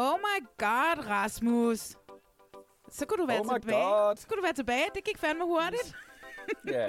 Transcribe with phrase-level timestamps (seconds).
[0.00, 1.96] Oh my god, Rasmus.
[2.90, 3.84] Så kunne du være Oh tilbage.
[3.84, 4.16] God.
[4.16, 4.84] Så kunne du være tilbage.
[4.94, 5.96] Det gik fandme hurtigt.
[6.66, 6.88] Ja.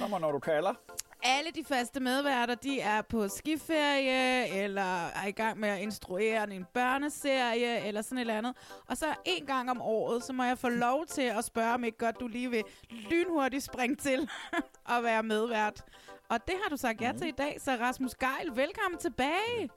[0.00, 0.74] Kommer, når du kalder.
[1.22, 6.54] Alle de faste medværter, de er på skiferie, eller er i gang med at instruere
[6.54, 8.56] en børneserie, eller sådan et eller andet.
[8.88, 11.84] Og så en gang om året, så må jeg få lov til at spørge, om
[11.84, 14.30] ikke godt du lige vil lynhurtigt springe til
[14.96, 15.82] og være medvært.
[16.28, 19.70] Og det har du sagt ja til i dag, så Rasmus Geil, velkommen tilbage.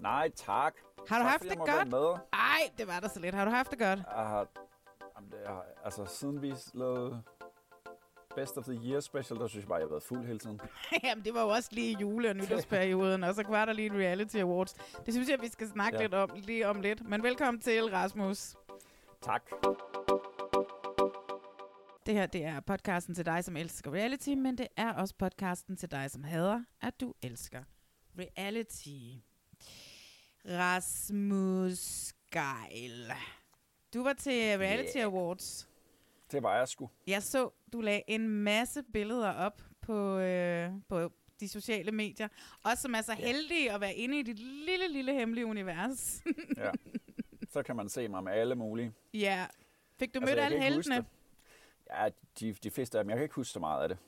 [0.00, 0.74] Nej, tak.
[1.08, 1.88] Har du tak, haft det godt?
[1.88, 2.14] Med.
[2.32, 3.34] Ej, det var da så lidt.
[3.34, 3.98] Har du haft det godt?
[3.98, 4.46] Jeg har,
[5.16, 7.22] jamen, det er, altså, siden vi lavede
[8.36, 10.60] Best of the Year special, der synes jeg bare, jeg har været fuld hele tiden.
[11.04, 13.98] Jamen, det var jo også lige jule- og nytårsperioden, og så var der lige en
[13.98, 14.72] reality awards.
[14.74, 15.96] Det synes jeg, vi skal snakke.
[15.96, 16.02] Ja.
[16.02, 17.08] lidt om lige om lidt.
[17.08, 18.56] Men velkommen til, Rasmus.
[19.22, 19.42] Tak.
[22.06, 25.76] Det her, det er podcasten til dig, som elsker reality, men det er også podcasten
[25.76, 27.62] til dig, som hader, at du elsker
[28.18, 29.20] reality.
[30.48, 33.12] Rasmus Geil.
[33.94, 35.06] Du var til Reality Yeah.
[35.12, 35.68] Awards.
[36.32, 36.90] Det var jeg sgu.
[37.06, 42.28] Jeg så, du lagde en masse billeder op på, øh, på de sociale medier.
[42.64, 46.22] Også som er så heldige at være inde i dit lille, lille hemmelige univers.
[46.56, 46.70] Ja.
[47.50, 48.92] Så kan man se mig med alle mulige.
[49.14, 49.46] ja.
[49.98, 51.04] Fik du Altså, mødt jeg alle heltene?
[51.90, 52.08] Ja,
[52.40, 53.10] de, de fleste af dem.
[53.10, 53.98] Jeg kan ikke huske så meget af det.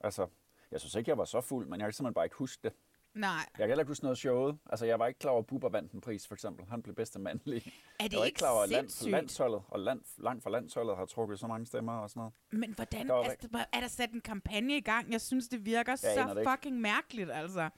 [0.00, 0.26] Altså,
[0.70, 2.72] jeg synes ikke, jeg var så fuld, men jeg kan simpelthen bare ikke huske det.
[3.16, 3.30] Nej.
[3.36, 4.58] Jeg kan heller ikke huske noget showet.
[4.66, 6.66] Altså, jeg var ikke klar over, at Bubber vandt en pris, for eksempel.
[6.68, 7.72] Han blev bedste mandlige.
[8.00, 10.50] Er det Jeg var ikke ikke klar over, at land, landsholdet og land, langt fra
[10.50, 12.34] landsholdet har trukket så mange stemmer og sådan noget.
[12.50, 15.12] Men hvordan Der var altså, der- er der sat en kampagne i gang?
[15.12, 16.50] Jeg synes, det virker Jeg så det ikke.
[16.50, 17.68] fucking mærkeligt, altså.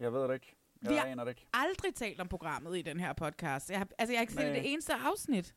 [0.00, 0.56] Jeg ved det ikke.
[0.82, 1.46] Jeg Vi har- det ikke.
[1.52, 3.70] Aldrig talt om programmet i den her podcast.
[3.70, 5.54] Jeg har, altså, jeg har ikke set det eneste afsnit.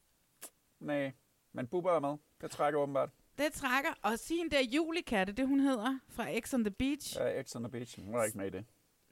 [0.80, 1.12] Nej,
[1.54, 2.18] men Bubber er med.
[2.42, 3.10] Det trækker åbenbart.
[3.38, 3.90] Det trækker.
[4.02, 7.18] Og hende der Julika, det hun hedder, fra X on the Beach.
[7.18, 8.00] Ja, X on the Beach.
[8.06, 8.66] Hun er ikke med i det.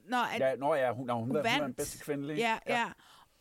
[0.07, 1.77] Nå, at, Ja, når jeg, hun, når hun, hun hun, hun er den vandt.
[1.77, 2.37] bedste kvindelige.
[2.37, 2.85] ja, ja.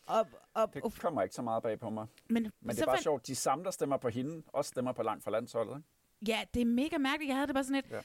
[0.06, 0.19] Og,
[0.54, 2.06] og, og, Det kommer ikke så meget bag på mig.
[2.31, 3.27] men, Men det er bare fandt- sjovt.
[3.27, 5.77] De samme, der stemmer på hende, også stemmer på langt fra landsholdet.
[5.77, 6.32] Ikke?
[6.32, 7.28] Ja, det er mega mærkeligt.
[7.28, 7.91] Jeg havde det bare sådan lidt...
[7.91, 8.00] Ja.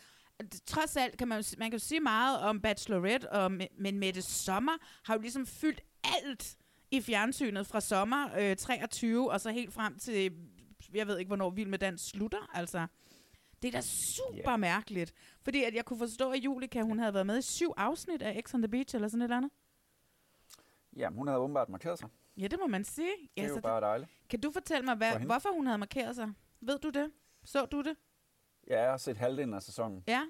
[0.67, 4.21] Trods alt kan man, man kan jo sige meget om Bachelorette, og, Me- men Mette
[4.21, 4.71] Sommer
[5.05, 6.55] har jo ligesom fyldt alt
[6.91, 10.31] i fjernsynet fra sommer øh, 23, og så helt frem til,
[10.93, 12.87] jeg ved ikke, hvornår Vild med Dans slutter, altså.
[13.61, 14.57] Det er da super Ja.
[14.57, 15.13] mærkeligt.
[15.43, 18.41] Fordi at jeg kunne forstå, at Julika, hun havde været med i syv afsnit af
[18.45, 19.51] X on the Beach, eller sådan et eller andet.
[20.95, 22.09] Jamen, hun havde åbenbart markeret sig.
[22.37, 23.11] Ja, det må man sige.
[23.21, 24.11] Det Ja, er jo bare dejligt.
[24.29, 26.33] Kan du fortælle mig, hvad, For hvorfor hun havde markeret sig?
[26.61, 27.11] Ved du det?
[27.43, 27.95] Så du det?
[28.67, 30.03] Ja, jeg har set halvdelen af sæsonen.
[30.07, 30.21] Ja?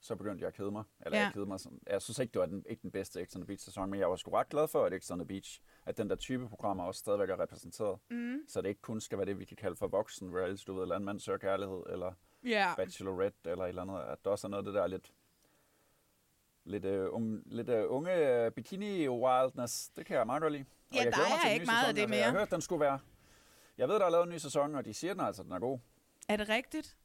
[0.00, 0.84] Så begyndte jeg at kede mig.
[1.06, 1.24] Eller Ja.
[1.24, 1.78] jeg kede mig sådan.
[1.86, 4.00] Jeg synes ikke, det var den, ikke den bedste X on the Beach sæson, men
[4.00, 6.48] jeg var sgu ret glad for, at X on the Beach, at den der type
[6.48, 7.98] programmer også stadigvæk er repræsenteret.
[8.10, 8.38] Mm.
[8.48, 10.82] Så det ikke kun skal være det, vi kan kalde for voksen reality, du ved,
[10.82, 12.12] eller en mand søger kærlighed, eller
[12.44, 12.74] Ja.
[12.76, 14.00] bachelorette, eller et eller andet.
[14.00, 15.12] At der også er noget af det der lidt,
[16.64, 19.90] lidt, øh, um, lidt øh, unge øh, bikini-wildness.
[19.96, 20.64] Det kan jeg meget godt lide.
[20.90, 21.96] Og Ja, jeg der er ikke meget af sæson.
[21.96, 22.22] det Altså, Jeg mere.
[22.32, 22.98] har hørt, den skulle være...
[23.78, 25.58] Jeg ved, der er lavet en ny sæson, og de siger den altså, den er
[25.58, 25.78] god.
[26.28, 26.96] Er det rigtigt?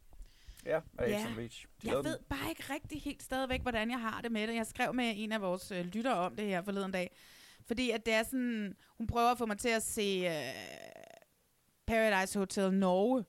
[0.66, 1.20] Ja, af Ja.
[1.20, 1.66] X on the Beach.
[1.82, 2.26] De Jeg ved den.
[2.30, 4.56] bare ikke rigtig helt stadigvæk, hvordan jeg har det med det.
[4.56, 7.16] Jeg skrev med en af vores øh, lyttere om det her forleden dag.
[7.68, 10.54] Fordi at det er sådan, hun prøver at få mig til at se øh,
[11.88, 13.26] Paradise Hotel Norge.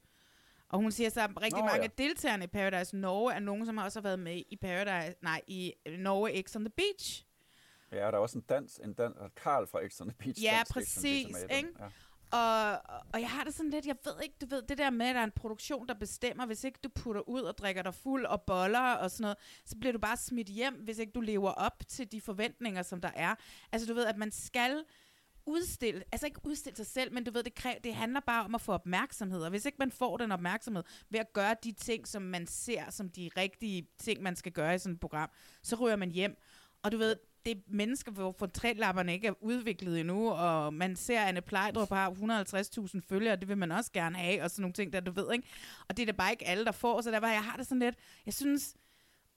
[0.69, 1.83] Og hun siger så, at rigtig Nå, mange ja.
[1.83, 5.41] af deltagerne i Paradise Norge er nogen, som også har været med i Paradise, nej,
[5.47, 7.27] i øh, Norge X on the Beach.
[7.93, 10.43] Ja, der er også en dans, en dans, Karl fra X on the Beach.
[10.43, 11.51] Ja, præcis, den.
[11.51, 11.71] ikke?
[11.81, 11.87] Ja.
[12.31, 12.81] Og,
[13.13, 15.15] og jeg har det sådan lidt, jeg ved ikke, du ved, det der med, at
[15.15, 18.27] der er en produktion, der bestemmer, hvis ikke du putter ud og drikker dig fuld
[18.27, 21.51] og boller og sådan noget, så bliver du bare smidt hjem, hvis ikke du lever
[21.51, 23.35] op til de forventninger, som der er.
[23.73, 24.85] Altså du ved, at man skal
[25.47, 28.55] udstille, altså ikke udstille sig selv, men du ved, det, kræver, det handler bare om
[28.55, 32.09] at få opmærksomhed, og hvis ikke man får den opmærksomhed ved at gøre de ting,
[32.09, 35.31] som man ser som de rigtige ting, man skal gøre i sådan et program,
[35.63, 36.37] så ryger man hjem.
[36.83, 41.21] Og du ved, det er mennesker, hvor portrætlapperne ikke er udviklet endnu, og man ser,
[41.21, 44.73] at Anne Plejdrup har 150.000 følgere, det vil man også gerne have, og sådan nogle
[44.73, 45.49] ting, der du ved, ikke?
[45.89, 47.67] Og det er da bare ikke alle, der får, så der var, jeg har det
[47.67, 47.97] sådan lidt,
[48.27, 48.77] jeg synes,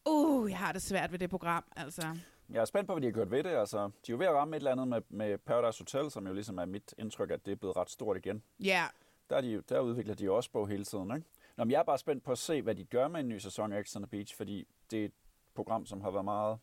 [0.10, 2.18] uh, jeg har det svært ved det program, altså.
[2.50, 3.50] Jeg er spændt på, hvad de har gjort ved det.
[3.50, 6.28] Altså, de er jo ved at ramme et eller andet med, med Paradise Hotel, som
[6.28, 8.44] jo ligesom er mit indtryk, at det er blevet ret stort igen.
[8.60, 8.84] Ja,
[9.30, 11.16] Der, er de, der udvikler de jo også på hele tiden.
[11.16, 11.28] Ikke?
[11.58, 13.38] Nå, men jeg er bare spændt på at se, hvad de gør med en ny
[13.38, 15.14] sæson af X on the Beach, fordi det er et
[15.54, 16.60] program, som har været meget...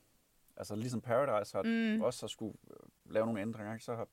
[0.56, 2.02] Altså ligesom Paradise har mm.
[2.02, 3.84] også har skulle øh, lave nogle ændringer, ikke?
[3.84, 4.08] så har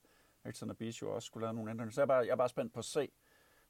[0.52, 1.92] X on the Beach jo også skulle lave nogle ændringer.
[1.92, 3.10] Så jeg er, bare, jeg er bare spændt på at se,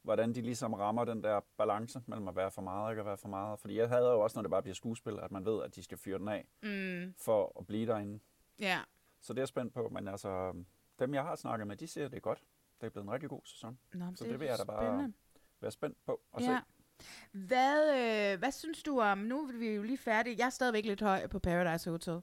[0.04, 3.06] hvordan de ligesom rammer den der balance mellem at være for meget og ikke at
[3.06, 3.60] være for meget.
[3.60, 5.82] Fordi jeg havde jo også, når det bare bliver skuespil, at man ved, at de
[5.82, 7.14] skal fyre den af mm.
[7.18, 8.20] for at blive derinde.
[8.58, 8.80] ja.
[9.20, 10.52] Så det er jeg spændt på, men altså,
[10.98, 12.42] dem jeg har snakket med, de siger, at det er godt.
[12.80, 13.78] Det er blevet en rigtig god sæson.
[13.94, 15.12] Nå, Så det vil jeg da bare spændende.
[15.60, 16.46] være spændt på at Ja.
[16.46, 17.06] se.
[17.38, 17.90] Hvad,
[18.32, 21.00] øh, hvad synes du om, nu er vi jo lige færdige, jeg er stadigvæk lidt
[21.00, 22.20] høj på Paradise Hotel.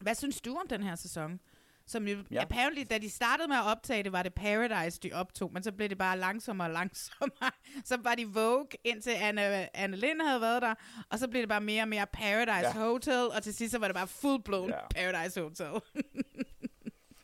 [0.00, 1.40] Hvad synes du om den her sæson?
[1.86, 2.42] Som jo, ja.
[2.42, 5.72] Apparently, da de startede med at optage det, var det Paradise, de optog, men så
[5.72, 7.50] blev det bare langsommere og langsommere.
[7.84, 10.74] Så var de Vogue, indtil Anne, Anne Lind havde været der,
[11.10, 12.84] og så blev det bare mere og mere Paradise ja.
[12.84, 14.88] Hotel, og til sidst så var det bare full-blown ja.
[14.94, 15.80] Paradise Hotel.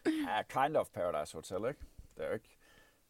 [0.07, 1.81] Ja, kind of Paradise Hotel, ikke?
[2.17, 2.57] Det er jo ikke...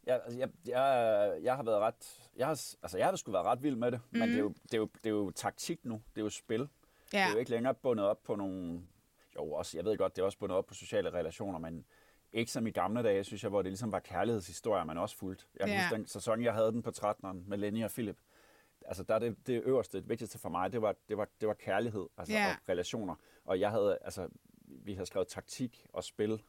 [0.07, 2.31] Jeg, altså, jeg, jeg, jeg har været ret...
[2.37, 4.19] Jeg har, altså, jeg har sgu været ret vild med det, mm.
[4.19, 6.03] men det er, jo, det, er jo, det er jo taktik nu.
[6.15, 6.69] Det er jo spil.
[7.13, 7.19] Ja.
[7.19, 8.83] Det er jo ikke længere bundet op på nogle...
[9.41, 11.85] Jo, også, jeg ved godt, det er også bundet op på sociale relationer, men
[12.33, 15.45] ikke som i gamle dage, synes jeg, hvor det ligesom var kærlighedshistorier, man også fulgte.
[15.61, 15.83] Jeg Ja.
[15.83, 18.17] huske den sæson, jeg havde den på 13'eren med Lenny og Philip.
[18.87, 21.49] Altså, der er det, det øverste, det vigtigste for mig, det var, det var, det
[21.49, 22.51] var kærlighed altså, Ja.
[22.51, 23.15] og relationer.
[23.45, 24.29] Og jeg havde, altså,
[24.67, 26.43] vi havde skrevet taktik og spil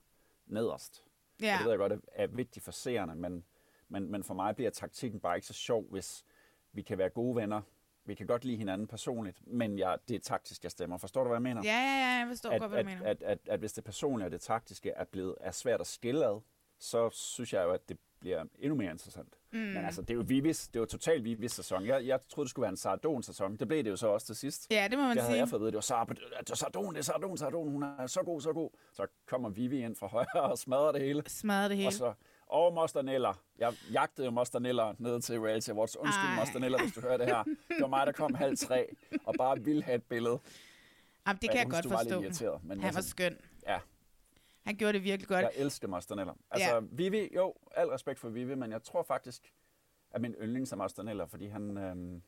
[0.45, 1.05] nederst.
[1.41, 1.53] Ja.
[1.53, 3.45] Og det ved jeg godt er vigtigt for seerne, men,
[3.89, 6.25] men, men for mig bliver taktikken bare ikke så sjov, hvis
[6.71, 7.61] vi kan være gode venner.
[8.05, 10.97] Vi kan godt lide hinanden personligt, men jeg, det er taktisk, jeg stemmer.
[10.97, 11.61] Forstår du, hvad jeg mener?
[11.63, 13.05] Ja, ja, ja, jeg forstår at, godt, hvad at, du mener.
[13.09, 16.25] at, at, at hvis det personlige og det taktiske er, blevet, er svært at skille
[16.25, 16.41] ad,
[16.79, 19.35] så synes jeg jo, at det bliver endnu mere interessant.
[19.51, 19.59] Mm.
[19.59, 21.85] Men altså, det er jo Vivis, det er jo totalt Vivis sæson.
[21.85, 23.55] Jeg, jeg troede, det skulle være en Sardon sæson.
[23.55, 24.67] Det blev det jo så også til sidst.
[24.71, 25.39] Ja, det må man Det havde sige.
[25.39, 26.49] jeg fået at vide, det var, Sardon, det
[26.99, 28.69] er Sardon, Sardon, hun er så god, så god.
[28.93, 31.23] Så kommer Vivi ind fra højre og smadrer det hele.
[31.27, 31.87] Smadrede det hele.
[31.87, 32.13] Og så,
[32.51, 33.33] og Mosterneller.
[33.57, 35.97] Jeg jagtede jo Mosterneller ned til Reality Awards.
[35.97, 36.35] Undskyld.
[36.39, 37.43] Mosterneller, hvis du hører det her.
[37.43, 38.87] Det var mig, der kom halv tre,
[39.25, 40.39] og bare ville have et billede.
[41.27, 42.21] Jamen, det kan jeg jeg godt du var forstå.
[42.21, 43.37] irriteret, men Han var altså- skøn.
[43.67, 43.79] Ja,
[44.65, 45.41] Han gjorde det virkelig godt.
[45.41, 46.33] jeg elsker Mosterneller.
[46.51, 46.79] Altså, Ja.
[46.91, 49.53] Vivi, jo, al respekt for Vivi, men jeg tror faktisk,
[50.11, 51.77] at min yndlings er Mosterneller, fordi han...
[51.77, 52.21] Øhm,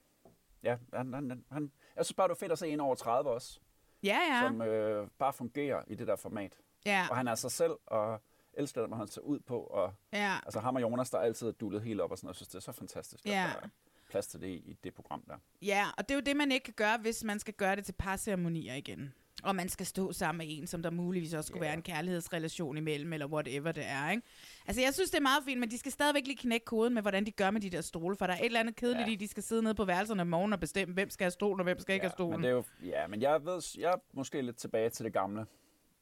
[0.63, 3.29] ja, han, han, han, jeg synes bare, det er fedt at se en over 30
[3.29, 3.59] også,
[4.03, 4.41] Ja, ja.
[4.47, 6.53] som øh, bare fungerer i det der format.
[6.85, 7.07] ja.
[7.09, 8.21] Og han er sig selv, og
[8.57, 10.35] elsker den, hvor han ser ud på, og ja.
[10.45, 12.33] altså ham og Jonas, der er altid dullet helt op og sådan noget.
[12.33, 13.31] Jeg synes, det er så fantastisk, Ja.
[13.31, 13.69] at der er
[14.09, 15.35] plads til det i, det program der.
[15.61, 17.85] Ja, og det er jo det, man ikke kan gøre, hvis man skal gøre det
[17.85, 19.13] til parceremonier igen.
[19.43, 21.69] Og man skal stå sammen med en, som der muligvis også skulle Ja.
[21.69, 24.23] være en kærlighedsrelation imellem, eller whatever det er, ikke?
[24.67, 27.01] Altså, jeg synes, det er meget fint, men de skal stadigvæk lige knække koden med,
[27.01, 29.13] hvordan de gør med de der stole, for der er et eller andet kedeligt Ja.
[29.13, 31.59] i, de skal sidde nede på værelserne om morgenen og bestemme, hvem skal have stolen,
[31.59, 32.31] og hvem skal ikke have stolen.
[32.31, 35.13] men det er jo, ja, men jeg ved, jeg er måske lidt tilbage til det
[35.13, 35.45] gamle.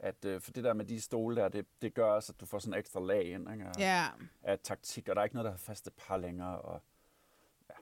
[0.03, 2.45] At, øh, for det der med de stole der, det, det gør også, at du
[2.45, 3.65] får sådan ekstra lag ind ikke?
[3.65, 4.05] Og, Ja,
[4.43, 6.59] af taktik, og der er ikke noget, der har faste par længere.
[6.61, 6.81] Og,
[7.69, 7.73] ja.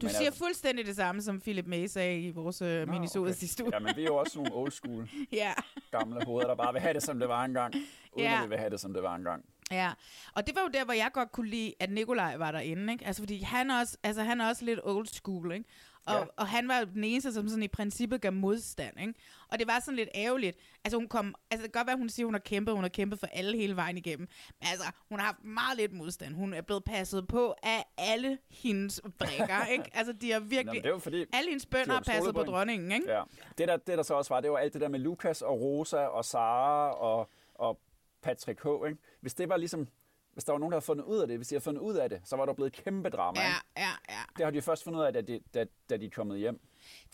[0.00, 3.36] du Men siger altså- fuldstændig det samme, som Philip May sagde i vores Nå, minisodes
[3.36, 3.40] okay.
[3.40, 3.70] historie.
[3.74, 5.52] Ja, men vi er jo også nogle old school Ja.
[5.90, 7.74] gamle hoveder, der bare vil have det, som det var engang.
[7.74, 8.36] Uden Ja.
[8.36, 9.44] at vi vil have det, som det var engang.
[9.70, 9.92] Ja,
[10.32, 13.06] og det var jo der, hvor jeg godt kunne lide, at Nikolaj var derinde, ikke?
[13.06, 15.64] Altså, fordi han, også, altså, han er også lidt old school, ikke?
[16.06, 16.24] Og, ja.
[16.36, 19.14] Og han var den eneste, som sådan i princippet gav modstand, ikke?
[19.48, 20.58] Og det var sådan lidt ærgerligt.
[20.84, 22.88] Altså, hun kom, altså, det kan godt være, hun siger, hun har kæmpet, hun har
[22.88, 24.28] kæmpet for alle hele vejen igennem.
[24.60, 26.34] Men altså, hun har haft meget lidt modstand.
[26.34, 29.90] Hun er blevet passet på af alle hendes brækker, ikke?
[29.94, 30.74] Altså, de har Nå, virkelig...
[30.74, 33.12] men det jo fordi, alle hendes de bønder har passet på dronningen, ikke?
[33.12, 33.22] Ja.
[33.58, 35.60] Det, der, det der så også var, det var alt det der med Lukas og
[35.60, 37.80] Rosa og Sara og, og
[38.22, 38.66] Patrick H.
[38.86, 38.98] Ikke?
[39.20, 39.88] Hvis det var ligesom,
[40.36, 41.94] hvis der var nogen, der havde fundet ud af det, hvis de havde fundet ud
[41.94, 43.40] af det, så var der blevet kæmpe drama.
[43.40, 44.20] Ja, ja, ja.
[44.36, 46.60] Det har de først fundet ud af, da de, da, da de er kommet hjem.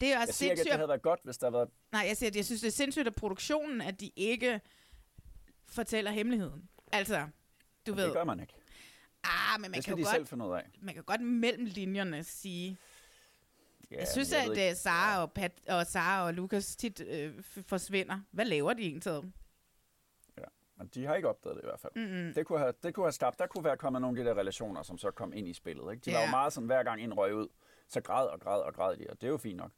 [0.01, 0.73] Det er også Jeg siger ikke, at sindssygt.
[0.73, 1.69] det havde været godt, hvis der havde været...
[1.93, 4.61] Nej, jeg siger, at jeg synes, det er sindssygt af produktionen, at de ikke
[5.67, 6.69] fortæller hemmeligheden.
[6.93, 7.27] Altså,
[7.87, 8.05] du ved...
[8.05, 8.55] Det gør man ikke.
[9.25, 10.71] Ah, men man det kan de godt, selv finde ud af.
[10.81, 12.77] man kan godt mellem linjerne sige...
[13.91, 17.01] Ja, jeg synes, men at uh, ikke- Sara og, Pat, og Sara og Lukas tit
[17.01, 17.35] øh,
[17.67, 18.21] forsvinder.
[18.31, 19.33] Hvad laver de egentlig?
[20.95, 21.93] De har ikke opdaget det i hvert fald.
[21.97, 22.35] Mm-hmm.
[22.35, 24.37] Det, kunne have, det kunne have skabt, der kunne være kommet nogle af de der
[24.39, 25.93] relationer, som så kom ind i spillet.
[25.93, 26.05] Ikke?
[26.05, 26.25] De var Ja.
[26.25, 27.49] jo meget sådan, hver gang en røg ud,
[27.89, 29.71] så græd og græd og græd de, og det er jo fint nok.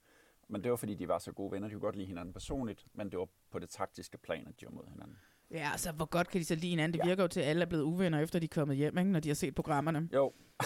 [0.49, 2.87] Men det var fordi, de var så gode venner, de kunne godt lide hinanden personligt,
[2.93, 5.17] men det var på det taktiske plan, at de var mod hinanden.
[5.51, 6.93] Ja, altså, hvor godt kan de så lide hinanden?
[6.93, 7.09] Det Ja.
[7.11, 9.11] virker jo til, at alle er blevet uvenner, efter de er kommet hjem, ikke?
[9.11, 10.09] når de har set programmerne.
[10.15, 10.33] Jo,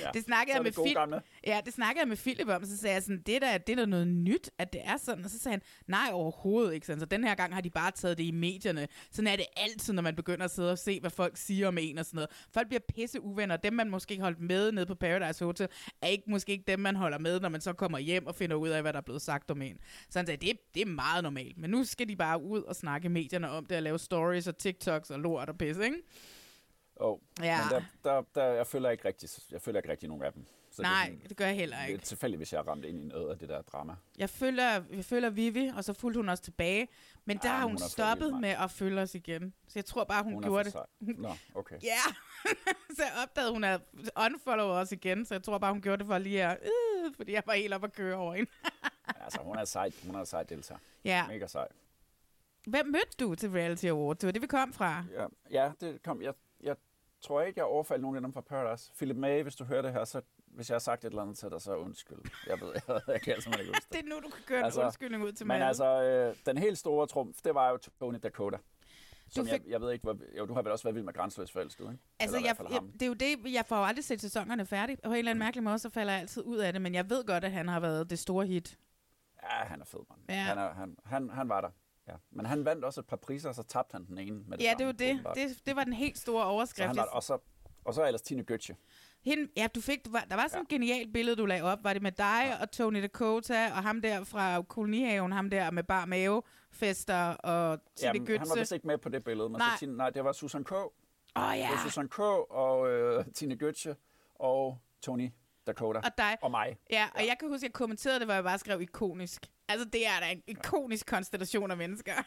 [0.00, 0.10] Ja.
[0.14, 1.22] Det snakkede jeg med Phil- gamle.
[1.46, 3.76] Ja, det snakkede jeg med Philip om, så sagde jeg sådan, det der, det er
[3.76, 5.24] da noget nyt, at det er sådan.
[5.24, 7.00] Og så sagde han, nej overhovedet ikke sådan.
[7.00, 8.88] Så den her gang har de bare taget det i medierne.
[9.10, 11.78] Sådan er det altid, når man begynder at sidde og se, hvad folk siger om
[11.78, 12.30] en og sådan noget.
[12.54, 13.56] Folk bliver pisse uvenner.
[13.56, 15.68] Dem, man måske holdt med nede på Paradise Hotel,
[16.02, 18.56] er ikke, måske ikke dem, man holder med, når man så kommer hjem og finder
[18.56, 19.78] ud af, hvad der er blevet sagt om en.
[20.10, 21.58] Så han sagde, det, det er meget normalt.
[21.58, 24.58] Men nu skal de bare ud og snakke medierne om det, og lave stories og
[24.58, 25.96] TikToks og lort og pisse, ikke?
[26.96, 27.18] Oh.
[27.42, 27.58] Ja.
[27.62, 30.46] Men der, der, der, jeg føler ikke rigtig, jeg føler ikke rigtig nogen af dem.
[30.70, 32.00] Så Nej, det, sådan, det gør jeg heller det ikke.
[32.00, 33.94] er tilfældigt, hvis jeg er ramt ind i noget af det der drama.
[34.18, 36.88] Jeg følger, jeg følger Vivi, og så fulgte hun os tilbage.
[37.24, 39.54] Men der Ah, har hun, hun stoppet med at følge os igen.
[39.68, 40.72] Så jeg tror bare, hun, Hun gjorde er det.
[40.72, 40.86] sej.
[41.00, 41.76] Nå, okay.
[41.92, 42.00] Ja,
[42.96, 43.80] så jeg opdagede, hun havde
[44.26, 47.32] unfollow os igen, så jeg tror bare, hun gjorde det for lige at, øh, fordi
[47.32, 48.50] jeg var helt op at køre over hende.
[49.24, 50.78] Altså, hun er sej, hun er sej deltager.
[51.04, 51.26] Ja.
[51.28, 51.68] Mega sej.
[52.66, 54.18] Hvem mødte du til Reality Awards?
[54.18, 55.04] Det var det, vi kom fra.
[55.12, 56.34] Ja, ja det kom, jeg,
[57.24, 58.92] jeg tror ikke, jeg overfaldt nogen af dem fra Paradise.
[58.96, 61.38] Philip May, hvis du hører det her, så hvis jeg har sagt et eller andet
[61.38, 62.18] til dig, så undskyld.
[62.46, 63.98] Jeg ved, jeg, jeg kan simpelthen ikke huske Det det.
[63.98, 65.66] er nu, du kan gøre en Altså, undskyldning ud til Men mig.
[65.68, 68.58] altså, øh, den helt store trumf, det var jo Tony Dakota.
[69.28, 71.12] Som fik- jeg, jeg ved ikke, hvor, jo, du har vel også været vild med
[71.14, 72.02] grænseløs forelsket, ikke?
[72.20, 75.02] Altså, jeg, jeg, det er jo det, jeg får aldrig set sæsonerne færdigt.
[75.02, 76.82] På en eller anden mærkelig måde, så falder jeg altid ud af det.
[76.82, 78.78] Men jeg ved godt, at han har været det store hit.
[79.42, 80.20] Ja, han er fed, mand.
[80.28, 80.34] Ja.
[80.34, 81.68] Han, er, han, han, han var der.
[82.08, 82.12] Ja.
[82.30, 84.64] Men han vandt også et par priser, og så tabte han den ene med det
[84.64, 85.48] Ja, samme, det var det.
[85.48, 85.66] det.
[85.66, 86.86] Det var den helt store Så overskrift.
[86.86, 87.38] han var, og, så,
[87.84, 88.74] og så ellers Tine Götze.
[89.24, 91.78] Hende, ja, du fik, du var, der var sådan et genialt billede, du lagde op.
[91.84, 92.62] Var det med dig ja.
[92.62, 96.42] og Tony Dakota, og ham der fra kolonihaven, ham der med bar mave,
[96.72, 99.48] fester og Tine Jamen, han var vist ikke med på det billede.
[99.48, 99.68] Men Nej.
[99.74, 100.72] Så Tine, nej, det var Susan K.
[100.72, 100.82] Åh
[101.36, 102.18] oh, Det ja, var Susan K.
[102.50, 103.94] og øh, Tine Götze
[104.34, 105.30] og Tony
[105.66, 105.98] Dakota.
[106.04, 106.36] og dig.
[106.42, 106.76] Og mig.
[106.90, 109.46] Ja, og jeg kan huske, at jeg kommenterede det, hvor jeg bare skrev ikonisk.
[109.68, 112.12] Altså, det er da en ikonisk konstellation af mennesker.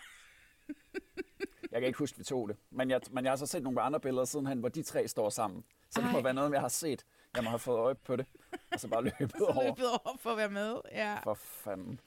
[1.72, 2.58] Jeg kan ikke huske, vi tog det.
[2.72, 5.30] Men jeg, men jeg har så set nogle andre billeder sidenhen, hvor de tre står
[5.30, 5.64] sammen.
[5.90, 6.14] Så det Ej.
[6.14, 7.06] må være noget, jeg har set.
[7.36, 8.26] Jeg må have fået øje på det.
[8.72, 9.64] Og så bare løbet Så over.
[9.64, 10.76] løbet over for at være med.
[10.92, 11.20] Ja.
[11.24, 12.00] For fanden.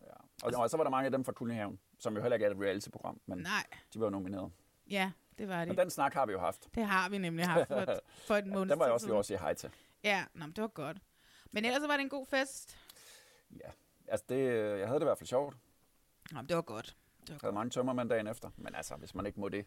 [0.00, 0.06] Ja.
[0.46, 2.50] Og, og så var der mange af dem fra Kulnehaven, som jo heller ikke er
[2.50, 4.52] et reality-program, men Nej, de var jo nomineret.
[4.90, 5.78] ja, det var det.
[5.78, 6.68] den snak har vi jo haft.
[6.74, 9.18] Det har vi nemlig haft for et, for et måned Den var jeg også lige
[9.18, 9.70] at sige hej til.
[10.04, 10.96] Ja, nå, men det var godt.
[11.50, 12.78] Men ellers så var det en god fest.
[13.50, 13.70] Ja,
[14.08, 15.56] altså det, øh, jeg havde det i hvert fald sjovt.
[16.32, 16.96] Nå, men det var godt.
[17.20, 18.50] Det var Jeg havde mange tømmermænd dagen efter.
[18.56, 19.66] Men altså, hvis man ikke må det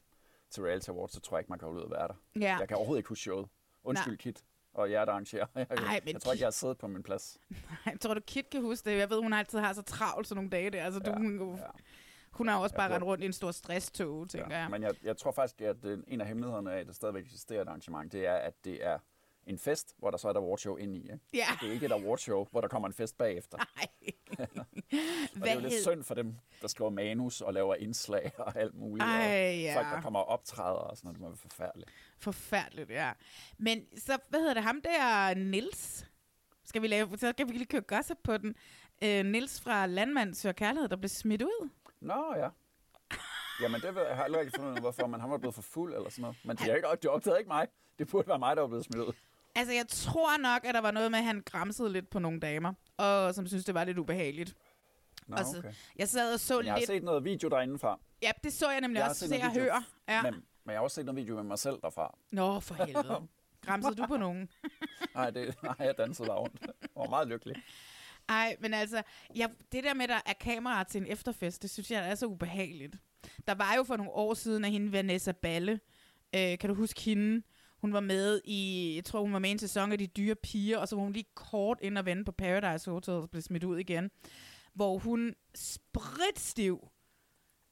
[0.50, 2.14] til Reality Awards, så tror jeg ikke, man kan holde ud at være der.
[2.40, 2.58] Ja.
[2.60, 3.50] Jeg kan overhovedet ikke huske showet.
[3.84, 4.44] Undskyld, Kit.
[4.74, 5.46] Og jer, der arrangerer.
[5.56, 7.38] Jeg, Ej, men jeg tror ikke, jeg har siddet på min plads.
[7.86, 8.98] Jeg tror, du Kit kan huske det.
[8.98, 10.84] Jeg ved, hun altid har så travlt sådan nogle dage der.
[10.84, 11.64] Altså, du, Ja, hun, ja.
[12.32, 14.62] hun har også bare rendt rundt i en stor stresstog, tænker Ja.
[14.62, 14.72] jeg.
[14.72, 17.62] Men jeg, jeg tror faktisk, at det, en af hemmelighederne af, at det stadigvæk eksisterer
[17.62, 19.00] et arrangement, det er, at det er
[19.46, 21.02] en fest, hvor der så er et awardshow inde i.
[21.02, 21.20] Ikke?
[21.34, 21.46] Ja.
[21.62, 23.58] Det er ikke et awardshow, hvor der kommer en fest bagefter.
[23.58, 23.88] Ej.
[25.36, 28.56] Og det er jo lidt synd for dem, der skriver manus og laver indslag og
[28.58, 29.10] alt muligt.
[29.10, 29.78] Ej, ja.
[29.78, 31.92] Folk, der kommer og optræder og sådan noget, det må være forfærdeligt.
[32.18, 33.12] Forfærdeligt, ja.
[33.58, 36.06] Men så, hvad hedder det, ham der, Nils?
[36.66, 38.56] Skal vi lave, så kan vi lige køre gossip på den.
[39.04, 41.70] Øh, Nils fra Landmand Søger Kærlighed, der blev smidt ud.
[42.00, 42.50] Nå ja.
[43.62, 46.10] Jamen det ved jeg, aldrig rigtig fundet hvorfor, men han var blevet for fuld eller
[46.10, 46.38] sådan noget.
[46.46, 47.68] Men det, er ikke, det opdagede ikke mig.
[48.00, 49.14] Det burde være mig, der var blevet smidt ud.
[49.56, 52.40] Altså, jeg tror nok, at der var noget med, at han græmsede lidt på nogle
[52.40, 54.56] damer, og som synes, det var lidt ubehageligt.
[55.28, 55.74] Nå, Og så- okay.
[55.96, 56.88] Jeg sad og så Men jeg har lidt...
[56.88, 58.00] set noget video derinde fra.
[58.22, 59.28] Ja, det så jeg nemlig Jeg også.
[59.28, 59.84] noget og video høre.
[60.08, 60.22] Ja.
[60.22, 62.18] Men, men jeg har også set noget video med mig selv derfra.
[62.32, 63.28] Nå, for helvede.
[63.62, 64.50] Græmsede du på nogen?
[65.16, 66.62] Nej, det, nej jeg dansede der rundt.
[66.62, 67.56] Jeg var meget lykkelig.
[68.30, 69.02] Ej, men altså,
[69.36, 72.16] jeg, det der med, at der er kamera til en efterfest, det synes jeg er
[72.16, 72.96] så ubehageligt.
[73.48, 75.80] Der var jo for nogle år siden, at hende Vanessa Balle,
[76.36, 77.42] øh, kan du huske hende?
[77.86, 80.36] Hun var med i, jeg tror hun var med i en sæson af De Dyre
[80.36, 83.42] Piger, og så var hun lige kort ind og vende på Paradise Hotel og blev
[83.42, 84.12] smidt ud igen.
[84.74, 86.90] Hvor hun spritstiv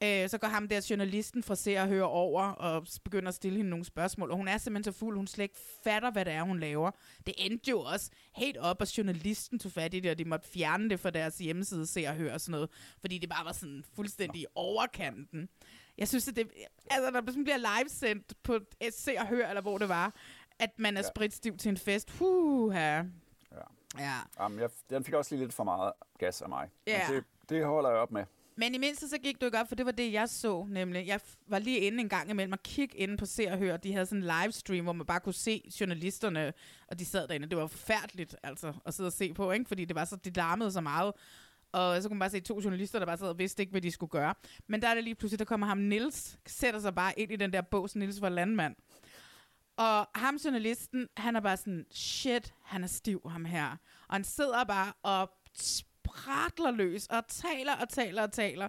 [0.03, 3.58] Øh, så går ham der journalisten fra Se og Høre over og begynder at stille
[3.58, 4.32] hende nogle spørgsmål.
[4.32, 6.91] Og hun er simpelthen så fuld, hun slet ikke fatter, hvad det er, hun laver.
[7.25, 10.48] Det endte jo også helt op, at journalisten tog fat i det, og de måtte
[10.48, 12.70] fjerne det fra deres hjemmeside, Se og Høre og sådan noget.
[13.00, 15.50] Fordi det bare var sådan fuldstændig overkanten.
[15.98, 16.48] Jeg synes, at det,
[16.92, 18.60] altså, det sådan bliver livesendt på
[18.92, 20.16] Se og Hør, eller hvor det var,
[20.60, 21.08] at man er Ja.
[21.16, 22.12] spritstiv til en fest.
[22.12, 22.96] Huha.
[22.96, 23.04] Ja.
[24.00, 24.14] Ja.
[24.40, 26.70] Jamen, jeg, den fik også lige lidt for meget gas af mig.
[26.88, 27.08] Ja.
[27.10, 28.24] Men det, det holder jeg op med.
[28.56, 31.08] Men i mindste så gik du ikke op, for det var det, jeg så nemlig.
[31.08, 33.78] Jeg var lige inde en gang imellem og kigge inde på Se og Hør.
[33.78, 36.54] De havde sådan en livestream, hvor man bare kunne se journalisterne,
[36.88, 37.50] og de sad derinde.
[37.50, 39.66] Det var forfærdeligt altså, at sidde og se på, ikke?
[39.68, 41.14] fordi det var så, de larmede så meget.
[41.74, 43.82] Og så kunne man bare se to journalister, der bare sad og vidste ikke, hvad
[43.82, 44.34] de skulle gøre.
[44.68, 47.36] Men der er det lige pludselig, der kommer ham Nils, sætter sig bare ind i
[47.36, 48.75] den der bås, Nils var landmand.
[49.77, 53.70] Og ham journalisten, han er bare sådan, shit, han er stiv, ham her.
[54.08, 58.68] Og han sidder bare og spratler løs, og taler og taler og taler.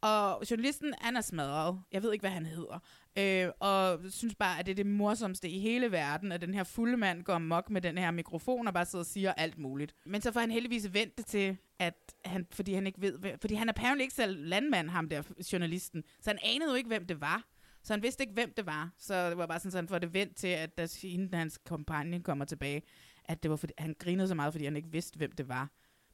[0.00, 1.82] Og journalisten, han er smadret.
[1.92, 2.78] Jeg ved ikke, hvad han hedder.
[3.18, 6.64] Øh, og synes bare, at det er det morsomste i hele verden, at den her
[6.64, 9.94] fulde mand går mok med den her mikrofon og bare sidder og siger alt muligt.
[10.06, 13.54] Men så får han heldigvis vendt det til, at han, fordi han ikke ved, fordi
[13.54, 16.04] han er apparently ikke selv landmand, ham der journalisten.
[16.20, 17.44] Så han anede jo ikke, hvem det var.
[17.82, 18.90] Så han vidste ikke, hvem det var.
[18.98, 21.60] Så det var bare sådan, så han får det vendt til, at da hende, hans
[21.64, 22.82] kompagnon kommer tilbage,
[23.24, 25.70] at det var fordi, han grinede så meget, fordi han ikke vidste, hvem det var.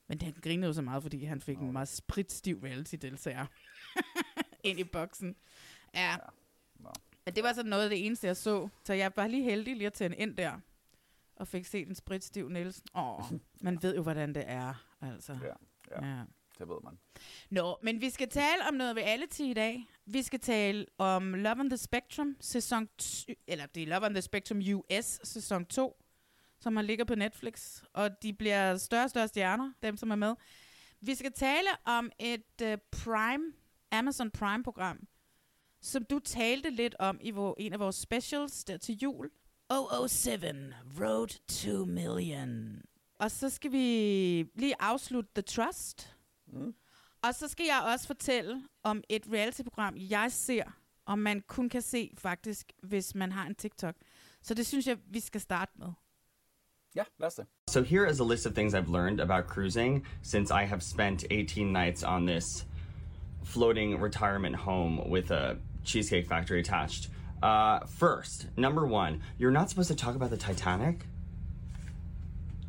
[0.08, 3.46] Men han grinede jo så meget, fordi han fik en meget spritstiv reality-deltager
[4.68, 5.36] ind i boksen.
[5.94, 6.16] Ja.
[6.16, 6.22] Nå.
[7.24, 8.68] Men det var sådan noget af det eneste, jeg så.
[8.84, 10.60] Så jeg var lige heldig lige at tænde ind der.
[11.36, 12.86] Og fik set en spritstiv Nielsen.
[12.94, 13.24] Åh,
[13.60, 14.86] man ved jo, hvordan det er.
[15.00, 15.32] Altså.
[15.32, 15.54] Ja,
[16.02, 16.22] ja, ja.
[16.58, 16.98] det ved man.
[17.50, 19.86] Nå, men vi skal tale om noget reality i dag.
[20.06, 22.88] Vi skal tale om Love on the Spectrum, sæson
[23.46, 26.02] eller det er Love on the Spectrum US, sæson 2,
[26.60, 27.82] som har ligger på Netflix.
[27.92, 30.34] Og de bliver større og større stjerner, dem som er med.
[31.00, 33.52] Vi skal tale om et uh, Prime,
[33.92, 35.06] Amazon Prime-program,
[35.82, 39.30] som du talte lidt om i vor, en af vores specials der til jul.
[40.08, 40.40] 007,
[41.00, 42.82] Road to Million.
[43.18, 43.78] Og så skal vi
[44.54, 46.16] lige afslutte The Trust.
[46.46, 46.74] Mm.
[47.22, 50.64] Og så skal jeg også fortælle om et reality-program, jeg ser,
[51.06, 53.94] og man kun kan se faktisk, hvis man har en TikTok.
[54.42, 55.88] Så det synes jeg, vi skal starte med.
[56.94, 57.46] Ja, lad os det.
[57.70, 61.24] So here is a list of things I've learned about cruising since I have spent
[61.30, 62.66] 18 nights on this
[63.44, 67.08] floating retirement home with a cheesecake factory attached.
[67.42, 71.06] Uh, first, number one, you're not supposed to talk about the Titanic.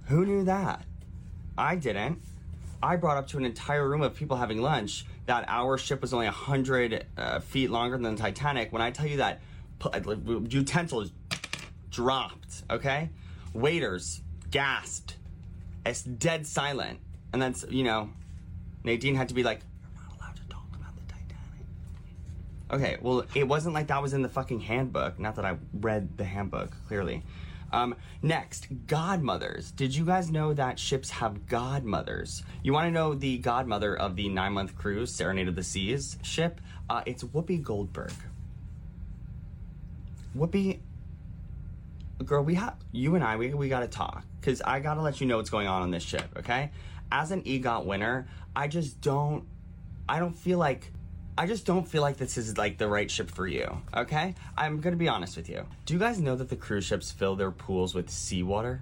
[0.07, 0.85] Who knew that?
[1.57, 2.21] I didn't.
[2.83, 6.13] I brought up to an entire room of people having lunch that our ship was
[6.13, 9.41] only 100 uh, feet longer than the Titanic when I tell you that
[9.79, 11.11] pu- utensils
[11.91, 13.09] dropped, okay?
[13.53, 15.17] Waiters gasped.
[15.85, 16.99] It's dead silent.
[17.33, 18.09] And that's, you know,
[18.83, 21.65] Nadine had to be like, You're not allowed to talk about the Titanic.
[22.71, 25.19] Okay, well, it wasn't like that was in the fucking handbook.
[25.19, 27.23] Not that I read the handbook, clearly.
[27.73, 29.71] Um, next, godmothers.
[29.71, 32.43] Did you guys know that ships have godmothers?
[32.63, 36.17] You want to know the godmother of the nine month cruise, Serenade of the Seas
[36.21, 36.61] ship?
[36.89, 38.13] Uh, it's Whoopi Goldberg.
[40.37, 40.79] Whoopi
[42.25, 43.37] girl, we have you and I.
[43.37, 46.03] We we gotta talk because I gotta let you know what's going on on this
[46.03, 46.29] ship.
[46.37, 46.71] Okay,
[47.11, 49.45] as an EGOT winner, I just don't.
[50.07, 50.91] I don't feel like.
[51.37, 53.81] I just don't feel like this is like the right ship for you.
[53.95, 55.65] Okay, I'm gonna be honest with you.
[55.85, 58.81] Do you guys know that the cruise ships fill their pools with seawater?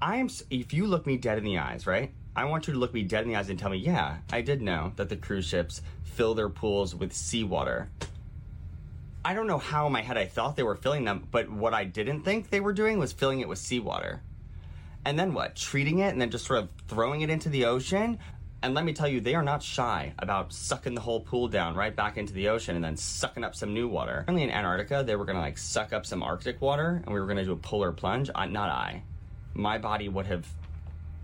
[0.00, 0.28] I am.
[0.50, 2.12] If you look me dead in the eyes, right?
[2.34, 4.40] I want you to look me dead in the eyes and tell me, yeah, I
[4.40, 7.90] did know that the cruise ships fill their pools with seawater.
[9.24, 11.74] I don't know how in my head I thought they were filling them, but what
[11.74, 14.22] I didn't think they were doing was filling it with seawater.
[15.04, 15.56] And then what?
[15.56, 18.18] Treating it and then just sort of throwing it into the ocean?
[18.64, 21.74] And let me tell you, they are not shy about sucking the whole pool down
[21.74, 24.18] right back into the ocean and then sucking up some new water.
[24.20, 27.26] Apparently in Antarctica, they were gonna like suck up some Arctic water and we were
[27.26, 28.30] gonna do a polar plunge.
[28.34, 29.02] I, not I.
[29.54, 30.46] My body would have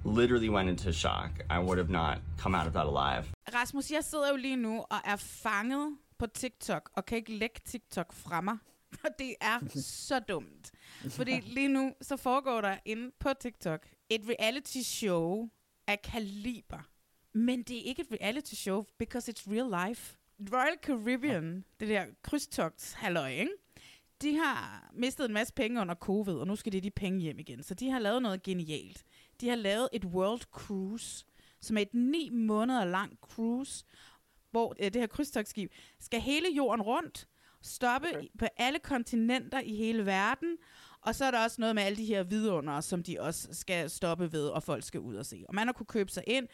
[0.05, 1.31] literally went into shock.
[1.49, 3.25] I would have not come out of that alive.
[3.55, 7.61] Rasmus, jeg sidder jo lige nu og er fanget på TikTok, og kan ikke lægge
[7.65, 8.59] TikTok fra mig.
[9.05, 10.71] Og det er så dumt.
[11.09, 15.49] Fordi lige nu, så foregår der inde på TikTok et reality show
[15.87, 16.89] af kaliber.
[17.39, 20.17] Men det er ikke et reality show, because it's real life.
[20.53, 23.53] Royal Caribbean, det der krydstogt halløj, ikke?
[24.23, 27.39] De har mistet en masse penge under covid, og nu skal de de penge hjem
[27.39, 27.63] igen.
[27.63, 29.05] Så de har lavet noget genialt.
[29.41, 31.25] De har lavet et World Cruise,
[31.61, 33.85] som er et ni måneder lang cruise,
[34.51, 37.29] hvor øh, det her krydstogtskib skal hele jorden rundt,
[37.63, 38.27] stoppe okay.
[38.39, 40.57] på alle kontinenter i hele verden,
[41.01, 43.91] og så er der også noget med alle de her vidunder, som de også skal
[43.91, 45.45] stoppe ved, og folk skal ud og se.
[45.49, 46.49] Og man har kunne købe sig ind.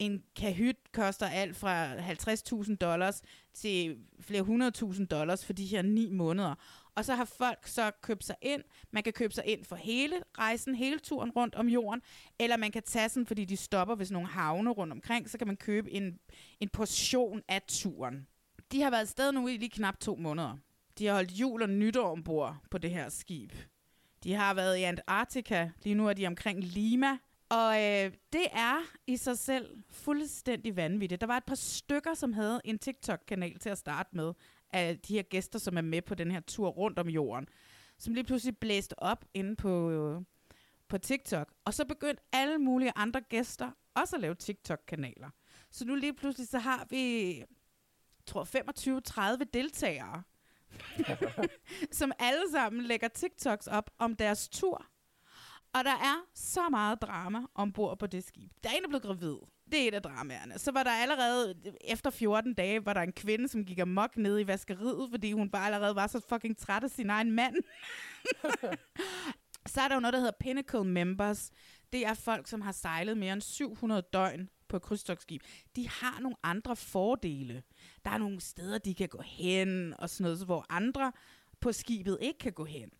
[0.00, 3.22] En kahyt koster alt fra 50.000 dollars
[3.54, 6.54] til flere hundredtusind dollars for de her ni måneder.
[6.94, 8.62] Og så har folk så købt sig ind.
[8.90, 12.02] Man kan købe sig ind for hele rejsen, hele turen rundt om jorden,
[12.38, 15.38] eller man kan tage sådan, fordi de stopper ved sådan nogle havne rundt omkring, så
[15.38, 16.18] kan man købe en,
[16.60, 18.26] en portion af turen.
[18.72, 20.56] De har været afsted nu i lige knap to måneder.
[20.98, 23.52] De har holdt jul og nytår ombord på det her skib.
[24.24, 25.70] De har været i Antarktika.
[25.82, 27.18] Lige nu er de omkring Lima.
[27.50, 31.20] Og øh, det er i sig selv fuldstændig vanvittigt.
[31.20, 34.32] Der var et par stykker, som havde en TikTok-kanal til at starte med,
[34.72, 37.46] af de her gæster, som er med på den her tur rundt om jorden,
[37.98, 40.20] som lige pludselig blæste op inde på, øh,
[40.88, 41.52] på TikTok.
[41.64, 45.30] Og så begyndte alle mulige andre gæster også at lave TikTok-kanaler.
[45.70, 47.46] Så nu lige pludselig så har vi, jeg
[48.26, 48.44] tror
[49.40, 50.22] 25-30 deltagere,
[51.98, 54.86] som alle sammen lægger TikToks op om deres tur.
[55.72, 58.52] Og der er så meget drama ombord på det skib.
[58.62, 59.36] Der er en, der blev gravid.
[59.72, 60.58] Det er et af dramaerne.
[60.58, 64.40] Så var der allerede, efter 14 dage, var der en kvinde, som gik amok ned
[64.40, 67.54] i vaskeriet, fordi hun bare allerede var så fucking træt af sin egen mand.
[69.72, 71.50] så er der jo noget, der hedder Pinnacle Members.
[71.92, 75.42] Det er folk, som har sejlet mere end 700 døgn på et krydstogsskib,
[75.76, 77.62] De har nogle andre fordele.
[78.04, 81.12] Der er nogle steder, de kan gå hen, og sådan noget, hvor andre
[81.60, 82.90] på skibet ikke kan gå hen.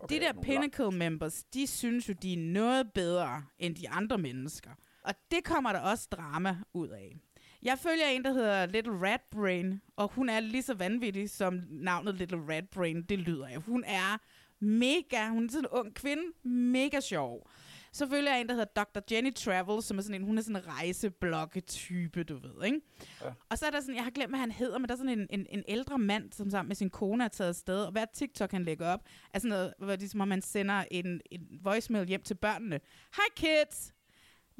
[0.00, 4.18] Okay, de der Pinnacle members, de synes jo, de er noget bedre end de andre
[4.18, 4.70] mennesker.
[5.02, 7.16] Og det kommer der også drama ud af.
[7.62, 11.60] Jeg følger en, der hedder Little Rat Brain, og hun er lige så vanvittig, som
[11.68, 13.56] navnet Little Rat Brain, det lyder af.
[13.62, 14.18] Hun er
[14.64, 17.50] mega, hun er sådan en ung kvinde, mega sjov.
[17.92, 19.00] Så følger jeg en, der hedder Dr.
[19.10, 22.80] Jenny Travel, som er sådan en, hun er sådan en rejseblogge-type, du ved, ikke?
[23.24, 23.30] Ja.
[23.50, 25.18] Og så er der sådan, jeg har glemt, hvad han hedder, men der er sådan
[25.18, 28.04] en, en, en ældre mand, som sammen med sin kone er taget afsted, og hver
[28.14, 29.00] TikTok, han lægger op,
[29.34, 32.34] er sådan noget, hvor det er som om, man sender en, en voicemail hjem til
[32.34, 32.80] børnene.
[33.14, 33.92] Hi kids!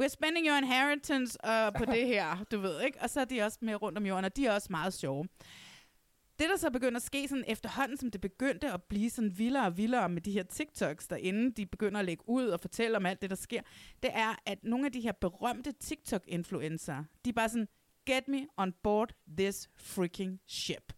[0.00, 3.00] We're spending your inheritance uh, på det her, du ved, ikke?
[3.00, 5.28] Og så er de også med rundt om jorden, og de er også meget sjove.
[6.38, 9.66] Det, der så begynder at ske sådan efterhånden, som det begyndte at blive sådan vildere
[9.66, 13.06] og vildere med de her TikToks, derinde de begynder at lægge ud og fortælle om
[13.06, 13.62] alt det, der sker,
[14.02, 17.68] det er, at nogle af de her berømte TikTok-influencer, de er bare sådan,
[18.06, 20.92] get me on board this freaking ship.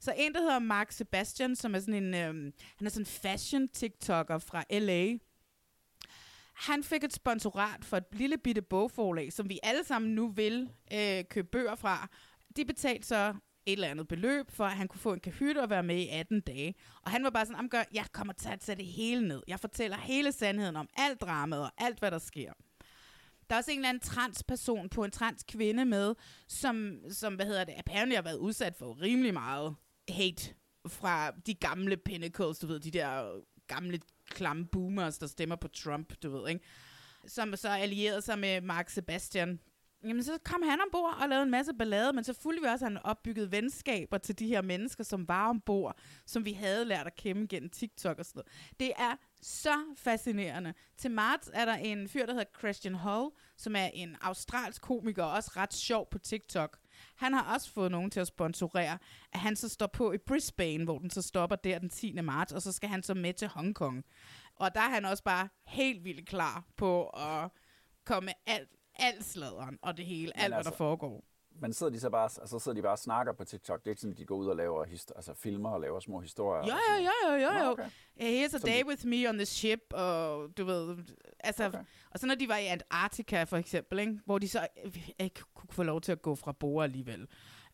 [0.00, 3.06] Så en, der hedder Mark Sebastian, som er sådan en, øhm, han er sådan en
[3.06, 5.18] fashion-tiktoker fra LA,
[6.54, 10.70] han fik et sponsorat for et lille bitte bogforlag, som vi alle sammen nu vil
[10.92, 12.08] øh, købe bøger fra.
[12.56, 13.34] De betalte så
[13.68, 16.08] et eller andet beløb, for at han kunne få en kahyt og være med i
[16.08, 16.74] 18 dage.
[17.02, 19.42] Og han var bare sådan, gør, jeg kommer til at tage det hele ned.
[19.48, 22.52] Jeg fortæller hele sandheden om alt dramaet og alt, hvad der sker.
[23.50, 26.14] Der er også en eller anden transperson på en transkvinde med,
[26.48, 29.76] som, som hvad hedder det, apparently har været udsat for rimelig meget
[30.08, 30.54] hate
[30.86, 34.00] fra de gamle pinnacles, du ved, de der gamle
[34.30, 36.64] klamme boomers, der stemmer på Trump, du ved, ikke?
[37.26, 39.60] Som så allierede sig med Mark Sebastian.
[40.04, 42.86] Jamen, så kom han ombord og lavede en masse ballade, men så fulgte vi også,
[42.86, 47.06] at han opbygget venskaber til de her mennesker, som var ombord, som vi havde lært
[47.06, 48.78] at kende gennem TikTok og sådan noget.
[48.80, 50.74] Det er så fascinerende.
[50.96, 55.24] Til marts er der en fyr, der hedder Christian Hall, som er en australsk komiker,
[55.24, 56.78] og også ret sjov på TikTok.
[57.16, 58.98] Han har også fået nogen til at sponsorere,
[59.32, 62.12] at han så står på i Brisbane, hvor den så stopper der den 10.
[62.20, 64.04] marts, og så skal han så med til Hongkong.
[64.54, 67.50] Og der er han også bare helt vildt klar på at
[68.04, 71.24] komme med alt, alt sladeren og det hele, alt altså, hvad der foregår.
[71.60, 73.80] Men sidder de så bare, altså sidder de bare og snakker på TikTok?
[73.80, 76.00] Det er ikke sådan, at de går ud og laver hist- altså, filmer og laver
[76.00, 76.66] små historier?
[76.66, 77.64] Jo, jo, jo, jo, jo.
[77.64, 77.70] jo.
[77.70, 77.88] Okay.
[78.20, 80.96] Here's a day with me on the ship, og du ved,
[81.40, 81.78] altså, okay.
[82.10, 84.66] og så når de var i Antarktika for eksempel, ikke, hvor de så
[85.18, 87.20] ikke kunne få lov til at gå fra bord alligevel.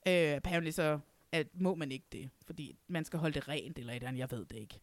[0.09, 0.99] Øh, apparently så
[1.33, 4.21] at må man ikke det, fordi man skal holde det rent eller et eller andet,
[4.21, 4.81] jeg ved det ikke.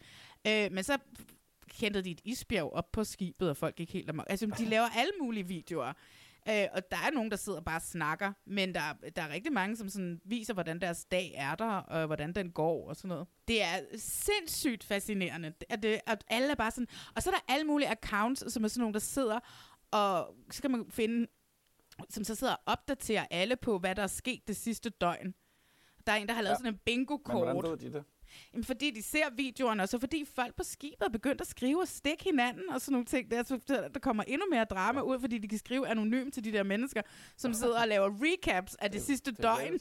[0.48, 0.98] Øh, men så
[1.74, 4.26] hentede de et isbjerg op på skibet, og folk gik helt amok.
[4.30, 5.94] Altså, de laver alle mulige videoer.
[6.50, 8.82] Øh, og der er nogen, der sidder og bare snakker, men der,
[9.16, 12.52] der er rigtig mange, som sådan viser, hvordan deres dag er der, og hvordan den
[12.52, 13.28] går og sådan noget.
[13.48, 16.88] Det er sindssygt fascinerende, at, det, at alle er bare sådan...
[17.16, 19.40] Og så er der alle mulige accounts, som er sådan nogen, der sidder,
[19.92, 21.28] og så kan man finde
[22.10, 25.34] som så sidder og opdaterer alle på, hvad der er sket det sidste døgn.
[26.08, 26.58] Der er en, der har lavet ja.
[26.58, 27.46] sådan en bingo-kort.
[27.46, 28.04] Men hvordan ved de det?
[28.54, 31.82] Jamen, fordi de ser videoerne, og så fordi folk på skibet er begyndt at skrive
[31.82, 33.32] og stikke hinanden og sådan nogle ting.
[33.32, 33.60] Der, så
[33.94, 37.02] der kommer endnu mere drama ud, fordi de kan skrive anonymt til de der mennesker,
[37.38, 39.80] som sidder og laver recaps af det, det sidste det døgn.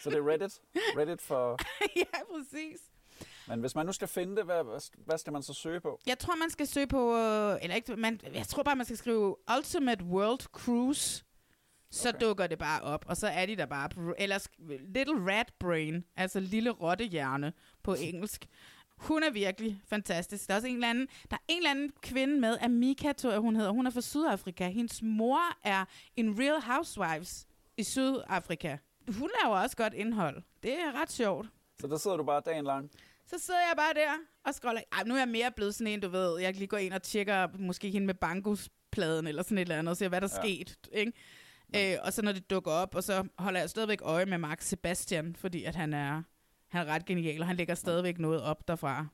[0.00, 0.60] Så det er Reddit?
[0.96, 1.58] Reddit for...
[2.02, 2.80] ja, præcis.
[3.48, 6.00] Men hvis man nu skal finde det, hvad, hvad skal man så søge på?
[6.06, 7.16] Jeg tror, man skal søge på...
[7.16, 11.24] Øh, eller ikke, man, jeg tror bare, man skal skrive Ultimate World Cruise
[11.90, 12.20] så okay.
[12.20, 14.48] dukker det bare op, og så er de der bare på, eller
[14.94, 18.46] Little Rat Brain, altså lille rottehjerne på engelsk.
[18.98, 20.46] Hun er virkelig fantastisk.
[20.46, 23.30] Der er også en eller anden, der er en eller anden kvinde med, Amika, tror
[23.30, 23.70] jeg, hun hedder.
[23.70, 24.68] Hun er fra Sydafrika.
[24.68, 25.84] Hendes mor er
[26.16, 27.46] en Real Housewives
[27.76, 28.76] i Sydafrika.
[29.18, 30.42] Hun laver også godt indhold.
[30.62, 31.48] Det er ret sjovt.
[31.80, 32.90] Så der sidder du bare dagen lang?
[33.26, 34.10] Så sidder jeg bare der
[34.44, 34.80] og scroller.
[34.92, 36.38] Ej, nu er jeg mere blevet sådan en, du ved.
[36.40, 39.78] Jeg kan lige gå ind og tjekke måske hende med bangospladen eller sådan et eller
[39.78, 40.42] andet, og se, hvad der er ja.
[40.42, 40.78] sket.
[40.92, 41.12] Ikke?
[41.76, 44.60] Øh, og så når det dukker op, og så holder jeg stadigvæk øje med Mark
[44.60, 46.22] Sebastian, fordi at han er,
[46.68, 49.06] han er ret genial, og han lægger stadigvæk noget op derfra.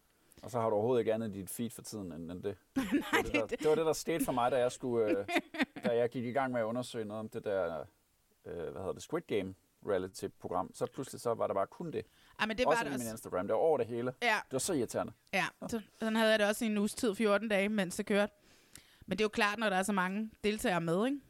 [0.42, 2.56] Og så har du overhovedet ikke andet i dit feed for tiden end, end det.
[2.76, 5.18] Nej, det, var det, der, det var det, der skete for mig, da jeg, skulle,
[5.18, 5.26] øh,
[5.84, 7.84] da jeg gik i gang med at undersøge noget om det der,
[8.46, 9.54] øh, hvad hedder det, Squid Game
[9.86, 10.70] reality-program.
[10.74, 12.02] Så pludselig så var der bare kun det.
[12.40, 13.46] Ja, men det også var det min Instagram.
[13.46, 14.12] Det var over det hele.
[14.22, 14.36] Ja.
[14.44, 15.12] Det var så irriterende.
[15.32, 18.06] Ja, så, sådan havde jeg det også i en uges tid, 14 dage, mens det
[18.06, 18.32] kørte.
[19.06, 21.20] Men det er jo klart, når der er så mange deltagere med, ikke?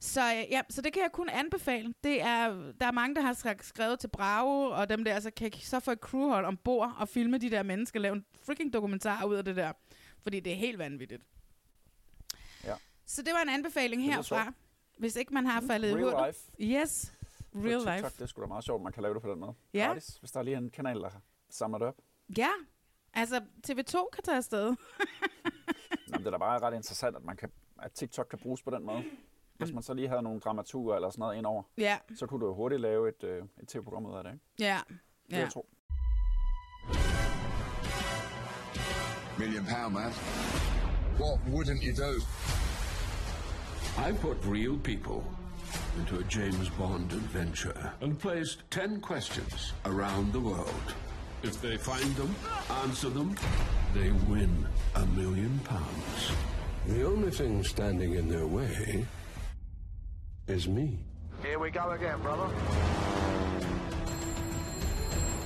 [0.00, 1.94] Så, øh, ja, så det kan jeg kun anbefale.
[2.04, 2.48] Det er,
[2.80, 5.90] der er mange, der har skrevet til Bravo, og dem der så kan så få
[5.90, 9.56] et crewhold ombord og filme de der mennesker, lave en freaking dokumentar ud af det
[9.56, 9.72] der.
[10.22, 11.22] Fordi det er helt vanvittigt.
[12.64, 12.74] Ja.
[13.06, 14.52] Så det var en anbefaling herfra.
[14.98, 16.26] Hvis ikke man har faldet i Real hullet.
[16.26, 16.40] life.
[16.60, 17.12] Yes,
[17.54, 18.08] real TikTok, life.
[18.16, 19.54] Det er sgu da meget sjovt, man kan lave det på den måde.
[19.74, 19.86] Ja.
[19.86, 21.10] Gratis, hvis der er lige en kanal, der
[21.50, 21.96] samler det op.
[22.38, 22.48] Ja,
[23.14, 24.66] altså TV2 kan tage afsted.
[26.08, 28.70] Jamen, det er da bare ret interessant, at, man kan, at TikTok kan bruges på
[28.70, 29.04] den måde.
[29.58, 32.46] Hvis man så lige havde nogle dramaturer eller sådan noget indover, Ja, så kunne du
[32.46, 34.44] jo hurtigt lave et, øh, et tv-program ud af det, ikke?
[34.58, 34.80] ja,
[35.26, 35.38] Det ja.
[35.40, 35.66] jeg tror.
[39.38, 40.12] Million pound man.
[41.20, 42.12] What wouldn't you do?
[44.08, 45.22] I put real people
[45.98, 50.94] into a James Bond adventure and placed 10 questions around the world.
[51.42, 52.34] If they find them,
[52.84, 53.36] answer them,
[53.94, 56.32] they win a million pounds.
[56.88, 59.06] The only thing standing in their way
[60.48, 60.98] is me.
[61.42, 62.52] Here we go again, brother.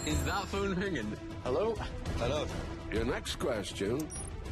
[0.06, 1.16] Is that phone ringing?
[1.44, 1.74] Hello?
[2.18, 2.46] Hello.
[2.92, 4.06] Your next question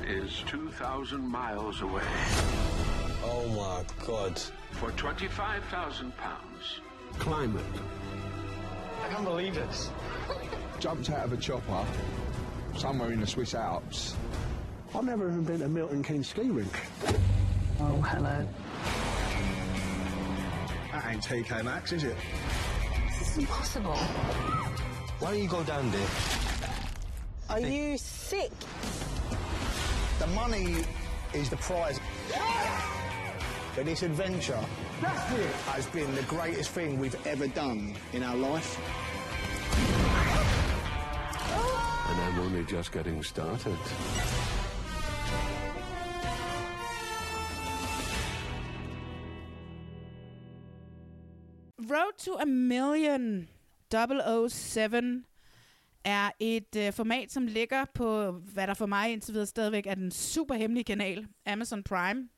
[0.07, 2.03] is 2,000 miles away.
[3.25, 4.41] Oh my god.
[4.73, 6.81] For 25,000 pounds,
[7.19, 7.65] Climate.
[9.05, 9.91] I can't believe this.
[10.79, 11.85] Jumped out of a chopper
[12.77, 14.15] somewhere in the Swiss Alps.
[14.95, 16.73] I've never even been to Milton Keynes ski rink.
[17.81, 18.47] Oh, hello.
[21.09, 22.17] That ain't TK Maxx, is it?
[23.19, 23.95] This is impossible.
[23.95, 26.07] Why don't you go down there?
[27.49, 28.51] Are you sick?
[30.19, 30.85] The money
[31.33, 31.99] is the prize.
[33.75, 34.63] But this adventure
[35.01, 38.79] has been the greatest thing we've ever done in our life.
[42.11, 43.79] And I'm only just getting started.
[51.91, 53.49] Road to a Million
[53.91, 55.25] 007
[56.05, 59.95] er et øh, format, som ligger på, hvad der for mig indtil videre stadigvæk er
[59.95, 62.29] den super hemmelige kanal, Amazon Prime.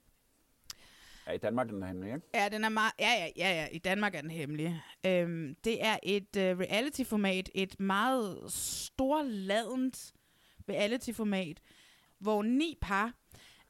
[1.26, 2.26] Ja, i Danmark er den hemmelig, ikke?
[2.34, 4.82] Ja, den er meget, ja, ja, ja, ja, i Danmark er den hemmelig.
[5.06, 10.12] Øhm, det er et øh, reality-format, et meget storladent
[10.68, 11.60] reality-format,
[12.18, 13.12] hvor ni par,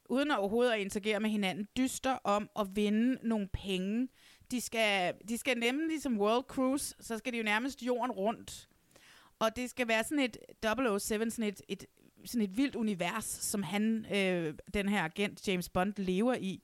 [0.09, 4.07] uden overhovedet at interagere med hinanden, dyster om at vinde nogle penge.
[4.51, 8.69] De skal, de skal nemlig ligesom World Cruise, så skal de jo nærmest jorden rundt.
[9.39, 10.37] Og det skal være sådan et
[11.01, 11.85] 007, sådan et, et,
[12.25, 16.63] sådan et vildt univers, som han, øh, den her agent James Bond, lever i.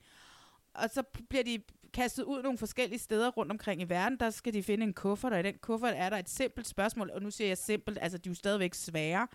[0.73, 1.61] Og så bliver de
[1.93, 4.19] kastet ud nogle forskellige steder rundt omkring i verden.
[4.19, 7.09] Der skal de finde en kuffert, og i den kuffert er der et simpelt spørgsmål.
[7.09, 9.27] Og nu siger jeg simpelt, altså de er jo stadigvæk svære.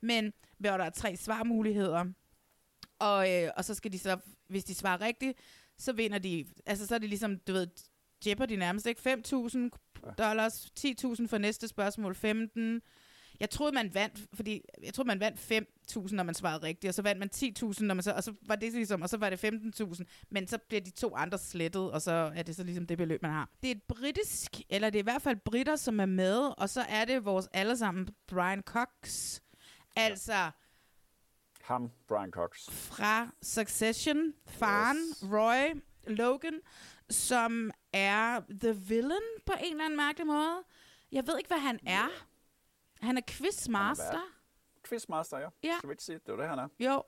[0.00, 2.04] Men hvor der er tre svarmuligheder.
[2.98, 4.18] Og, øh, og så skal de så,
[4.48, 5.38] hvis de svarer rigtigt,
[5.78, 7.66] så vinder de, altså så er det ligesom, du ved,
[8.26, 9.22] Jeopardy nærmest, ikke?
[9.26, 12.80] 5.000 dollars, 10.000 for næste spørgsmål, 15.
[13.40, 15.40] Jeg troede, man vandt, fordi jeg troede, man vandt
[15.90, 18.34] 5.000, når man svarede rigtigt, og så vandt man 10.000, når man så, og så
[18.46, 21.90] var det ligesom, og så var det 15.000, men så bliver de to andre slettet,
[21.90, 23.50] og så er det så ligesom det beløb, man har.
[23.62, 26.68] Det er et britisk, eller det er i hvert fald britter, som er med, og
[26.68, 29.40] så er det vores allesammen Brian Cox,
[29.96, 30.50] altså
[31.62, 32.70] Ham, Brian Cox.
[32.70, 35.24] fra Succession, faren, yes.
[35.32, 36.60] Roy Logan,
[37.10, 40.62] som er the villain på en eller anden mærkelig måde.
[41.12, 42.08] Jeg ved ikke, hvad han er.
[43.00, 44.22] Han er quizmaster.
[44.88, 45.48] Quizmaster, ja.
[45.62, 45.74] Ja.
[45.78, 46.68] Skal vi ikke sige, det er det, han er.
[46.80, 47.02] Jo,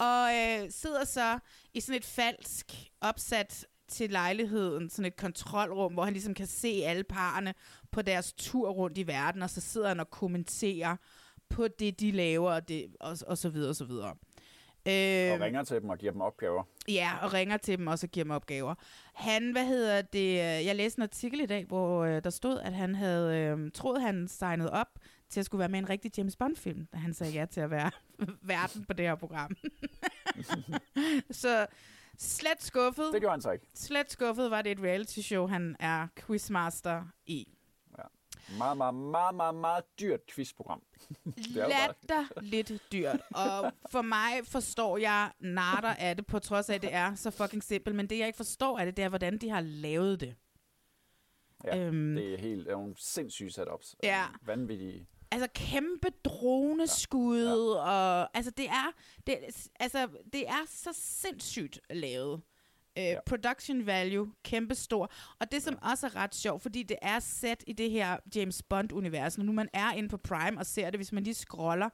[0.00, 1.38] og øh, sidder så
[1.74, 6.82] i sådan et falsk opsat til lejligheden, sådan et kontrolrum, hvor han ligesom kan se
[6.86, 7.54] alle parerne
[7.90, 10.96] på deres tur rundt i verden, og så sidder han og kommenterer
[11.48, 14.16] på det, de laver, og, det, og, og så videre, og så videre.
[14.86, 16.64] Og Øhm, ringer til dem og giver dem opgaver.
[16.88, 18.74] Ja, og ringer til dem og så giver dem opgaver.
[19.14, 22.60] Han, hvad hedder det, øh, jeg læste en artikel i dag, hvor øh, der stod,
[22.60, 24.88] at han havde øh, troet, han signet op
[25.28, 27.60] til at skulle være med i en rigtig James Bond-film, da han sagde ja til
[27.60, 27.90] at være
[28.42, 29.56] verden på det her program.
[31.30, 31.66] så
[32.18, 33.04] slet skuffet.
[33.12, 33.66] Det gjorde han så ikke.
[33.74, 37.48] Slet skuffet var det et reality show, han er quizmaster i.
[38.58, 40.82] Meget, meget, meget, meget, meget dyrt quizprogram.
[41.26, 43.20] er Latter lidt dyrt.
[43.34, 47.30] Og for mig forstår jeg natter af det, på trods af, at det er så
[47.30, 47.96] fucking simpelt.
[47.96, 50.34] Men det, jeg ikke forstår af det, det er, hvordan de har lavet det.
[51.64, 52.14] Ja, Øhm.
[52.14, 53.96] det er helt det er nogle sindssyge setups.
[54.02, 54.24] Ja.
[54.42, 55.06] Vanvittige.
[55.30, 57.42] Altså kæmpe droneskud,
[57.74, 57.90] ja.
[57.90, 58.20] Ja.
[58.22, 58.92] og altså det er,
[59.26, 59.38] det,
[59.80, 62.40] altså, det er så sindssygt lavet.
[62.98, 63.18] Uh, ja.
[63.26, 65.12] Production value, kæmpe stor.
[65.40, 65.90] Og det, som ja.
[65.90, 69.68] også er ret sjovt, fordi det er sat i det her James Bond-univers, nu man
[69.72, 71.88] er inde på Prime og ser det, hvis man lige scroller,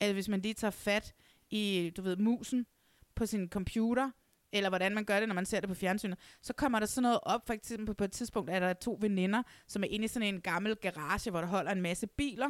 [0.00, 1.14] eller hvis man lige tager fat
[1.50, 2.66] i, du ved, musen
[3.14, 4.10] på sin computer,
[4.52, 7.02] eller hvordan man gør det, når man ser det på fjernsynet, så kommer der sådan
[7.02, 10.08] noget op, for eksempel på et tidspunkt er der to veninder, som er inde i
[10.08, 12.48] sådan en gammel garage, hvor der holder en masse biler,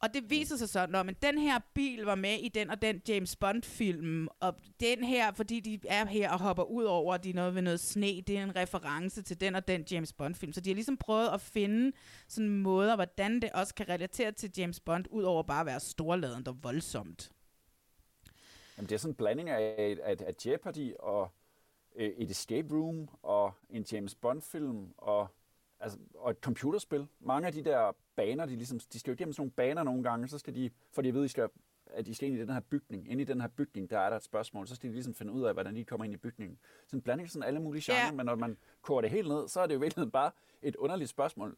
[0.00, 2.82] og det viser sig så, når men den her bil var med i den og
[2.82, 7.30] den James Bond-film, og den her, fordi de er her og hopper ud over, de
[7.30, 10.52] er noget ved noget sne, det er en reference til den og den James Bond-film.
[10.52, 11.92] Så de har ligesom prøvet at finde
[12.28, 15.80] sådan måder, hvordan det også kan relatere til James Bond, ud over bare at være
[15.80, 17.32] storladent og voldsomt.
[18.76, 21.32] Jamen, det er sådan en blanding af, af, af Jeopardy og
[21.96, 25.28] øh, et escape room og en James Bond-film og,
[25.80, 27.06] altså, og et computerspil.
[27.20, 30.02] Mange af de der baner, de, ligesom, de skal jo igennem sådan nogle baner nogle
[30.02, 31.48] gange, så skal de, for de ved, de skal,
[31.86, 33.10] at de skal ind i den her bygning.
[33.10, 35.32] Inde i den her bygning, der er der et spørgsmål, så skal de ligesom finde
[35.32, 36.58] ud af, hvordan de kommer ind i bygningen.
[36.86, 38.12] Så en blanding af sådan alle mulige genrer, Ja.
[38.12, 40.30] men når man koger det helt ned, så er det jo i virkeligheden bare
[40.62, 41.56] et underligt spørgsmål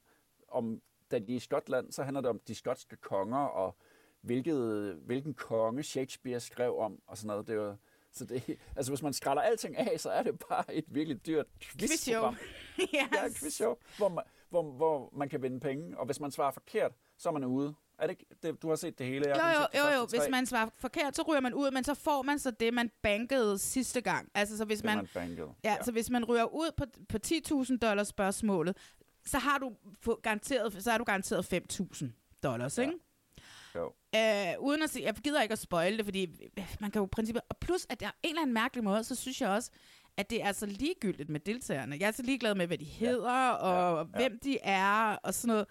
[0.48, 3.76] om, da de er i Skotland, så handler det om de skotske konger, og
[4.20, 7.46] hvilket, hvilken konge Shakespeare skrev om, og sådan noget.
[7.46, 7.76] Det er jo,
[8.12, 11.46] så det, altså hvis man skræller alting af, så er det bare et virkelig dyrt
[11.60, 12.36] quizprogram.
[12.92, 16.50] Ja, et quizshow, hvor man, hvor, hvor man kan vinde penge, og hvis man svarer
[16.50, 17.74] forkert, så er man ude.
[17.98, 19.28] Er det, det, du har set det hele?
[19.28, 20.06] Jeg Jo, jo, jo, jo.
[20.06, 22.90] Hvis man svarer forkert, så ryger man ud, men så får man så det, man
[23.02, 24.28] bankede sidste gang.
[24.34, 25.48] Altså, så hvis Det man, man bankede.
[25.64, 28.76] ja, så hvis man ryger ud på, på 10.000 dollars spørgsmålet,
[29.26, 29.72] så har du
[30.22, 32.06] garanteret, så har du garanteret 5.000
[32.42, 32.92] dollars, ikke?
[33.74, 33.92] Jo.
[34.16, 36.26] Øh, uden at sige, jeg gider ikke at spoil det, fordi
[36.80, 39.04] man kan jo i princippet, og plus at der er en eller anden mærkelig måde,
[39.04, 39.70] så synes jeg også,
[40.16, 41.96] at det er så ligegyldigt med deltagerne.
[42.00, 44.18] Jeg er så ligeglad med, hvad de hedder, og Ja.
[44.18, 45.66] hvem de er, og sådan noget.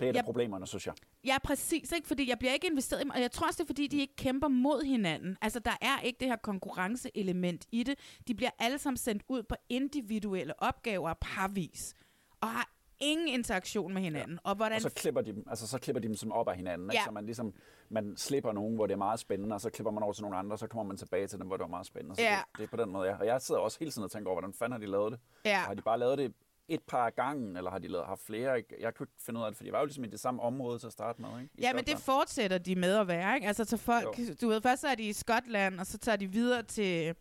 [0.00, 0.94] Det er et af problemerne, synes jeg.
[1.24, 2.08] Ja, præcis, ikke?
[2.08, 4.16] fordi jeg bliver ikke investeret i og jeg tror også, det er, fordi de ikke
[4.16, 5.36] kæmper mod hinanden.
[5.42, 7.98] Altså, der er ikke det her konkurrenceelement i det.
[8.28, 11.94] De bliver alle sammen sendt ud på individuelle opgaver parvis,
[12.40, 14.38] og har ingen interaktion med hinanden.
[14.44, 16.56] Og hvordan Og så klipper de dem, altså så klipper de dem som op af
[16.56, 16.96] hinanden, ikke?
[17.00, 17.04] Ja.
[17.04, 17.54] så man ligesom
[17.88, 20.36] man slipper nogen, hvor det er meget spændende, og så klipper man over til nogle
[20.36, 22.16] andre, og så kommer man tilbage til dem, hvor det var meget spændende.
[22.16, 22.38] Så Ja.
[22.52, 23.16] det, det, er på den måde, ja.
[23.16, 25.20] Og jeg sidder også hele tiden og tænker over, hvordan fanden har de lavet det?
[25.44, 25.58] Ja.
[25.58, 26.32] Og har de bare lavet det
[26.68, 28.62] et par gange, eller har de lavet, haft flere?
[28.80, 30.42] Jeg, kunne ikke finde ud af det, for de var jo ligesom i det samme
[30.42, 31.28] område til at starte med.
[31.42, 31.50] Ikke?
[31.54, 32.02] I Ja, men det Skotland.
[32.02, 33.46] fortsætter de med at være, ikke?
[33.46, 34.34] Altså, så folk, Jo.
[34.40, 37.14] du ved, først så er de i Skotland, og så tager de videre til,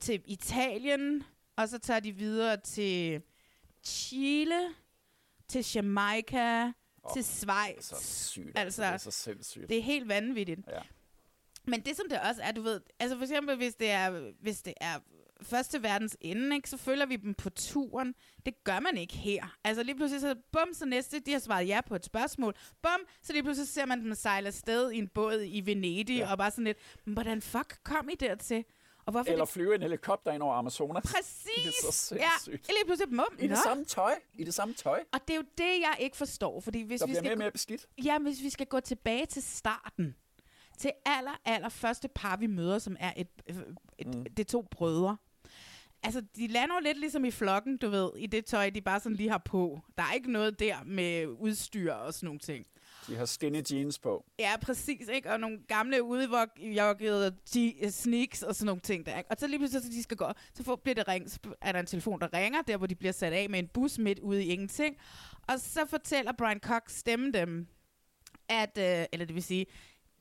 [0.00, 1.22] til Italien,
[1.56, 3.22] og så tager de videre til
[3.84, 4.60] Chile,
[5.48, 6.64] til Jamaica,
[7.02, 7.84] oh, til Schweiz.
[7.84, 8.58] Så sygt.
[8.58, 9.68] Altså, det er så sindssygt.
[9.68, 10.60] Det er helt vanvittigt.
[10.68, 10.80] Ja.
[11.64, 14.62] Men det som det også er, du ved, altså for eksempel hvis det er, hvis
[14.62, 14.98] det er
[15.42, 18.14] første verdens ende, ikke, så følger vi dem på turen.
[18.46, 19.56] Det gør man ikke her.
[19.64, 22.54] Altså lige pludselig så, bum, så næste, de har svaret ja på et spørgsmål.
[22.82, 26.30] Bum, så lige pludselig ser man dem sejle afsted i en båd i Venedig, ja.
[26.30, 28.64] og bare sådan lidt, "Men hvordan fuck kom I dertil?
[29.06, 31.04] Og hvorfor Eller det flyve en helikopter ind over Amazonas.
[31.04, 31.54] Præcis!
[31.54, 34.14] Det er så Ja, lige pludselig, bum, I det samme tøj.
[34.34, 35.04] I det samme tøj.
[35.12, 37.34] Og det er jo det, jeg ikke forstår, fordi hvis Der vi bliver skal mere
[37.34, 37.86] og mere beskidt.
[38.04, 40.16] Ja, hvis vi skal gå tilbage til starten,
[40.78, 43.28] til aller, aller første par, vi møder, som er et,
[43.98, 44.24] et, mm.
[44.36, 45.16] det to brødre.
[46.02, 49.16] Altså, de lander lidt ligesom i flokken, du ved, i det tøj, de bare sådan
[49.16, 49.80] lige har på.
[49.98, 52.66] Der er ikke noget der med udstyr og sådan nogle ting.
[53.08, 54.24] De har skinny jeans på.
[54.38, 55.30] Ja, præcis, ikke?
[55.32, 59.30] Og nogle gamle udvokkede je- sneaks og sådan nogle ting der, ikke?
[59.30, 61.72] Og så lige pludselig, så de skal gå, så får, bliver det ring, så er
[61.72, 64.18] der en telefon, der ringer, der hvor de bliver sat af med en bus midt
[64.18, 64.96] ude i ingenting.
[65.48, 67.66] Og så fortæller Brian Cox stemme dem,
[68.48, 69.66] at, øh, eller det vil sige,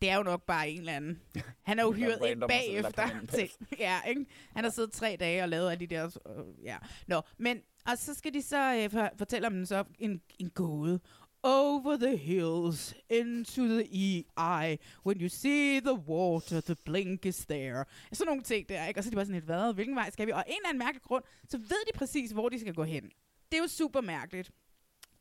[0.01, 1.21] det er jo nok bare en eller anden.
[1.67, 3.09] Han er jo hyret ind bagefter.
[3.33, 4.25] Til, ja, ikke?
[4.55, 6.05] Han har siddet tre dage og lavet alle de der...
[6.05, 6.77] Øh, ja.
[7.07, 7.61] Nå, men...
[7.87, 10.99] Og så skal de så øh, for, fortælle om så en, en gåde.
[11.47, 17.85] Over the hills, into the eye, when you see the water, the blink is there.
[18.13, 18.99] Sådan nogle ting der, ikke?
[18.99, 19.73] Og så er de bare sådan lidt, hvad?
[19.73, 20.31] Hvilken vej skal vi?
[20.31, 23.03] Og en eller anden mærkelig grund, så ved de præcis, hvor de skal gå hen.
[23.51, 24.51] Det er jo super mærkeligt.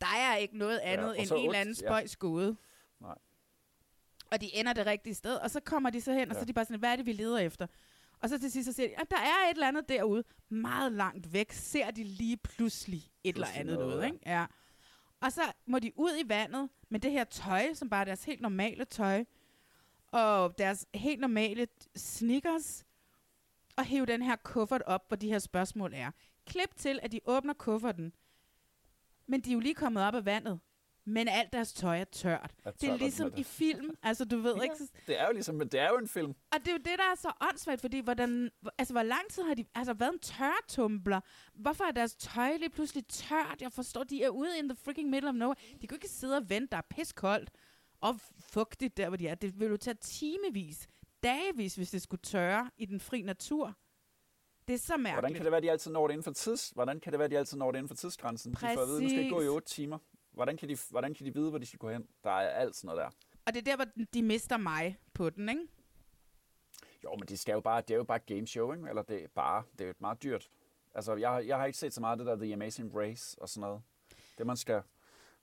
[0.01, 1.87] Der er ikke noget andet og end en eller anden ja.
[1.89, 2.57] spøjs gåde.
[3.01, 3.15] Nej.
[4.33, 6.45] Og de ender det rigtige sted, og så kommer de så hen, og så er
[6.45, 7.67] de bare sådan, hvad er det, vi leder efter?
[8.21, 10.93] Og så til sidst så siger de, at der er et eller andet derude, meget
[10.93, 14.07] langt væk, ser de lige pludselig et eller Pludselig andet noget, noget, ja.
[14.07, 14.19] ikke?
[14.27, 14.47] Ja.
[15.25, 18.25] Og så må de ud i vandet med det her tøj, som bare er deres
[18.25, 19.25] helt normale tøj,
[20.07, 22.85] og deres helt normale sneakers,
[23.77, 26.11] og hæve den her kuffert op, hvor de her spørgsmål er.
[26.47, 28.13] Klip til, at de åbner kufferten,
[29.27, 30.61] men de er jo lige kommet op af vandet,
[31.07, 32.55] men alt deres tøj er tørt.
[32.65, 35.33] Er det er ligesom og- i film, altså du ved ikke, så- Det er jo
[35.33, 36.29] ligesom, det er jo en film.
[36.53, 39.43] og det er jo det, der er så åndssvagt, fordi hvordan, altså, hvor lang tid
[39.43, 41.21] har de altså, været en tørretumbler?
[41.55, 43.57] Hvorfor er deres tøj lige pludselig tørt?
[43.61, 45.57] Jeg forstår, de er ude in the freaking middle of nowhere.
[45.83, 47.51] De kan ikke sidde og vente, der er piskoldt
[48.01, 49.35] og fugtigt der, hvor de er.
[49.35, 50.89] Det vil jo tage timevis,
[51.23, 53.75] dagevis, hvis det skulle tørre i den fri natur.
[54.69, 55.15] Det er så mærkeligt.
[55.15, 56.71] Hvordan kan det være, de altid når det inden for tids?
[56.75, 58.53] Hvordan kan det være, de altid når det inden for tidsgrænsen?
[58.53, 59.49] De får at vide, nu skal I gå i Præcis.
[59.51, 59.99] 8 timer.
[60.35, 62.09] Hvordan kan, de, hvordan kan de vide, hvor de skal gå hen?
[62.25, 63.11] Der er alt sådan noget der.
[63.47, 65.63] Og det er der, hvor de mister mig på den, ikke?
[67.05, 68.89] Jo, men de skal jo bare, det er jo bare et game show, ikke?
[68.89, 70.51] Eller det er bare, det er jo meget dyrt.
[70.95, 73.49] Altså, jeg, jeg har ikke set så meget af det der The Amazing Race og
[73.49, 73.83] sådan noget.
[74.39, 74.83] Det, man skal,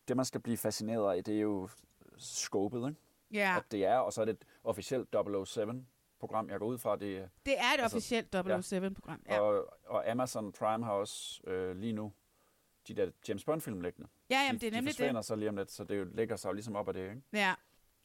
[0.07, 1.69] det, man skal blive fascineret af, det er jo
[2.17, 3.01] skåbet, ikke?
[3.31, 3.55] Ja.
[3.57, 6.95] at det er, og så er det et officielt 007-program, jeg går ud fra.
[6.95, 9.23] Det, Det er et Altså, officielt 007-program.
[9.29, 9.39] Ja.
[9.39, 12.13] og, og Amazon Prime har også øh, lige nu
[12.87, 14.09] de der James Bond-film liggende.
[14.29, 15.25] Ja, jamen, de, det er nemlig de forsvinder det.
[15.25, 17.21] så lige om lidt, så det jo lægger sig jo ligesom op af det, ikke?
[17.33, 17.53] Ja.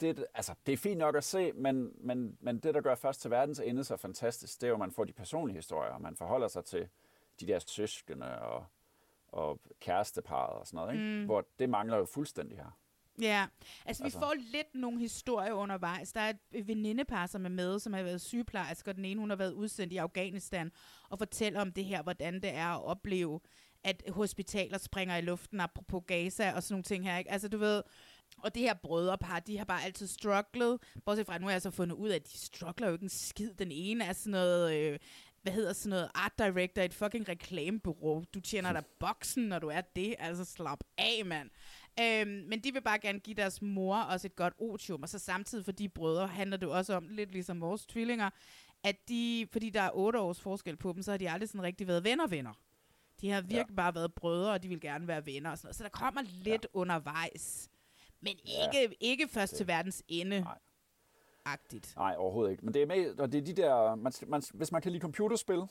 [0.01, 3.21] det, altså, det er fint nok at se, men, men, men det, der gør først
[3.21, 6.01] til verdens ende så fantastisk, det er jo, at man får de personlige historier, og
[6.03, 6.89] man forholder sig til
[7.41, 8.67] de der søskende og,
[9.29, 11.05] og kæresteparet og sådan noget, ikke?
[11.21, 11.25] Mm.
[11.25, 12.79] hvor det mangler jo fuldstændig her.
[13.21, 13.47] Ja,
[13.87, 14.19] altså vi Altså.
[14.19, 16.13] får lidt nogle historier undervejs.
[16.13, 18.93] Der er et venindepar, som er med, som har været sygeplejersker.
[18.93, 20.73] Den ene, hun har været udsendt i Afghanistan
[21.11, 23.41] og fortæller om det her, hvordan det er at opleve,
[23.87, 27.19] at hospitaler springer i luften, apropos Gaza og sådan nogle ting her.
[27.19, 27.31] Ikke?
[27.31, 27.83] Altså du ved,
[28.39, 30.79] og det her brødrepar, de har bare altid strugglet.
[31.05, 33.03] Bortset fra, at nu har jeg så fundet ud af, at de struggler jo ikke
[33.03, 33.55] en skid.
[33.55, 34.75] Den ene er sådan noget...
[34.75, 34.99] Øh,
[35.43, 38.25] hvad hedder sådan noget, art director i et fucking reklamebureau.
[38.35, 40.15] Du tjener dig boksen, når du er det.
[40.19, 41.51] Altså slap af, mand.
[42.01, 45.19] Øhm, men de vil bare gerne give deres mor også et godt otium, og så
[45.19, 48.31] samtidig for de brødre handler det også om, lidt ligesom vores tvillinger,
[48.85, 51.63] at de, fordi der er otte års forskel på dem, så har de aldrig sådan
[51.63, 52.53] rigtig været venner-venner.
[53.21, 53.75] De har virkelig ja.
[53.77, 55.77] bare været brødre, og de vil gerne være venner og sådan noget.
[55.77, 56.79] Så der kommer lidt ja.
[56.79, 57.71] undervejs.
[58.21, 58.89] Men ikke, ja.
[59.01, 60.41] ikke først til verdens ende.
[60.41, 60.59] Nej.
[61.45, 61.97] Agtigt.
[61.97, 62.65] Nej, overhovedet ikke.
[62.65, 65.01] Men det er, med, og det er de der, man, man, hvis man kan lide
[65.03, 65.63] computerspil,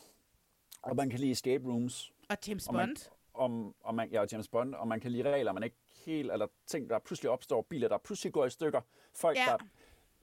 [0.82, 2.98] og man kan lide escape rooms, Og James og man, Bond.
[3.34, 5.76] om, og man, ja, og James Bond, og man kan lide regler, man ikke
[6.06, 8.82] helt, eller ting, der pludselig opstår, biler, der pludselig går i stykker,
[9.14, 9.46] folk, Ja.
[9.46, 9.58] der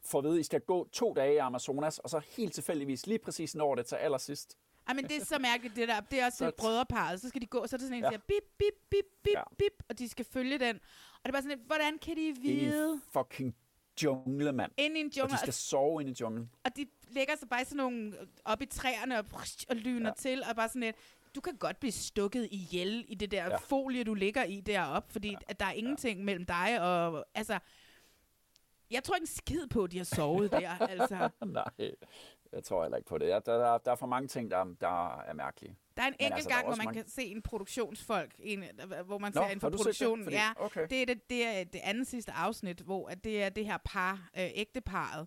[0.04, 3.06] får at vide, at I skal gå to dage i Amazonas, og så helt tilfældigvis
[3.06, 4.58] lige præcis når det til allersidst.
[4.88, 6.00] Ej, men det er så mærkeligt, det der.
[6.00, 7.16] Det er også Så- et brødrepar.
[7.16, 8.12] Så skal de gå, så er det sådan en, der Ja.
[8.12, 9.42] siger bip, bip, bip, bip, Ja.
[9.58, 10.76] bip, og de skal følge den.
[10.76, 12.92] Og det er bare sådan lidt, hvordan kan de I vide?
[12.92, 13.54] en fucking
[14.02, 14.72] jungle, mand.
[14.76, 16.50] Ind i en Og jungle, de skal sove ind i junglen.
[16.64, 18.14] og de lægger sig bare i sådan nogle
[18.44, 19.24] op i træerne og,
[19.68, 20.14] og lyner ja.
[20.18, 20.96] til, og bare sådan lidt,
[21.34, 23.44] du kan godt blive stukket ihjel i det der.
[23.44, 23.56] Ja.
[23.56, 25.36] folie, du ligger i deroppe, fordi ja.
[25.48, 26.24] at der er ingenting ja.
[26.24, 27.58] mellem dig og, altså,
[28.90, 31.28] jeg tror ikke en skid på, at de har sovet der, altså.
[31.44, 31.64] Nej,
[32.52, 33.28] jeg tror heller ikke på det.
[33.28, 35.76] Der, der, der er for mange ting, der, der er mærkelige.
[35.96, 38.64] Der er en enkelt altså, gang, hvor man mange- kan se en produktionsfolk, en,
[39.06, 39.74] hvor man Nå, ser en det?
[39.76, 40.24] produktionen.
[40.24, 40.86] Fordi- ja, okay.
[40.90, 43.78] det, er det, det er det andet sidste afsnit, hvor at det er det her
[43.84, 45.26] par, øh, ægteparret,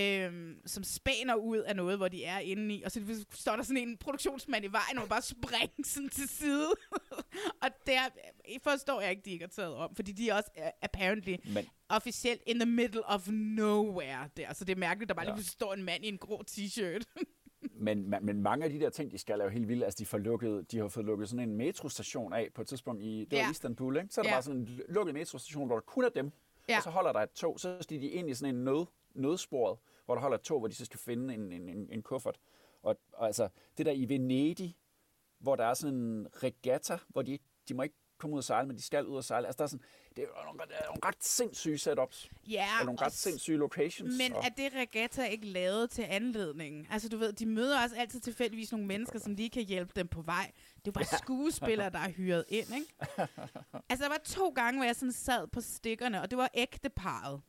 [0.00, 3.62] øhm, som spæner ud af noget, hvor de er inde i, og så står der
[3.62, 6.68] sådan en produktionsmand i vejen, og bare springer sådan til side.
[7.62, 7.98] og der
[8.62, 11.66] forstår jeg ikke, de ikke har taget om, fordi de er også uh, apparently Men
[11.88, 14.52] officielt in the middle of nowhere der.
[14.54, 15.34] Så det er mærkeligt, der bare Ja.
[15.34, 17.02] lige står en mand i en grå t-shirt.
[17.74, 19.84] Men, men, mange af de der ting, de skal er jo helt vilde.
[19.84, 23.02] Altså, de, får lukket, de har fået lukket sådan en metrostation af på et tidspunkt
[23.02, 23.50] i det var Ja.
[23.50, 23.96] Istanbul.
[23.96, 24.08] Ikke?
[24.10, 24.34] Så er der Ja.
[24.34, 26.30] bare sådan en lukket metrostation, hvor der kun er dem.
[26.68, 26.76] Ja.
[26.76, 27.60] Og så holder der et tog.
[27.60, 29.78] Så stiger de ind i sådan en nød, nødsporet,
[30.10, 32.38] hvor der holder tog, hvor de så skal finde en, en, en, en kuffert.
[32.82, 33.48] Og, og altså,
[33.78, 34.76] det der i Venedig,
[35.38, 37.38] hvor der er sådan en regatta, hvor de,
[37.68, 39.46] de må ikke komme ud og sejle, men de skal ud og sejle.
[39.46, 39.84] Altså, der er sådan,
[40.16, 42.30] det er nogle, ret- nogle ret sindssyge setups.
[42.50, 44.14] Ja, og nogle og ret sindssyge locations.
[44.18, 46.86] Men og, er det regatta ikke lavet til anledningen?
[46.90, 50.08] Altså du ved, de møder også altid tilfældigvis nogle mennesker, som lige kan hjælpe dem
[50.08, 50.52] på vej.
[50.76, 52.94] Det er bare skuespillere, der er hyret ind, ikke?
[53.90, 57.40] Altså der var to gange, hvor jeg sådan sad på stikkerne, og det var ægteparret.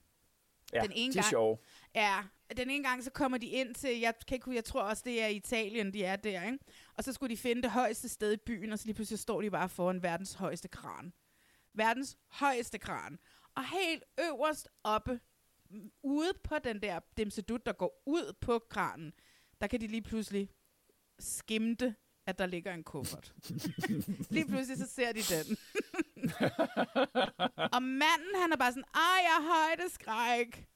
[0.73, 1.57] ja, den ene de er gang- sjove.
[1.95, 2.23] Ja,
[2.57, 5.23] den ene gang, så kommer de ind til, jeg, kan ikke, jeg tror også, det
[5.23, 6.59] er Italien, de er der, ikke?
[6.93, 9.41] Og så skulle de finde det højeste sted i byen, og så lige pludselig står
[9.41, 11.13] de bare foran verdens højeste kran.
[11.73, 13.19] Verdens højeste kran.
[13.55, 15.19] Og helt øverst oppe,
[16.03, 19.13] ude på den der dimsedut, der går ud på kranen,
[19.61, 20.49] der kan de lige pludselig
[21.19, 21.95] skimte,
[22.25, 23.33] at der ligger en kuffert.
[24.35, 25.57] lige pludselig så ser de den.
[27.75, 30.70] og manden, han er bare sådan, ej, jeg har højdeskræk.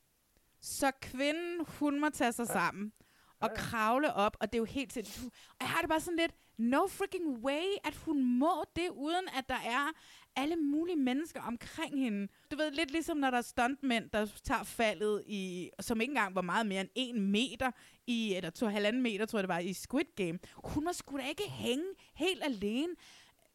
[0.66, 2.92] Så kvinden, hun må tage sig sammen
[3.40, 5.08] og kravle op, og det er jo helt til...
[5.50, 9.28] Og jeg har det bare sådan lidt, no freaking way, at hun må det, uden
[9.38, 9.92] at der er
[10.36, 12.28] alle mulige mennesker omkring hende.
[12.52, 16.36] Du ved, lidt ligesom når der er stuntmænd, der tager faldet i, som ikke engang
[16.36, 17.72] var meget mere end en meter,
[18.08, 20.40] i, eller to halvanden meter, tror jeg det var, i Squid Game.
[20.56, 21.86] Hun må sgu da ikke hænge
[22.16, 22.94] helt alene.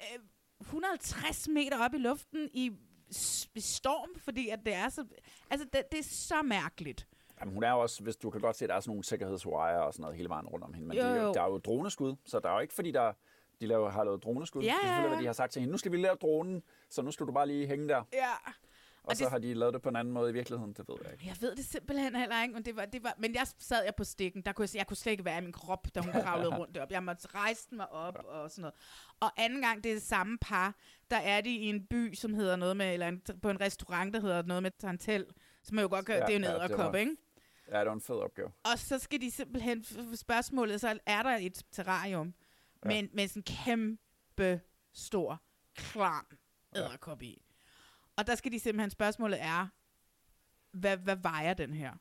[0.01, 0.21] Øh,
[0.61, 2.73] 150 meter op i luften i
[3.11, 5.05] storm, fordi at det er så...
[5.51, 7.07] Altså, det, det er så mærkeligt.
[7.41, 9.83] Jamen, hun er også, hvis du kan godt se, at der er sådan nogle sikkerhedswire
[9.87, 10.89] og sådan noget hele vejen rundt om hende.
[10.89, 11.33] Men Jo, jo, jo.
[11.33, 13.13] der er jo droneskud, så der er jo ikke, fordi der,
[13.61, 14.63] de laver, har lavet droneskud.
[14.63, 15.73] Ja, Det er selvfølgelig, hvad de har sagt til hende.
[15.73, 18.03] Nu skal vi lave dronen, så nu skal du bare lige hænge der.
[18.13, 18.33] Ja.
[19.03, 20.89] Og, Og så det- har de lavet det på en anden måde i virkeligheden, det
[20.89, 21.27] ved jeg ikke.
[21.27, 23.95] Jeg ved det simpelthen heller ikke, men, det var, det var, men jeg sad jeg
[23.95, 24.43] på stikken.
[24.43, 26.77] Der kunne jeg, jeg kunne slet ikke være i min krop, da hun kravlede rundt
[26.79, 26.91] op.
[26.91, 28.75] Jeg måtte rejse mig op og sådan noget.
[29.21, 30.75] Og anden gang, det er det samme par,
[31.11, 34.15] der er de i en by, som hedder noget med, eller en, på en restaurant,
[34.15, 35.27] der hedder noget med Tantel,
[35.63, 37.17] som man jo godt kan, ja, det er jo en ja, det var- ikke?
[37.73, 38.49] Ja, det var en fed opgave.
[38.73, 39.85] Og så skal de simpelthen,
[40.17, 42.35] spørgsmålet, så er der et terrarium
[42.85, 42.89] ja.
[42.89, 44.61] med, en- med sådan en kæmpe
[44.93, 45.43] stor,
[45.75, 46.27] klam
[46.77, 47.43] æderkop i.
[48.21, 49.67] Og der skal de simpelthen, spørgsmålet er,
[50.73, 51.93] hvad, hvad vejer den her?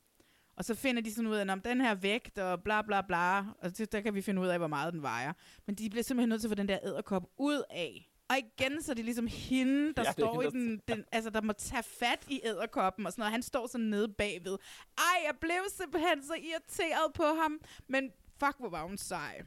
[0.56, 3.40] Og så finder de sådan ud af, om den her vægt, og bla bla bla,
[3.40, 5.34] og det, der kan vi finde ud af, hvor meget den vejer.
[5.66, 8.12] Men de bliver simpelthen nødt til at få den der æderkop ud af.
[8.30, 11.42] Og igen, så er det ligesom hende, der Ja, står i den, den, altså der
[11.42, 13.32] må tage fat i æderkoppen og sådan noget.
[13.32, 14.58] Han står sådan nede bagved.
[14.98, 19.42] Ej, jeg blev simpelthen så irriteret på ham, men fuck, hvor var hun sej.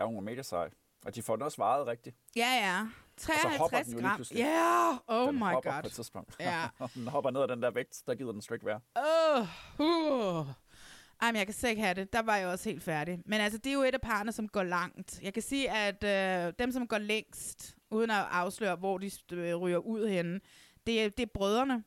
[0.00, 0.70] Ja, hun var mega sej.
[1.06, 2.16] Og de får den også varet rigtigt.
[2.36, 2.86] Ja, ja.
[3.20, 4.22] Så hopper 53 den jo lige gram.
[4.34, 4.98] Ja, yeah.
[5.06, 5.82] oh den my hopper god.
[5.82, 6.36] på et tidspunkt.
[6.40, 6.68] Ja.
[6.78, 8.80] Og den hopper ned ad den der vægt, der gider den slet ikke være.
[8.96, 9.46] Åh,
[9.78, 10.46] uh.
[11.22, 12.12] Ej, men jeg kan slet ikke have det.
[12.12, 13.22] Der var jeg også helt færdig.
[13.26, 15.20] Men altså, det er jo et af parerne, som går langt.
[15.22, 19.56] Jeg kan sige, at øh, dem, som går længst, uden at afsløre, hvor de øh,
[19.56, 20.40] ryger ud henne,
[20.86, 21.84] det er, det er brødrene.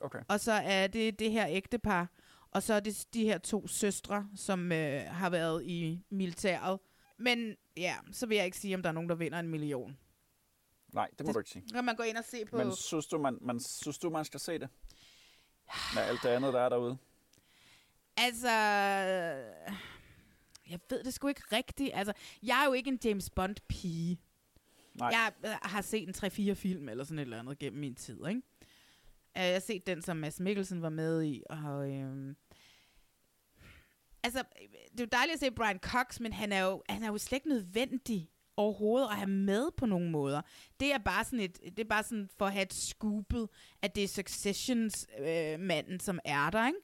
[0.00, 0.18] Okay.
[0.28, 2.08] Og så er det det her ægtepar.
[2.50, 6.78] Og så er det de her to søstre, som øh, har været i militæret.
[7.18, 9.98] Men ja, så vil jeg ikke sige, om der er nogen, der vinder en million.
[10.92, 11.64] Nej, det må du ikke sige.
[11.74, 12.56] Kan man gå ind og se på...
[12.56, 14.68] Men synes du, man, man, synes du, man skal se det?
[15.94, 16.98] Med alt det andet, der er derude?
[18.16, 18.50] Altså,
[20.70, 21.90] jeg ved det sgu ikke rigtigt.
[21.94, 22.12] Altså,
[22.42, 24.20] jeg er jo ikke en James Bond-pige.
[24.94, 25.08] Nej.
[25.08, 28.26] Jeg øh, har set en 3-4 film eller sådan et eller andet gennem min tid,
[28.28, 28.42] ikke?
[29.36, 31.90] Øh, Jeg har set den, som Mads Mikkelsen var med i, og...
[31.90, 32.36] Øhm,
[34.22, 34.44] altså,
[34.92, 37.18] det er jo dejligt at se Brian Cox, men han er jo, han er jo
[37.18, 38.30] slet ikke nødvendig
[38.60, 40.42] overhovedet at have med på nogen måder.
[40.80, 43.48] Det er bare sådan et, det er bare sådan for at have et scoopet,
[43.82, 46.78] at det er Successions øh, som er der, ikke?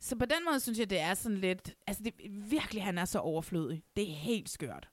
[0.00, 1.74] Så på den måde synes jeg, det er sådan lidt...
[1.86, 2.14] Altså, det,
[2.50, 3.82] virkelig, han er så overflødig.
[3.96, 4.88] Det er helt skørt.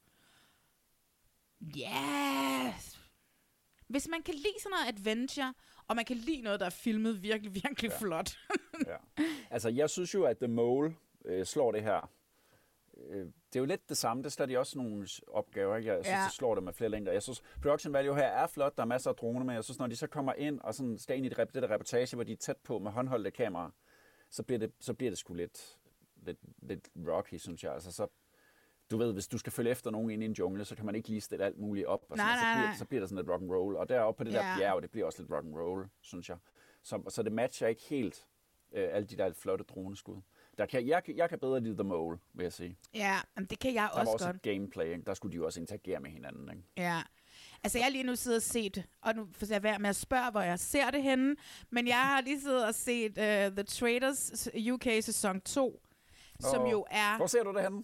[1.64, 3.00] Yes.
[3.88, 5.54] Hvis man kan lide sådan noget adventure,
[5.88, 7.98] og man kan lide noget, der er filmet virkelig, virkelig ja.
[7.98, 8.38] flot.
[8.88, 9.24] ja.
[9.50, 10.96] Altså, jeg synes jo, at The Mole
[11.26, 12.10] øh, slår det her.
[13.10, 14.24] Øh, det er jo lidt det samme.
[14.24, 15.76] Det slår de også nogle opgaver.
[15.78, 15.90] Ikke?
[15.94, 16.24] Jeg synes, Ja.
[16.24, 17.12] det slår det med flere længder.
[17.12, 18.78] Jeg synes, production value her er flot.
[18.78, 19.54] Der er masser af droner med.
[19.54, 21.72] Jeg synes, når de så kommer ind og sådan skal ind i det, det der
[21.72, 23.70] reportage, hvor de er tæt på med håndholdte kameraer,
[24.30, 25.78] så bliver det, så bliver det sgu lidt,
[26.16, 27.74] lidt, lidt rocky, synes jeg.
[27.74, 28.08] Altså, så,
[28.92, 30.96] du ved, hvis du skal følge efter nogen ind i en jungle, så kan man
[30.96, 32.02] ikke lige stille alt muligt op.
[32.10, 32.76] Og sådan, Nej, og så, nej, bliver, nej.
[32.78, 33.76] så bliver der sådan lidt rock and roll.
[33.76, 34.56] Og deroppe på det der Ja.
[34.58, 36.38] bjerg, det bliver også lidt rock and roll, synes jeg.
[36.84, 38.28] Så, så det matcher ikke helt
[38.72, 40.22] øh, alle de der flotte droneskud.
[40.58, 42.78] Der kan, jeg, jeg kan bedre lide The Mole, vil jeg sige.
[42.94, 44.36] ja, men det kan jeg Der var også også godt.
[44.36, 45.04] et gameplay, ikke?
[45.06, 46.50] der skulle de jo også interagere med hinanden.
[46.50, 46.64] Ikke?
[46.78, 47.02] Ja.
[47.64, 49.96] Altså, jeg har lige nu siddet og set, og nu får jeg være med at
[49.96, 51.36] spørge, hvor jeg ser det henne,
[51.70, 53.24] men jeg har lige siddet og set uh,
[53.56, 55.82] The Traders UK sæson 2,
[56.40, 57.84] som Åh, jo er Hvor ser du det henne?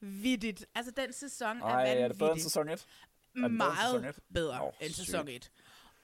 [0.00, 0.66] vanvittigt.
[0.74, 2.02] Altså, den sæson Ej, er vanvittig.
[2.04, 2.72] er det bedre end sæson 1?
[2.72, 2.86] Er det
[3.34, 4.18] bedre end Meget sæson et?
[4.34, 5.50] bedre Åh, end sæson 1.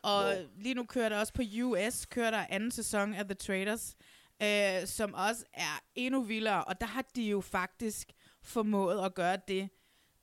[0.02, 3.96] Og lige nu kører der også på US, kører der anden sæson af The Traders,
[4.42, 6.64] øh, som også er endnu vildere.
[6.64, 8.12] Og der har de jo faktisk
[8.42, 9.68] formået at gøre det,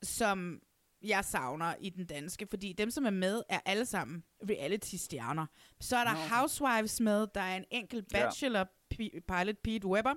[0.04, 0.60] som
[1.02, 2.48] jeg savner i den danske.
[2.50, 5.46] Fordi dem, som er med, er alle sammen reality-stjerner.
[5.80, 6.30] Så er der okay.
[6.30, 10.14] Housewives med, der er en enkelt bachelor pi- pilot, Pete Webber.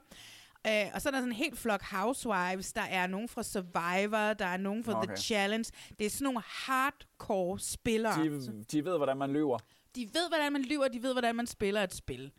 [0.67, 2.73] Øh, og så er der sådan en helt flok housewives.
[2.73, 5.07] Der er nogen fra Survivor, der er nogen fra okay.
[5.07, 5.71] The Challenge.
[5.99, 8.25] Det er sådan nogle hardcore spillere.
[8.25, 9.59] De, de ved, hvordan man løber.
[9.95, 12.33] De ved, hvordan man lyver, de ved, hvordan man spiller et spil.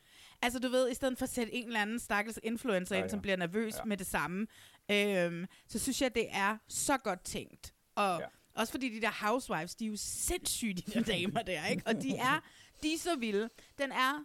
[0.44, 3.06] Altså, du ved, i stedet for at sætte en eller anden stakkels influencer Ja, ind,
[3.06, 3.10] ja.
[3.10, 3.84] som bliver nervøs Ja.
[3.86, 4.48] med det samme,
[4.92, 7.74] øhm, så synes jeg, det er så godt tænkt.
[7.96, 8.26] Og ja.
[8.62, 11.84] også fordi de der housewives, de er jo sindssyge, de der damer der, ikke?
[11.86, 12.44] Og de er,
[12.84, 13.50] de er så vilde.
[13.78, 14.24] Den er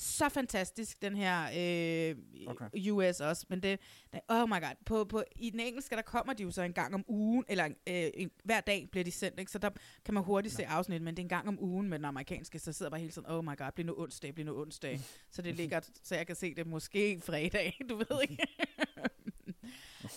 [0.00, 2.90] så fantastisk, den her øh, okay.
[2.90, 3.46] US også.
[3.48, 3.80] Men det,
[4.12, 6.72] det, oh my god, på, på, i den engelske, der kommer de jo så en
[6.72, 9.52] gang om ugen, eller øh, en, hver dag bliver de sendt, ikke?
[9.52, 9.70] så der
[10.04, 12.58] kan man hurtigt se afsnit, men det er en gang om ugen med den amerikanske,
[12.58, 15.00] så sidder bare hele tiden, oh my god, bliver nu onsdag, bliver nu onsdag.
[15.32, 18.46] Så det ligger, så jeg kan se det måske fredag, du ved ikke.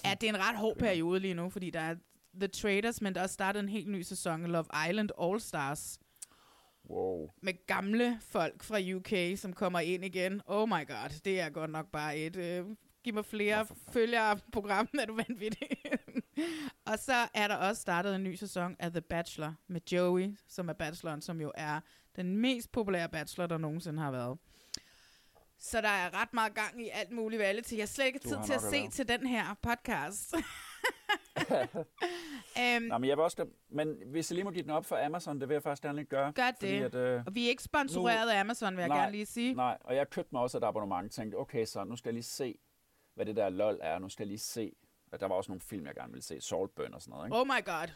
[0.05, 1.95] ja, det er en ret hård periode lige nu, fordi der er
[2.39, 5.99] The Traders, men der er startet en helt ny sæson, Love Island All Stars,
[6.93, 7.29] Wow.
[7.41, 10.41] med gamle folk fra UK, som kommer ind igen.
[10.45, 12.35] Oh my god, det er godt nok bare et...
[12.35, 12.65] Øh,
[13.03, 15.69] giv mig flere følgere program, er du vanvittig.
[16.85, 20.69] og så er der også startet en ny sæson af The Bachelor med Joey, som
[20.69, 21.79] er bacheloren, som jo er
[22.15, 24.37] den mest populære bachelor, der nogensinde har været.
[25.59, 27.75] Så der er ret meget gang i alt muligt til.
[27.75, 28.89] Jeg har slet ikke Du tid til at se lave.
[28.89, 30.35] til den her podcast.
[32.59, 35.05] øhm, Nej, men jeg vil også, men hvis jeg lige må give den op for
[35.05, 36.31] Amazon, det vil jeg faktisk gerne lige gøre.
[36.31, 36.83] Gør fordi det.
[36.83, 39.53] At, øh, og vi er ikke sponsoreret af Amazon, vil jeg nej, gerne lige sige.
[39.53, 42.13] Nej, og jeg købte mig også et abonnement og tænkte, okay, så nu skal jeg
[42.13, 42.59] lige se,
[43.15, 43.99] hvad det der LOL er.
[43.99, 44.75] Nu skal jeg lige se,
[45.11, 46.41] at der var også nogle film, jeg gerne ville se.
[46.41, 47.27] Saltburn og sådan noget.
[47.27, 47.37] Ikke?
[47.37, 47.87] Oh my god.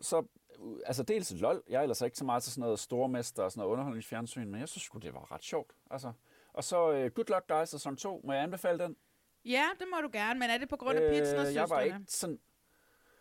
[0.00, 0.24] Så,
[0.58, 1.62] uh, altså dels LOL.
[1.68, 4.60] Jeg er ellers ikke så meget til sådan noget stormester og sådan noget underholdningsfjernsyn, men
[4.60, 5.72] jeg synes sgu, det var ret sjovt.
[5.90, 6.12] Altså.
[6.52, 8.20] Og så uh, Good Luck Guys sæson 2.
[8.24, 8.96] Må jeg anbefale den?
[9.44, 11.62] Ja, det må du gerne, men er det på grund af pizzen og Øh, jeg
[11.62, 11.84] var søstrene?
[11.84, 12.38] ikke sådan...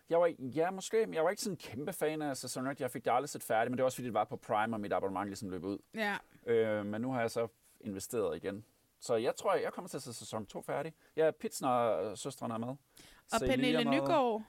[0.10, 2.82] Jeg var, ja, måske, men jeg var ikke sådan en kæmpe fan af sæson 1.
[2.82, 4.76] Jeg fik det aldrig set færdigt, men det var også fordi, det var på Prime,
[4.76, 5.78] og mit abonnement ligesom løb ud.
[5.94, 6.18] Ja.
[6.46, 7.48] Øh, men nu har jeg så
[7.82, 8.66] investeret igen.
[9.00, 10.94] Så jeg tror, jeg kommer til at se sæson 2 færdig.
[11.16, 12.68] Ja, Pitsner-søstrene er med.
[12.68, 12.78] Og
[13.40, 14.02] Celie Pernille er med.
[14.02, 14.44] Nygaard.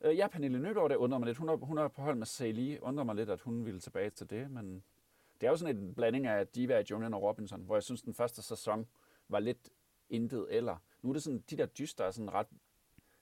[0.00, 1.38] Øh, ja, Pernille Nygaard, det undrer mig lidt.
[1.38, 2.82] Hun er, hun er på hold med Celie.
[2.82, 4.82] Undrer mig lidt, at hun ville tilbage til det, men
[5.40, 8.14] det er jo sådan en blanding af Diva, Julian og Robinson, hvor jeg synes, den
[8.14, 8.86] første sæson
[9.28, 9.68] var lidt
[10.12, 10.76] intet eller.
[11.02, 12.46] Nu er det sådan, de der dyster er sådan ret...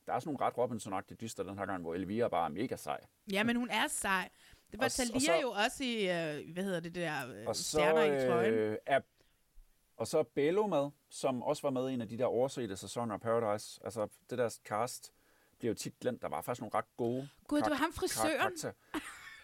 [0.06, 2.76] Der er sådan nogle ret Robinson-agtige dyster den her gang, hvor Elvira bare er mega
[2.76, 3.00] sej.
[3.32, 4.28] Ja, men hun er sej.
[4.72, 7.46] Det var Og s- og så- jo også i, øh, hvad hedder det der, øh,
[7.46, 8.54] Og så, stjerner i trøjen.
[8.54, 9.00] øh, er,
[9.96, 12.76] og så er Bello med, som også var med i en af de der oversete
[12.76, 13.80] sæsoner af Paradise.
[13.84, 15.12] Altså, det der cast
[15.58, 16.22] bliver jo tit glemt.
[16.22, 18.52] Der var faktisk nogle ret gode Gud, det var ham frisøren.
[18.56, 18.72] Det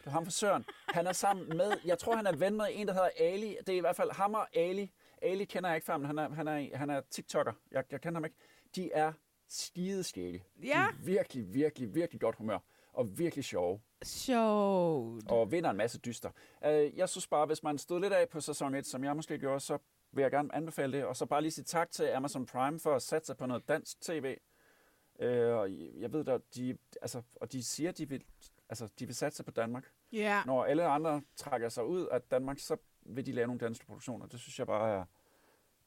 [0.04, 0.64] var ham frisøren.
[0.88, 3.56] Han er sammen med, jeg tror, han er ven med en, der hedder Ali.
[3.66, 4.92] Det er i hvert fald ham og Ali.
[5.22, 7.52] Ali kender jeg ikke før, men han er, han er, han er TikToker.
[7.70, 8.36] Jeg, jeg kender ham ikke.
[8.76, 9.12] De er
[9.48, 10.44] skideskægge.
[10.62, 10.80] De Ja.
[10.82, 12.58] er virkelig, virkelig, virkelig godt humør.
[12.92, 13.80] Og virkelig sjove.
[14.02, 15.30] Sjovt.
[15.30, 16.30] Og vinder en masse dyster.
[16.64, 19.38] Øh, jeg synes bare, hvis man stod lidt af på sæson 1, som jeg måske
[19.38, 19.78] gjorde, så
[20.12, 21.04] vil jeg gerne anbefale det.
[21.04, 24.00] Og så bare lige sige tak til Amazon Prime for at satse på noget dansk
[24.00, 24.36] tv.
[25.20, 28.24] Øh, og jeg ved da, de, altså, og de siger, de vil,
[28.68, 29.90] altså, de vil satse på Danmark.
[30.12, 30.42] Ja.
[30.46, 32.76] Når alle andre trækker sig ud af Danmark, så
[33.08, 34.26] vil de lave nogle danske produktioner.
[34.26, 35.04] Det synes jeg bare er,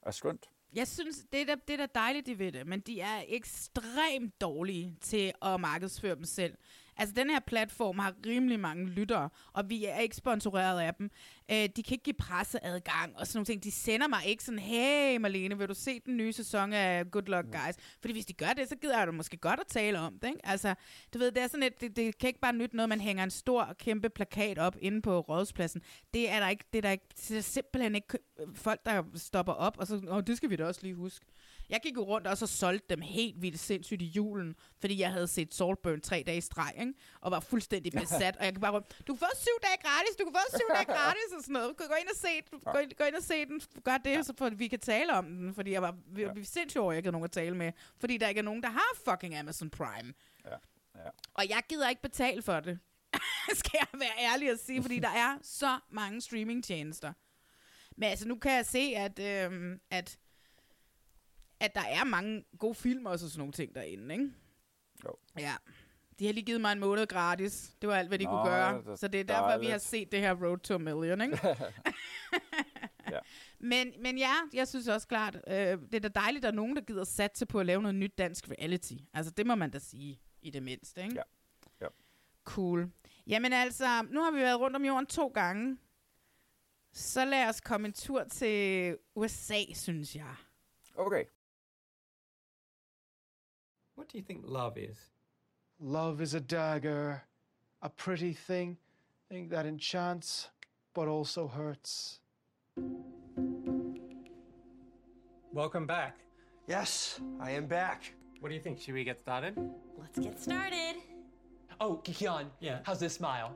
[0.01, 0.49] er skønt.
[0.73, 3.23] Jeg synes, det er, da, det er da dejligt, de ved det, men de er
[3.27, 6.57] ekstremt dårlige til at markedsføre dem selv.
[6.97, 11.11] Altså, den her platform har rimelig mange lyttere, og vi er ikke sponsoreret af dem.
[11.51, 13.63] Øh, de kan ikke give presseadgang og sådan nogle ting.
[13.63, 17.23] De sender mig ikke sådan, hey Marlene, vil du se den nye sæson af Good
[17.23, 17.75] Luck Guys?
[18.01, 20.27] Fordi hvis de gør det, så gider jeg da måske godt at tale om det,
[20.27, 20.39] ikke?
[20.43, 20.75] Altså,
[21.13, 23.23] du ved, det er sådan et, det, det kan ikke bare nytte noget, man hænger
[23.23, 25.81] en stor, kæmpe plakat op inde på rådspladsen.
[26.13, 28.17] Det er der ikke, det er der ikke, det er simpelthen ikke
[28.55, 31.25] folk, der stopper op, og så, åh, det skal vi da også lige huske.
[31.69, 35.11] Jeg gik jo rundt og så solgte dem helt vildt sindssygt i julen, fordi jeg
[35.11, 36.93] havde set Saltburn tre dage i streg, ikke?
[37.21, 38.37] og var fuldstændig besat.
[38.37, 40.75] og jeg gik bare rundt, du kan få syv dage gratis, du kan få syv
[40.75, 41.77] dage gratis, og sådan noget.
[41.77, 44.33] Gå ind og se, den, gå ind, gå ind og se den, gør det, så
[44.37, 46.97] for, vi kan tale om den, fordi jeg var, vi, er sindssygt over, at jeg
[46.97, 49.69] ikke havde nogen at tale med, fordi der ikke er nogen, der har fucking Amazon
[49.69, 50.13] Prime.
[50.45, 50.55] Ja.
[50.95, 51.09] Ja.
[51.33, 52.79] Og jeg gider ikke betale for det.
[53.59, 57.13] Skal jeg være ærlig at sige, fordi der er så mange streamingtjenester.
[57.97, 60.19] Men altså, nu kan jeg se, at, øhm, at,
[61.59, 64.31] at der er mange gode film og sådan nogle ting derinde, ikke?
[65.05, 65.15] Jo.
[65.37, 65.55] Ja.
[66.19, 67.75] De har lige givet mig en måned gratis.
[67.81, 68.81] Det var alt, hvad de Nå, kunne gøre.
[68.83, 70.77] der- så det er der derfor, er vi har set det her Road to a
[70.77, 71.39] Million, ikke?
[73.11, 73.19] Ja.
[73.59, 76.55] Men, men ja, jeg synes også klart, øh, det er da dejligt, at der er
[76.55, 78.93] nogen, der gider satse på at lave noget nyt dansk reality.
[79.13, 81.15] Altså, det må man da sige, i det mindste, ikke?
[81.15, 81.21] Ja.
[81.81, 81.87] Ja.
[82.43, 82.91] Cool.
[83.27, 85.77] Jamen altså, nu har vi været rundt om jorden to gange.
[86.93, 90.35] Så lad os komme en tur til USA, synes jeg.
[90.95, 91.23] Okay.
[93.97, 95.11] What do you think love is?
[95.79, 97.23] Love is a dagger,
[97.81, 98.77] a pretty thing,
[99.29, 100.49] thing that enchants
[100.93, 102.19] but also hurts.
[105.53, 106.17] Welcome back.
[106.67, 108.13] Yes, I am back.
[108.39, 108.79] What do you think?
[108.81, 109.55] Should we get started?
[109.97, 110.95] Let's get started.
[111.79, 112.79] Oh, Kikian, Yeah.
[112.83, 113.55] how's this smile?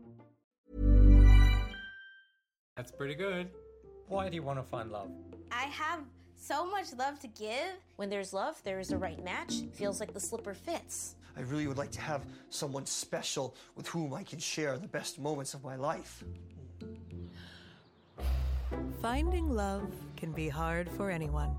[2.75, 3.49] That's pretty good.
[4.07, 5.11] Why do you want to find love?
[5.51, 5.99] I have
[6.35, 7.75] so much love to give.
[7.97, 9.53] When there's love, there is a right match.
[9.73, 11.15] Feels like the slipper fits.
[11.37, 15.19] I really would like to have someone special with whom I can share the best
[15.19, 16.23] moments of my life.
[19.01, 21.55] Finding love can be hard for anyone.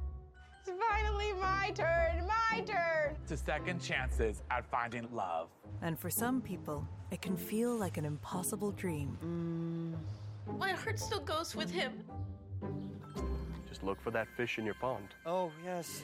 [0.66, 3.16] It's finally my turn, my turn.
[3.28, 5.48] to second chances at finding love.
[5.82, 9.18] And for some people, it can feel like an impossible dream.
[9.24, 10.21] Mm.
[10.46, 11.92] My heart still goes with him.
[13.68, 15.08] Just Just look for that fish in your pond.
[15.26, 16.02] Oh, yes.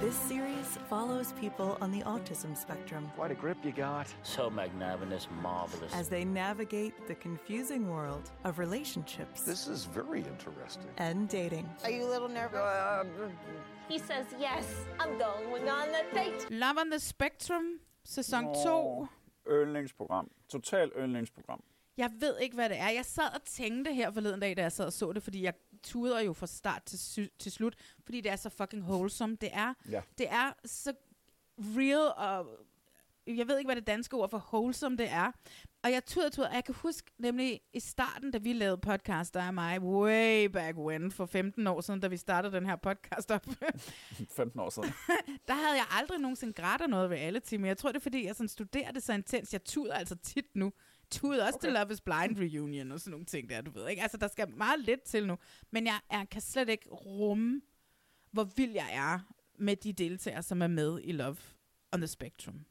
[0.00, 4.06] This series follows people on the autism spectrum Quite a grip you got.
[4.22, 5.92] So magnanimous, marvelous.
[5.94, 10.86] as they navigate the confusing world of relationships This is very interesting.
[10.98, 11.68] and dating.
[11.84, 12.58] Are you a little nervous?
[12.60, 13.04] Uh,
[13.88, 14.66] he says yes.
[14.98, 16.46] I'm going on a date.
[16.50, 19.08] Love on the Spectrum, sæson 2.
[19.50, 20.28] Yndlingsprogram.
[20.48, 21.60] Total yndlingsprogram.
[22.00, 22.88] Jeg ved ikke, hvad det er.
[22.88, 25.54] Jeg sad og tænkte her forleden dag, da jeg sad og så det, fordi jeg
[25.82, 27.74] tuder jo fra start til, sy- til slut,
[28.04, 29.36] fordi det er så fucking wholesome.
[29.40, 30.00] Det er, Ja.
[30.18, 30.92] det er så
[31.58, 32.46] real, og
[33.26, 35.32] jeg ved ikke, hvad det danske ord for wholesome det er.
[35.82, 39.34] Og jeg tuder, tuder, og jeg kan huske nemlig i starten, da vi lavede podcast,
[39.34, 42.76] der er mig way back when, for 15 år siden, da vi startede den her
[42.76, 43.46] podcast op.
[44.36, 44.88] 15 år siden.
[45.48, 47.66] der havde jeg aldrig nogensinde grædt noget ved alle timer.
[47.66, 49.52] Jeg tror, det er, fordi jeg sådan studerer det så intens.
[49.52, 50.72] Jeg tuder altså tit nu.
[51.10, 51.66] Tuder også okay.
[51.66, 54.02] til Love is Blind reunion og sådan nogle ting der, du ved ikke.
[54.02, 55.38] Altså, der skal meget lidt til nu.
[55.70, 57.60] Men jeg er, kan slet ikke rumme,
[58.30, 59.18] hvor vild jeg er
[59.58, 61.36] med de deltagere, som er med i Love
[61.92, 62.64] on the Spectrum.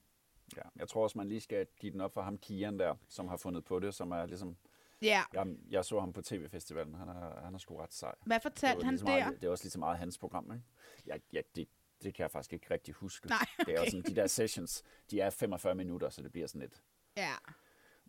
[0.57, 3.27] Ja, jeg tror også, man lige skal give den op for ham, Kian der, som
[3.27, 4.57] har fundet på det, som er ligesom...
[5.01, 5.23] Ja.
[5.33, 8.15] Jeg, jeg så ham på tv-festivalen, han er, han er sgu ret sej.
[8.25, 9.19] Hvad fortalte Det han lige så der?
[9.19, 10.65] meget, det er også lige så meget hans program, ikke?
[11.07, 11.67] Ja, ja det,
[12.03, 13.27] det kan jeg faktisk ikke rigtig huske.
[13.27, 13.91] Nej, Det er også okay.
[13.91, 16.83] sådan, de der sessions, de er 45 minutter, så det bliver sådan lidt...
[17.17, 17.33] Ja.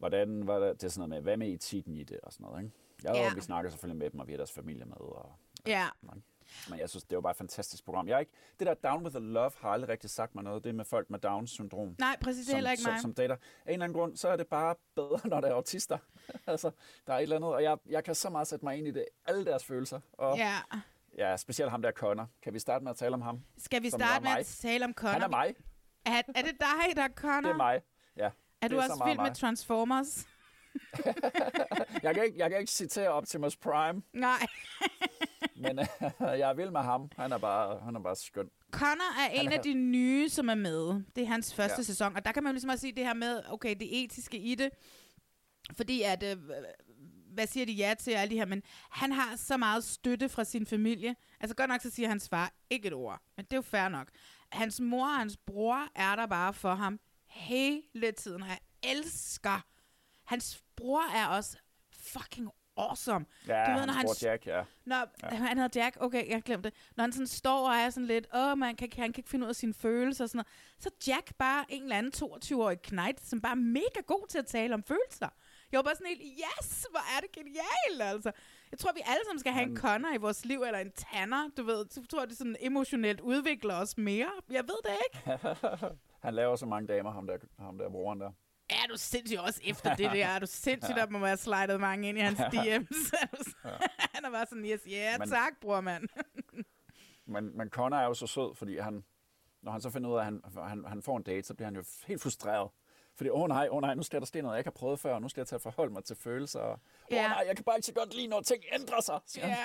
[0.01, 2.45] Hvordan var det, det er sådan noget med, hvad med etikken i det og sådan
[2.47, 2.75] noget, ikke?
[3.05, 3.35] Jeg, Ja.
[3.35, 5.33] Vi snakker selvfølgelig med dem, og vi har deres familie med, og
[5.67, 5.87] Ja.
[6.71, 8.09] men jeg synes, det var bare et fantastisk program.
[8.09, 10.65] Jeg er ikke, det der Down with the Love har aldrig rigtig sagt mig noget.
[10.65, 11.97] Det med folk med Down-syndrom.
[11.99, 13.01] Nej, præcis, som, heller ikke som, mig.
[13.01, 13.35] Som dater.
[13.35, 15.99] Af en eller anden grund, så er det bare bedre, når der er autister.
[16.47, 16.71] altså,
[17.07, 18.91] der er et eller andet, og jeg, jeg kan så meget sætte mig ind i
[18.91, 19.05] det.
[19.27, 20.01] Alle deres følelser.
[20.13, 20.55] Og, Ja.
[21.19, 22.29] ja, specielt ham der Connor.
[22.43, 23.41] Kan vi starte med at tale om ham?
[23.59, 24.39] Skal vi Som starte med mig?
[24.39, 25.13] at tale om Connor?
[25.13, 25.55] Han er mig.
[26.07, 27.41] Er, er det dig, der er Connor?
[27.41, 27.81] Det er mig.
[28.63, 29.35] Er du også vild med.
[29.35, 30.27] Transformers?
[32.03, 34.47] jeg, kan ikke, jeg kan ikke citere Optimus Prime, Nej.
[35.57, 35.87] men øh,
[36.41, 37.11] jeg er vild med ham.
[37.17, 38.49] Han er bare, han er bare skøn.
[38.71, 41.03] Connor er en Han af er- de nye, som er med.
[41.17, 41.79] Det er hans første.
[41.79, 41.83] Ja.
[41.83, 44.39] sæson, og der kan man jo ligesom også sige det her med, okay, det etiske
[44.39, 44.71] i det,
[45.77, 46.37] fordi at, øh,
[47.35, 50.29] hvad siger de ja til og alle de her, men han har så meget støtte
[50.29, 51.17] fra sin familie.
[51.41, 53.89] Altså godt nok så siger hans far ikke et ord, men det er jo fair
[53.89, 54.09] nok.
[54.53, 57.01] Hans mor og hans bror er der bare for ham
[57.31, 59.67] hele tiden, og jeg elsker.
[60.25, 61.57] Hans bror er også
[61.93, 63.27] fucking awesome.
[63.49, 64.63] Ja, du han når han spurgte Jack, ja.
[64.85, 65.29] Nå, ja.
[65.29, 65.97] han hedder Jack.
[66.01, 66.79] Okay, jeg glemte det.
[66.97, 69.45] Når han sådan står og er sådan lidt, åh, man kan, han kan ikke finde
[69.45, 70.79] ud af sine følelser og sådan noget.
[70.79, 74.47] Så Jack bare en eller anden 22-årig knight, som bare er mega god til at
[74.47, 75.29] tale om følelser.
[75.73, 78.33] Jeg var bare sådan helt, yes, hvor er det genialt, altså.
[78.71, 81.49] Jeg tror, vi alle sammen skal have en Connor i vores liv, eller en Tanner,
[81.57, 81.87] du ved.
[81.91, 84.31] Så tror jeg, det sådan emotionelt udvikler os mere.
[84.51, 85.39] Jeg ved det ikke.
[86.23, 88.31] han laver så mange damer, ham der, ham der broren der.
[88.71, 90.27] Er du sindssygt også efter det der?
[90.27, 93.11] Er du sindssygt, at man må have slidet mange ind i hans DM's?
[93.43, 93.55] S-
[94.15, 96.09] han er bare sådan, yes, ja, yeah, Men- tak, bror, mand.
[97.27, 99.05] Men, men Connor er jo så sød, fordi han,
[99.63, 101.67] når han så finder ud af, at han, han, han får en date, så bliver
[101.67, 102.71] han jo helt frustreret.
[103.17, 104.79] Fordi, åh oh, nej, åh oh, nej, nu skal der ske noget, jeg ikke har
[104.79, 106.61] prøvet før, og nu skal jeg til at forholde mig til følelser.
[106.63, 106.77] Åh
[107.11, 107.25] Ja.
[107.25, 109.21] oh, nej, jeg kan bare ikke så godt lide, når ting ændrer sig.
[109.37, 109.57] Ja.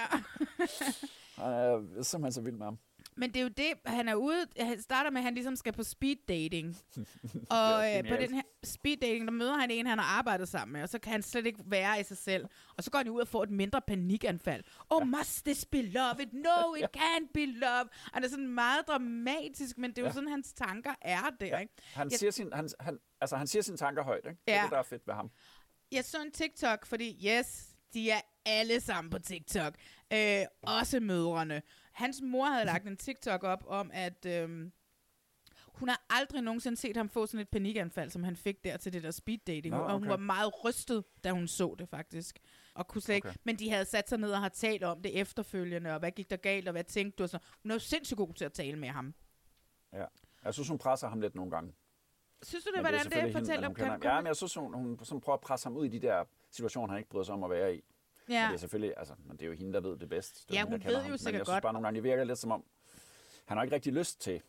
[1.35, 2.79] Han er simpelthen så vild med ham.
[3.17, 5.73] Men det er jo det, han er ude, han starter med, at han ligesom skal
[5.73, 6.77] på speed dating.
[6.95, 7.07] Det
[7.49, 10.73] og øh, på den her speed dating, der møder han en, han har arbejdet sammen
[10.73, 12.45] med, og så kan han slet ikke være i sig selv.
[12.77, 14.63] Og så går han ud og får et mindre panikanfald.
[14.89, 16.15] Oh, must this be love?
[16.33, 17.89] No, it can't be love.
[18.13, 20.13] Og det er sådan meget dramatisk, men det er jo Ja.
[20.13, 21.73] sådan, hans tanker er der, ikke?
[21.93, 24.39] Han, Jeg- siger sin, han, han, altså, han siger sine tanker højt, ikke?
[24.47, 24.57] Det Ja.
[24.57, 25.31] er det, der er fedt ved ham.
[25.91, 29.73] Jeg så en TikTok, fordi yes, de er alle sammen på TikTok.
[30.13, 31.61] Øh, også mødrene.
[31.95, 34.71] Hans mor havde lagt en TikTok op om, at øhm,
[35.73, 38.93] hun har aldrig nogensinde set ham få sådan et panikanfald, som han fik der til
[38.93, 39.75] det der speed dating.
[39.75, 40.09] Nå, Og hun okay.
[40.09, 42.39] var meget rystet, da hun så det faktisk.
[42.73, 43.27] Og kunne slet ikke.
[43.27, 43.37] Okay.
[43.43, 46.29] Men de havde sat sig ned og har talt om det efterfølgende, og hvad gik
[46.29, 47.23] der galt, og hvad tænkte du?
[47.23, 47.39] Og så.
[47.63, 49.13] Hun er jo sindssygt god til at tale med ham.
[49.93, 50.05] Ja.
[50.43, 51.73] Jeg synes, hun presser ham lidt nogle gange.
[52.43, 54.01] Synes du det, Men hvordan det, hende, fortæller hun kender ham.
[54.03, 56.23] Ja, men jeg synes, hun, hun sådan prøver at presse ham ud i de der
[56.51, 57.83] situationer, han ikke bryder sig om at være i.
[58.29, 58.41] Ja.
[58.41, 60.47] Men det er selvfølgelig, altså, men det er jo hende, der ved det bedst.
[60.49, 61.05] Det er Ja, der hun kender ved ham.
[61.05, 61.61] jo Men sikkert jeg synes godt.
[61.63, 62.63] bare nogle gange, det virker lidt som om,
[63.45, 64.41] han har ikke rigtig lyst til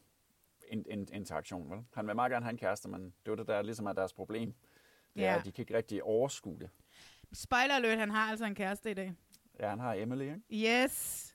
[0.69, 1.79] en, en interaktion, vel?
[1.95, 4.13] Han vil meget gerne have en kæreste, men det er det, der ligesom er deres
[4.13, 4.55] problem.
[5.15, 5.39] Det er, Ja.
[5.39, 6.71] at de kan ikke rigtig overskue det.
[7.33, 9.15] Spoiler alert, han har altså en kæreste i dag.
[9.61, 10.85] Ja, han har Emily, ikke?
[10.85, 11.33] Yes.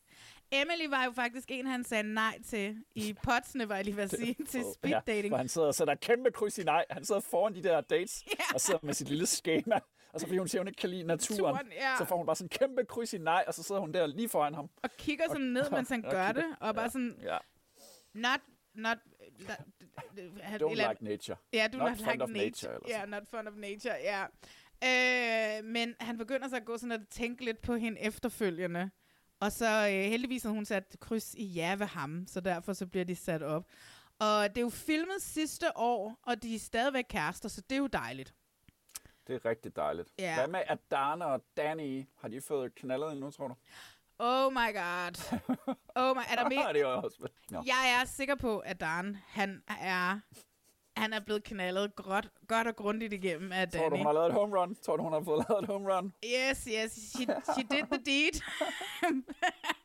[0.51, 4.03] Emily var jo faktisk en, han sagde nej til i potsene, var jeg lige ved
[4.03, 5.31] at sige, til speed dating.
[5.33, 6.85] Ja, han sidder og sætter kæmpe kryds i nej.
[6.89, 8.53] Han sidder foran de der dates, Ja.
[8.53, 9.79] og sidder med sit lille schema.
[10.13, 11.95] Og så fordi hun siger, hun ikke kan lide naturen, Naturen, ja.
[11.97, 14.07] så får hun bare sådan en kæmpe kryds i nej, og så sidder hun der
[14.07, 14.69] lige foran ham.
[14.83, 17.37] Og kigger sådan ned, mens han og gør kigger- det, og bare sådan, Ja.
[18.13, 18.39] not,
[18.75, 18.97] not,
[19.47, 19.57] not
[20.61, 21.37] Don't like nature.
[21.53, 22.27] Ja, do Not not, like nature.
[22.45, 23.09] nature, eller Ja, sådan.
[23.09, 24.25] not fond of nature, ja.
[24.83, 28.89] Øh, men han begynder så at gå sådan at tænke lidt på hende efterfølgende.
[29.39, 32.87] Og så øh, heldigvis har hun sat kryds i ja ved ham, så derfor så
[32.87, 33.65] bliver de sat op.
[34.19, 37.79] Og det er jo filmet sidste år, og de er stadigvæk kærester, så det er
[37.79, 38.33] jo dejligt.
[39.27, 40.09] Det er rigtig dejligt.
[40.19, 40.35] Ja.
[40.35, 42.05] Hvad med Adana og Danny?
[42.21, 43.55] Har de fået knaldet endnu, tror du?
[44.19, 45.39] Oh my god.
[45.95, 46.73] Oh my, er der mere?
[46.73, 47.27] det var også...
[47.49, 47.63] Nå.
[47.65, 50.19] Jeg er sikker på, at Dan, han er,
[50.99, 53.97] han er blevet knaldet godt, godt og grundigt igennem af Tror du, Danny.
[53.97, 54.75] hun har lavet et home run?
[54.75, 56.13] Tror du, hun har fået lavet et home run?
[56.25, 58.41] Yes, yes, she, she did the deed.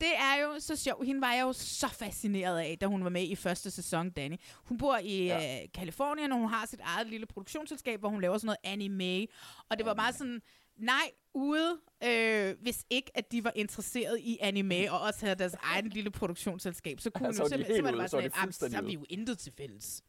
[0.00, 1.06] det er jo så sjovt.
[1.06, 4.36] Hende var jeg jo så fascineret af, da hun var med i første sæson, Danny.
[4.64, 5.62] Hun bor i ja.
[5.62, 9.26] øh, Kalifornien, og hun har sit eget lille produktionsselskab, hvor hun laver sådan noget anime.
[9.70, 10.42] Og det var meget sådan,
[10.76, 15.54] nej, ude, øh, hvis ikke, at de var interesseret i anime, og også havde deres
[15.72, 18.08] egen lille produktionsselskab, så kunne Ja, hun så jo er de simpelthen, så ude, bare
[18.08, 20.02] så sådan, de lidt, "Ah, fuldstændig så er vi ude." jo intet til fælles.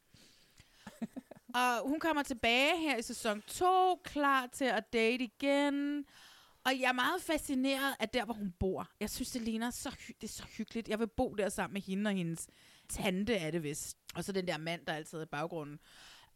[1.56, 6.06] og hun kommer tilbage her i sæson 2, klar til at date igen.
[6.68, 8.90] Og jeg er meget fascineret af der, hvor hun bor.
[9.00, 10.90] Jeg synes, det ligner så, hy- det er så hyggeligt.
[10.90, 12.48] Jeg vil bo der sammen med hende og hendes
[12.90, 13.98] tante er det vist.
[14.16, 15.80] Og så den der mand, der altid er i baggrunden.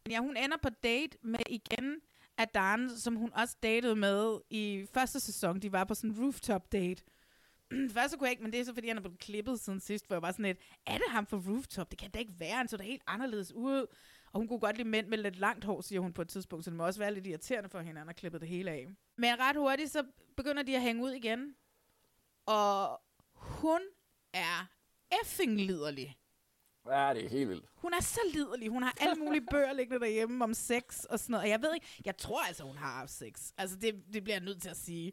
[0.04, 2.00] Men ja, hun ender på date med igen
[2.38, 5.60] Adan, som hun også datede med i første sæson.
[5.60, 7.02] De var på sådan en rooftop date.
[7.94, 9.80] Først så kunne jeg ikke, men det er så fordi, han er blevet klippet siden
[9.80, 11.90] sidst, hvor jeg var sådan lidt, er det ham for Rooftop?
[11.90, 13.86] Det kan da ikke være, han så da helt anderledes ud.
[14.32, 16.64] Og hun kunne godt lide mænd med lidt langt hår, siger hun på et tidspunkt,
[16.64, 18.70] så det må også være lidt irriterende for hende, at han har klippet det hele
[18.70, 18.88] af.
[19.16, 20.04] Men ret hurtigt, så
[20.36, 21.54] begynder de at hænge ud igen.
[22.46, 23.00] Og
[23.34, 23.80] hun
[24.32, 24.66] er
[25.22, 26.16] effing liderlig.
[26.86, 27.64] Ja, det er helt vildt.
[27.74, 28.68] Hun er så liderlig.
[28.68, 31.44] Hun har alle mulige bøger liggende derhjemme om sex og sådan noget.
[31.44, 33.52] Og jeg ved ikke, jeg tror altså, hun har haft sex.
[33.56, 35.12] Altså, det, det bliver jeg nødt til at sige.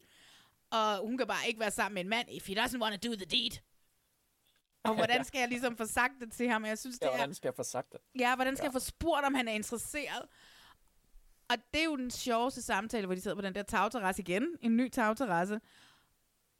[0.72, 3.10] Og hun kan bare ikke være sammen med en mand, if he doesn't want to
[3.10, 3.60] do the deed.
[4.84, 6.66] Og hvordan skal jeg ligesom få sagt det til ham?
[6.66, 7.16] Jeg synes, det Ja, er...
[7.18, 8.00] hvordan skal jeg få sagt det?
[8.20, 8.68] Ja, hvordan skal ja.
[8.68, 10.26] jeg få spurgt, om han er interesseret?
[11.50, 14.48] Og det er jo den sjoveste samtale, hvor de sidder på den der tagterrasse igen.
[14.62, 15.60] En ny tagterrasse.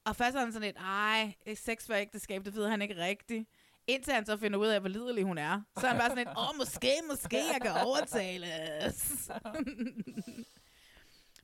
[0.06, 3.50] Og først er han sådan lidt, ej, sex for ægteskab, det ved han ikke rigtigt.
[3.88, 5.62] Indtil han så finder ud af, hvor lidelig hun er.
[5.80, 9.30] Så er han bare sådan lidt, åh, måske, måske, jeg kan overtales.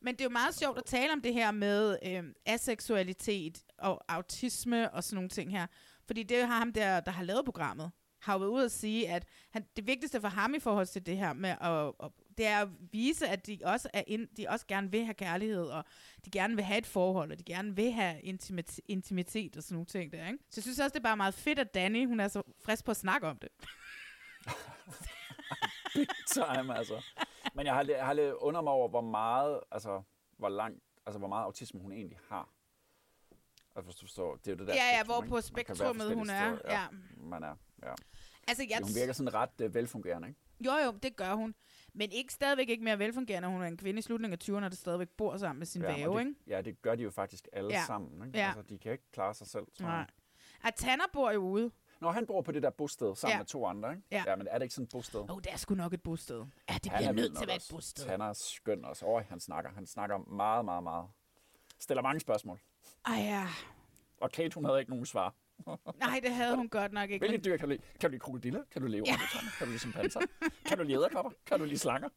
[0.01, 4.01] Men det er jo meget sjovt at tale om det her med øh, aseksualitet og
[4.07, 5.67] autisme og sådan nogle ting her.
[6.07, 7.91] Fordi det har ham der, der har lavet programmet,
[8.25, 11.05] har jo været ude at sige, at han, det vigtigste for ham i forhold til
[11.05, 14.45] det her med at, at det er at vise, at de også, er ind, de
[14.49, 15.85] også gerne vil have kærlighed, og
[16.25, 19.75] de gerne vil have et forhold, og de gerne vil have intimat, intimitet og sådan
[19.75, 20.39] nogle ting der, ikke?
[20.49, 22.85] Så jeg synes også, det er bare meget fedt, at Danny, hun er så frisk
[22.85, 23.49] på at snakke om det.
[25.95, 27.03] Big time, altså.
[27.53, 30.01] Men jeg har, jeg har lidt under mig over, hvor meget, altså,
[30.37, 32.54] hvor langt, altså, hvor meget autisme hun egentlig har.
[33.75, 36.15] Altså, hvis du forstår, det er jo det der Ja, ja, spektrum, hvor på spektrummet
[36.15, 36.87] hun er, steder, ja.
[37.17, 37.93] Man er, ja.
[38.47, 40.39] Altså, jeg hun virker sådan ret uh, velfungerende, ikke?
[40.59, 41.55] Jo, jo, det gør hun.
[41.93, 43.47] Men ikke stadigvæk ikke mere velfungerende.
[43.47, 45.91] Hun er en kvinde i slutningen af 20'erne, der stadigvæk bor sammen med sin ja,
[45.91, 46.33] og væve, ikke?
[46.47, 47.83] Ja, det gør de jo faktisk alle Ja.
[47.87, 48.39] sammen, ikke?
[48.39, 48.47] Ja.
[48.47, 49.95] Altså, de kan ikke klare sig selv, tror Nej.
[49.95, 50.07] jeg.
[50.63, 51.71] At Tanner bor jo ude.
[52.01, 53.37] Nå, han bor på det der bosted sammen Ja.
[53.37, 54.03] med to andre, ikke?
[54.11, 54.23] Ja.
[54.27, 55.19] ja men er det ikke sådan et bosted?
[55.19, 56.45] Åh, oh, det er sgu nok et bosted.
[56.69, 58.07] Ja, det Han bliver er nødt til at være et bosted.
[58.07, 59.05] Han er skøn også.
[59.05, 59.71] Øj, han snakker.
[59.71, 61.07] Han snakker meget, meget, meget.
[61.79, 62.59] Stiller mange spørgsmål.
[63.05, 63.47] Ej ja.
[64.21, 65.35] Og Kate, hun havde ikke nogen svar.
[66.05, 67.27] Nej, det havde hun godt nok ikke.
[67.27, 67.81] Hvilke dyr kan du lide?
[67.99, 68.63] Kan du lide krokodiller?
[68.71, 69.51] Kan du lide orangutanger?
[69.57, 70.19] Kan du lide chimpanser?
[70.65, 71.31] Kan du lide æderkopper?
[71.45, 72.09] Kan du lide slanger?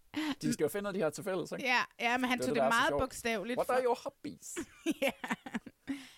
[0.42, 1.64] De skal jo finde noget, de har til fælles, ikke?
[1.64, 3.58] Ja, ja, men han Det tog det, det, meget bogstaveligt.
[3.58, 4.56] What are your hobbies?
[5.02, 5.10] ja.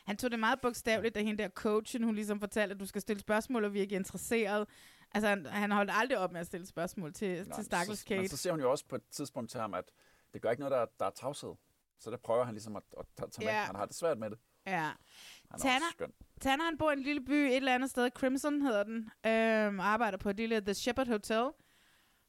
[0.07, 3.01] Han tog det meget bogstaveligt, da hende der coachen, hun ligesom fortalte, at du skal
[3.01, 4.69] stille spørgsmål og virke interesseret.
[5.15, 8.05] Altså, han, han holdt aldrig op med at stille spørgsmål til, Nå, til Stakkels så,
[8.09, 8.29] Men Kate.
[8.29, 9.85] så siger hun jo også på et tidspunkt til ham, at
[10.33, 11.51] det gør ikke noget, der, der er tavshed.
[12.01, 13.53] Så der prøver han ligesom at, at tage med.
[13.53, 13.65] Ja.
[13.65, 14.39] Han har det svært med det.
[14.67, 14.81] Ja.
[14.81, 14.97] Han
[15.53, 16.13] er Tanner, skøn.
[16.41, 18.11] Tanner, han bor i en lille by et eller andet sted.
[18.11, 19.11] Crimson hedder den.
[19.27, 21.51] Øhm, arbejder på et lille The Shepherd Hotel,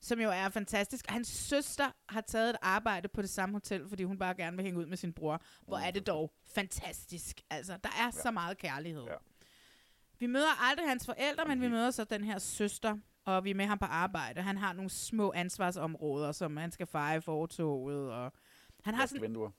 [0.02, 1.06] som jo er fantastisk.
[1.10, 4.64] Hans søster har taget et arbejde på det samme hotel, fordi hun bare gerne vil
[4.64, 5.42] hænge ud med sin bror.
[5.68, 7.42] Hvor er det dog fantastisk.
[7.50, 8.12] Altså, der er ja.
[8.12, 9.04] så meget kærlighed.
[9.04, 9.16] Ja.
[10.20, 13.56] Vi møder aldrig hans forældre, men vi møder så den her søster, og vi er
[13.56, 14.42] med ham på arbejde.
[14.42, 18.32] Han har nogle små ansvarsområder, som han skal feje fortoget, og
[18.84, 19.50] han har sådan vinduer.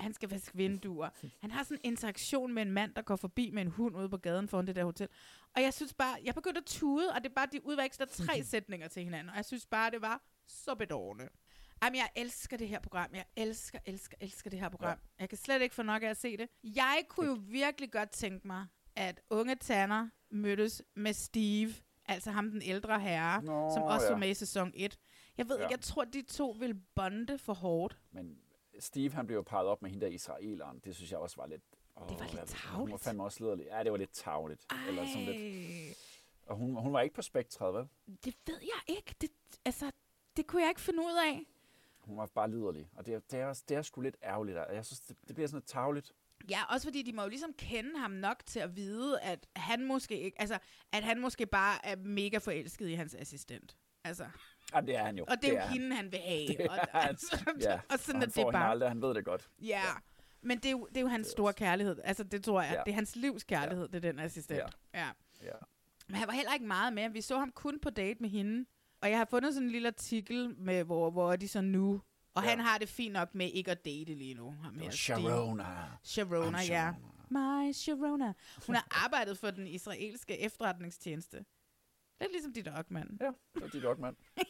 [0.00, 1.08] Han skal vaske vinduer.
[1.40, 4.08] Han har sådan en interaktion med en mand, der går forbi med en hund ude
[4.08, 5.08] på gaden foran det der hotel.
[5.56, 8.42] Og jeg synes bare, jeg begyndte at tude, og det er bare, de udveksler tre
[8.52, 9.30] sætninger til hinanden.
[9.30, 11.28] Og jeg synes bare, det var så bedårende.
[11.82, 13.10] Jamen, jeg elsker det her program.
[13.14, 14.98] Jeg elsker, elsker, elsker det her program.
[15.18, 15.20] Ja.
[15.22, 16.48] Jeg kan slet ikke få nok af at se det.
[16.64, 18.66] Jeg kunne jo virkelig godt tænke mig,
[18.96, 21.74] at unge Tanner mødtes med Steve,
[22.06, 24.12] altså ham den ældre herre, Nå, som også ja.
[24.12, 24.98] var med i sæson 1.
[25.38, 25.62] Jeg ved Ja.
[25.62, 27.98] ikke, jeg tror, de to vil bonde for hårdt.
[28.12, 28.38] Men
[28.80, 30.78] Steve, han blev jo parret op med hende der israeleren.
[30.84, 31.62] Det synes jeg også var lidt...
[31.96, 33.66] Åh, Det var lidt hvad- Hun var fandme også liderlig.
[33.66, 34.66] Ja, det var lidt tavligt.
[34.88, 35.96] Eller sådan lidt.
[36.46, 37.88] Og hun, hun var ikke på spektret, vel?
[38.24, 39.14] Det ved jeg ikke.
[39.20, 39.30] Det,
[39.64, 39.90] altså,
[40.36, 41.42] det kunne jeg ikke finde ud af.
[42.00, 42.88] Hun var bare liderlig.
[42.96, 44.56] Og det, er- det, er, også- det er sgu lidt ærgerligt.
[44.72, 46.12] Jeg synes, det, det bliver sådan lidt tavligt.
[46.50, 49.86] Ja, også fordi de må jo ligesom kende ham nok til at vide, at han
[49.86, 50.58] måske ikke, altså,
[50.92, 53.76] at han måske bare er mega forelsket i hans assistent.
[54.04, 54.26] Altså,
[54.74, 55.24] Jamen, det er han jo.
[55.28, 55.68] og det er jo han.
[55.72, 56.46] hende, han vil have.
[56.46, 56.88] Det og, han.
[56.92, 57.80] altså, ja.
[57.90, 58.70] og sådan og han det får bare.
[58.70, 59.48] aldrig, han ved det godt.
[59.62, 59.82] Ja,
[60.42, 61.96] men det er jo, det er jo hans store kærlighed.
[62.04, 62.80] Altså, det tror jeg, Ja.
[62.86, 64.76] det er hans livs kærlighed, det er den assistent.
[64.94, 65.08] Ja.
[65.42, 65.52] Ja.
[66.08, 67.08] Men han var heller ikke meget med.
[67.10, 68.66] Vi så ham kun på date med hende.
[69.02, 72.02] Og jeg har fundet sådan en lille artikel, med, hvor, hvor er de så nu.
[72.34, 72.48] Og Ja.
[72.48, 74.54] han har det fint nok med ikke at date lige nu.
[74.62, 75.18] Ham her, Steve.
[75.20, 75.64] Sharona.
[76.02, 76.92] Sharona, I'm ja.
[77.30, 78.32] My Sharona.
[78.66, 81.44] Hun har arbejdet for den israelske efterretningstjeneste.
[82.20, 83.18] Lidt ligesom dit Ockman.
[83.20, 84.16] Ja, det er dit Ockman.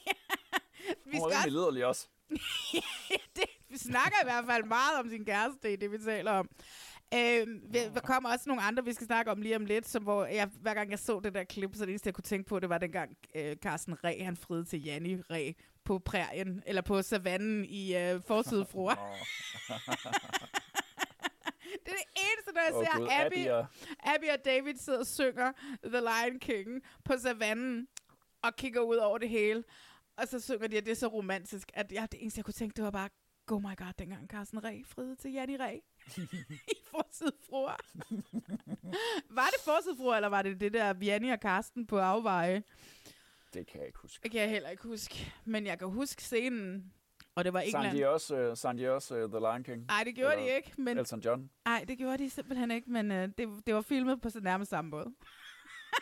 [1.06, 2.08] Vi Hun var skal liderlig også.
[3.36, 6.48] det, vi snakker i hvert fald meget om sin kæreste, det det, vi taler om.
[7.12, 10.24] Vi- der kommer også nogle andre, vi skal snakke om lige om lidt, som hvor
[10.26, 12.58] jeg, hver gang jeg så det der klip, så det eneste, jeg kunne tænke på,
[12.60, 15.52] det var dengang øh, Carsten Ræ, han friede til Janni Ræ
[15.84, 18.94] på prærien, eller på savannen i øh, Forsidefruer.
[21.86, 23.66] det er det eneste, når jeg Åh, ser Gud, Abby, Abby og-
[24.14, 25.52] Abby og David sidder og synger
[25.84, 27.88] The Lion King på savannen,
[28.42, 29.64] og kigger ud over det hele.
[30.16, 32.52] Og så synger de, at det er så romantisk, at jeg, det eneste, jeg kunne
[32.52, 33.08] tænke, det var bare,
[33.50, 35.78] oh my god, dengang Carsten Ræ friede til Janni Ræ.
[36.74, 37.76] I forsidefruer.
[39.30, 42.62] var det forsidefruer, eller var det det der Janni og Carsten på afveje?
[43.54, 44.22] Det kan jeg ikke huske.
[44.22, 45.32] Det kan jeg heller ikke huske.
[45.44, 46.92] Men jeg kan huske scenen,
[47.36, 47.98] og det var Sang England.
[47.98, 49.86] de også, uh, sang de også uh, The Lion King?
[49.88, 51.50] Ej, det gjorde de Eller ikke, men- Elton John.
[51.64, 54.70] Nej, det gjorde de simpelthen ikke, men øh, det, det var filmet på så nærmest
[54.70, 55.14] samme måde.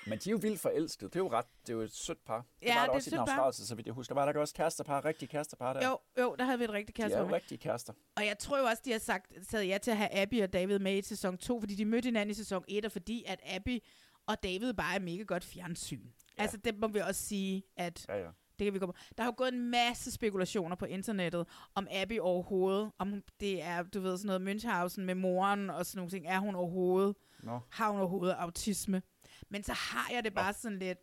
[0.06, 1.10] Men de er jo vildt forelskede.
[1.10, 1.46] Det er jo ret.
[1.62, 2.36] Det er jo et sødt par.
[2.60, 4.14] Det Ja, var det der er også i den australske, så vidt jeg husker.
[4.14, 5.88] Var der ikke også kærestepar, rigtige kærestepar der?
[5.88, 7.18] Jo, jo, der havde vi et rigtigt de kæreste.
[7.18, 7.92] er jo rigtige kærester.
[8.16, 10.52] Og jeg tror jo også, de har sagt, taget ja til at have Abby og
[10.52, 13.40] David med i sæson 2, fordi de mødte hinanden i sæson 1, og fordi at
[13.56, 13.78] Abby
[14.26, 16.00] og David bare er mega godt fjernsyn.
[16.38, 16.42] Ja.
[16.42, 18.28] Altså, det må vi også sige, at Ja, ja.
[18.58, 18.94] Det kan vi komme.
[19.16, 23.82] Der har jo gået en masse spekulationer på internettet om Abby overhovedet, om det er,
[23.82, 26.26] du ved, sådan noget Münchhausen med moren og sådan nogle ting.
[26.26, 27.16] Er hun overhovedet?
[27.42, 27.60] Nå.
[27.70, 29.02] Har hun overhovedet autisme?
[29.48, 30.98] Men så har jeg det bare sådan lidt,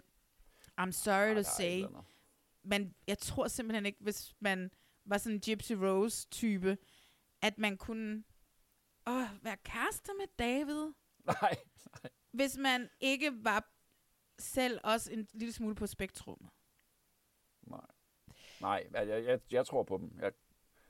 [0.81, 1.83] I'm sorry to say,
[2.63, 4.71] men jeg tror simpelthen ikke, hvis man
[5.05, 6.77] var sådan en Gypsy Rose-type,
[7.41, 8.23] at man kunne
[9.07, 10.91] åh, være kærester med David.
[11.25, 11.55] Nej.
[12.31, 13.71] Hvis man ikke var
[14.39, 16.49] selv også en lille smule på spektrum.
[17.71, 18.83] Nej.
[18.91, 20.11] Nej, jeg, jeg, jeg, tror på dem.
[20.21, 20.31] Jeg,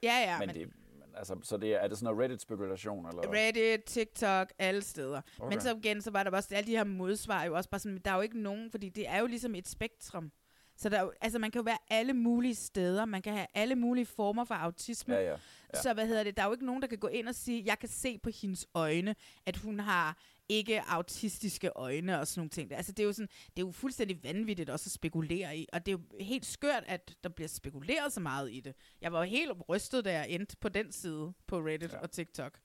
[0.04, 0.68] Ja, ja, men, men- det,
[1.00, 3.06] men altså, så det er, er det sådan noget Reddit-spekulation?
[3.08, 3.22] Eller?
[3.34, 5.22] Reddit, TikTok, alle steder.
[5.40, 5.50] Okay.
[5.56, 7.98] Men så igen, så var der også alle de her modsvar jo også bare sådan,
[8.06, 10.32] der er jo ikke nogen, fordi det er jo ligesom et spektrum.
[10.78, 13.76] Så der er altså man kan jo være alle mulige steder, man kan have alle
[13.76, 15.14] mulige former for autisme.
[15.16, 15.38] Ja, ja.
[15.74, 15.82] Ja.
[15.82, 17.64] Så hvad hedder det, der er jo ikke nogen, der kan gå ind og sige,
[17.66, 19.16] jeg kan se på hendes øjne,
[19.46, 20.18] at hun har
[20.52, 22.72] ikke autistiske øjne og sådan nogle ting.
[22.74, 25.86] Altså det er jo sådan, det er jo fuldstændig vanvittigt også at spekulere i, og
[25.86, 28.76] det er jo helt skørt, at der bliver spekuleret så meget i det.
[29.02, 32.00] Jeg var jo helt rystet, da jeg endte på den side på Reddit ja.
[32.00, 32.60] og TikTok.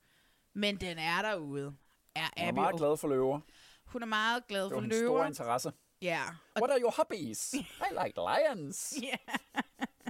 [0.53, 1.75] Men den er derude.
[2.15, 3.39] Er Jeg er Abby meget glad for løver.
[3.85, 5.17] hun er meget glad Det for var hendes løver.
[5.17, 5.71] store interesse.
[6.01, 6.21] Ja.
[6.61, 7.53] What are your hobbies?
[7.53, 7.63] I
[8.05, 8.93] like lions.
[9.03, 9.17] Yeah.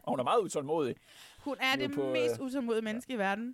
[0.03, 0.95] Og hun er meget utålmodig.
[1.39, 3.47] Hun er er det på, mest øh, utålmodige menneske i verden.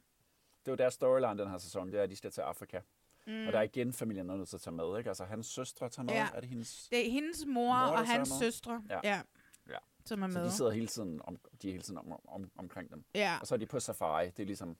[0.59, 2.80] Det er jo deres storyline den her sæson, det er, at de skal til Afrika.
[3.28, 3.47] Mm.
[3.47, 5.09] Og der er igen familien er nødt til at tage med, ikke?
[5.09, 6.13] Altså hans søstre tager med.
[6.13, 6.28] Ja.
[6.34, 6.88] Er det hendes?
[6.91, 8.99] Det er hendes mor, Mor, og hans søstre, Ja.
[9.03, 9.21] ja,
[9.69, 9.78] ja.
[10.05, 10.45] som er Så med.
[10.45, 13.03] de sidder hele tiden, om, de er hele tiden om, om, omkring dem.
[13.15, 13.38] Ja.
[13.41, 14.26] Og så er de på safari.
[14.26, 14.78] Det er ligesom...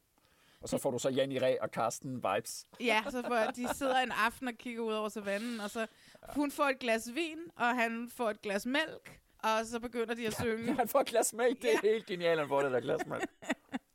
[0.62, 2.68] Og så får du så Janni Ræ og Karsten vibes.
[2.80, 5.88] Ja, så for, de sidder en aften og kigger ud over savannen, og så
[6.36, 10.28] hun får et glas vin, og han får et glas mælk, og så begynder de
[10.28, 10.74] at synge.
[10.74, 11.62] Han får et glas mælk.
[11.62, 13.26] Det er helt genialt, han får det der glas mælk.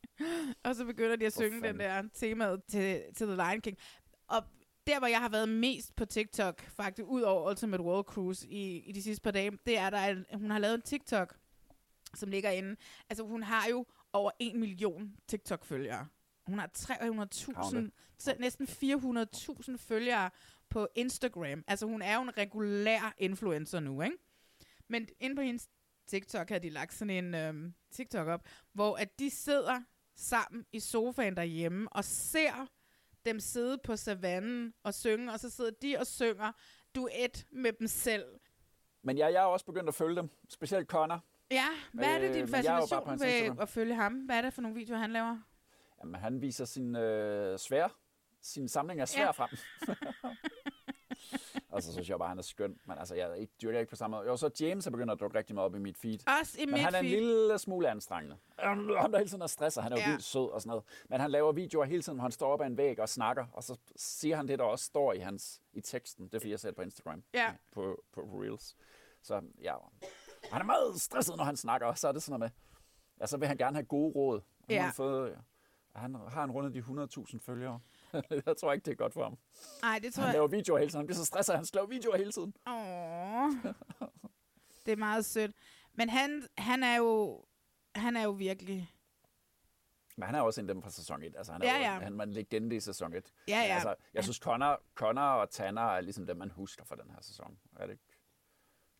[0.64, 3.78] og så begynder de at synge den der temaet til, til The Lion King.
[4.28, 4.42] Og
[4.86, 8.78] der, hvor jeg har været mest på TikTok, faktisk ud over Ultimate World Cruise i,
[8.78, 11.36] i de sidste par dage, det er, der en- hun har lavet en TikTok,
[12.14, 12.76] som ligger inde.
[13.10, 16.06] Altså, hun har jo over en million TikTok-følgere.
[16.46, 17.90] Hun har 300.000, Havne.
[18.18, 20.30] så næsten 400.000 følgere
[20.68, 21.64] på Instagram.
[21.66, 24.16] Altså, hun er jo en regulær influencer nu, ikke?
[24.88, 25.68] Men inde på hendes
[26.06, 29.82] TikTok har de lagt sådan en øhm, TikTok op, hvor at de sidder
[30.16, 32.66] sammen i sofaen derhjemme og ser
[33.28, 36.52] dem sidde på savannen og synge, og så sidder de og synger
[36.94, 38.24] duet med dem selv.
[39.02, 40.30] Men jeg, jeg er også begyndt at følge dem.
[40.48, 41.24] Specielt Connor.
[41.50, 44.12] Ja, hvad er det Øh, din fascination hans ved at følge ham?
[44.12, 45.38] Hvad er det for nogle videoer, han laver?
[46.00, 47.88] Jamen, han viser sin øh, svær,
[48.40, 49.30] sin samling af svær ja.
[49.30, 49.48] frem.
[51.68, 52.80] og så synes jeg bare, han er skøn.
[52.84, 54.26] Men altså, jeg er ikke, dyrker ikke på samme måde.
[54.28, 56.18] Jo, så James er begyndt at dukke rigtig meget op i mit feed.
[56.40, 57.20] Også i Men mit han er en feed.
[57.20, 58.36] lille smule anstrengende.
[58.58, 59.82] Ham der hele tiden er stresset.
[59.82, 60.08] Han er jo Ja.
[60.10, 60.84] vildt sød og sådan noget.
[61.08, 63.46] Men han laver videoer hele tiden, hvor han står op ad en væg og snakker.
[63.52, 66.24] Og så siger han det, der også står i, hans, i teksten.
[66.26, 67.22] Det er fordi, jeg ser det på Instagram.
[67.34, 67.54] Ja.
[67.72, 68.76] På, på Reels.
[69.22, 69.74] Så ja,
[70.52, 71.86] han er meget stresset, når han snakker.
[71.86, 72.78] Og så er det sådan noget med,
[73.20, 74.36] ja, så vil han gerne have gode råd.
[74.36, 74.80] Og nu Ja.
[74.80, 75.38] har Han, fået,
[75.94, 77.80] han har han rundet de 100.000 følgere.
[78.46, 79.38] jeg tror ikke, det er godt for ham.
[79.82, 80.34] Nej, det tror Han jeg...
[80.34, 80.98] laver videoer hele tiden.
[80.98, 82.54] Han bliver så stresset, han slår videoer hele tiden.
[82.66, 83.72] Åh,
[84.86, 85.52] det er meget sødt.
[85.92, 87.44] Men han, han er jo...
[87.94, 88.94] Han er jo virkelig...
[90.16, 91.34] Men han er også en af dem fra sæson 1.
[91.36, 91.98] Altså, han er, Ja, jo, ja.
[92.00, 93.32] Han var en legende i sæson 1.
[93.48, 93.74] Ja, ja.
[93.74, 97.20] Altså, jeg synes, Connor, Connor og Tanner er ligesom dem, man husker fra den her
[97.20, 97.58] sæson.
[97.76, 98.04] Er det ikke?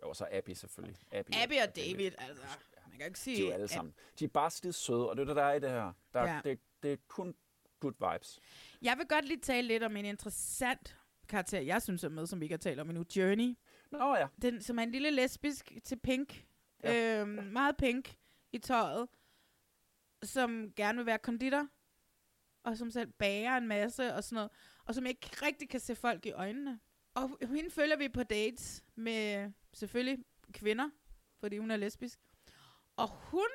[0.02, 0.96] Jo, og så Abby selvfølgelig.
[1.12, 2.42] Abby, Abby og David, altså...
[2.86, 3.36] Man kan jo ikke sige...
[3.36, 3.94] De er jo alle sammen.
[4.18, 5.92] De er bare skide søde, og det er det, der er i det her.
[6.12, 6.40] Der, ja.
[6.44, 7.34] det, det er kun
[7.80, 8.40] good vibes.
[8.82, 10.96] Jeg vil godt lige tale lidt om en interessant
[11.28, 13.04] karakter, jeg synes er med, som vi ikke har talt om endnu.
[13.16, 13.56] Journey.
[13.90, 14.26] Nå ja.
[14.42, 16.46] Den, som er en lille lesbisk til pink.
[16.84, 17.20] Ja.
[17.20, 18.16] Øhm, meget pink
[18.52, 19.08] i tøjet.
[20.22, 21.68] Som gerne vil være konditor.
[22.64, 24.50] Og som selv bager en masse og sådan noget.
[24.84, 26.80] Og som ikke rigtig kan se folk i øjnene.
[27.14, 30.90] Og hende følger vi på dates med selvfølgelig kvinder.
[31.40, 32.18] Fordi hun er lesbisk.
[32.96, 33.48] Og hun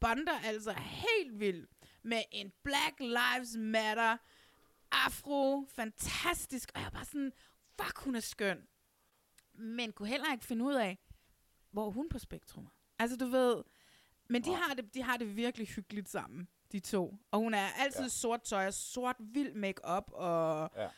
[0.00, 1.70] bonder altså helt vildt
[2.02, 4.16] med en Black Lives Matter
[4.92, 7.32] afro, fantastisk, og jeg er bare sådan,
[7.80, 8.66] fuck, hun er skøn.
[9.54, 10.98] Men kunne heller ikke finde ud af,
[11.70, 12.68] hvor hun på spektrum.
[12.98, 13.62] Altså, du ved,
[14.28, 17.18] men de har, det, de har det virkelig hyggeligt sammen, de to.
[17.30, 18.02] Og hun er altid.
[18.02, 18.08] Ja.
[18.08, 20.88] sort tøj og sort vild makeup og, Ja.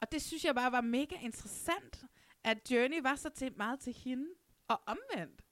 [0.00, 2.04] og det synes jeg bare var mega interessant,
[2.44, 4.28] at Journey var så til, meget til hende,
[4.68, 5.42] og omvendt.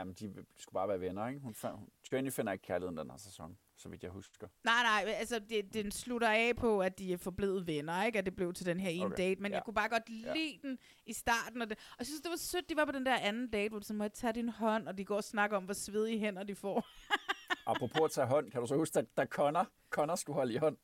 [0.00, 1.40] Ja, men de, skulle bare være venner, ikke?
[1.40, 4.48] Hun hun, Journey finder ikke kærligheden den her sæson, så vidt jeg husker.
[4.64, 8.18] Nej, nej, altså det, den slutter af på, at de er forblevet venner, ikke?
[8.18, 9.54] At det blev til den her ene Okay, date, men ja.
[9.54, 9.58] ja.
[9.58, 11.62] jeg kunne bare godt lide den i starten.
[11.62, 13.68] Og, det, og jeg synes, det var sødt, de var på den der anden date,
[13.68, 15.74] hvor de så må jeg tage din hånd, og de går og snakker om, hvor
[15.74, 16.86] svedige hænder de får.
[17.70, 20.76] Apropos at tage hånd, kan du så huske, da, Connor, Connor skulle holde i hånd?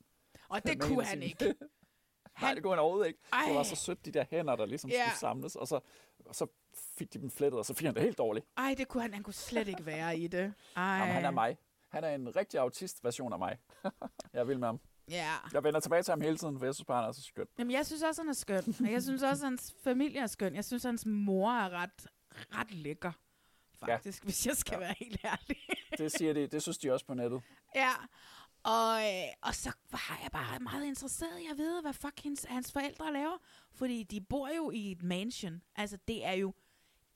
[0.49, 1.55] Og det kunne han sin- ikke.
[2.41, 3.19] Nej, det kunne han overhovedet ikke.
[3.33, 3.43] Ej.
[3.47, 5.05] Det var så sødt, de der hænder, der ligesom Ja.
[5.07, 5.79] skulle samles, og så,
[6.25, 6.47] og så
[6.97, 8.45] fik de dem flettet, og så fik han det helt dårligt.
[8.57, 10.53] Ej, det kunne han, han kunne slet ikke være i det.
[10.75, 10.83] Ej.
[10.83, 11.57] Jamen, han er mig.
[11.89, 13.57] Han er en rigtig autist-version af mig.
[14.33, 14.79] jeg vil med ham.
[15.09, 15.33] Ja.
[15.53, 17.45] Jeg vender tilbage til ham hele tiden, for jeg synes bare, han er så skøn.
[17.59, 18.75] Jamen, jeg synes også, han er skøn.
[18.79, 20.55] Og jeg synes også, hans familie er skøn.
[20.55, 23.11] Jeg synes, hans mor er ret, ret lækker.
[23.79, 24.25] Faktisk, ja.
[24.25, 24.79] hvis jeg skal ja.
[24.79, 25.57] være helt ærlig.
[25.97, 27.41] Det siger de, det synes de også på nettet.
[27.75, 27.91] Ja,
[28.63, 32.45] og, øh, og så var jeg bare meget interesseret i at vide, hvad fuck hans,
[32.49, 33.37] hans forældre laver.
[33.73, 35.61] Fordi de bor jo i et mansion.
[35.75, 36.53] Altså, det er jo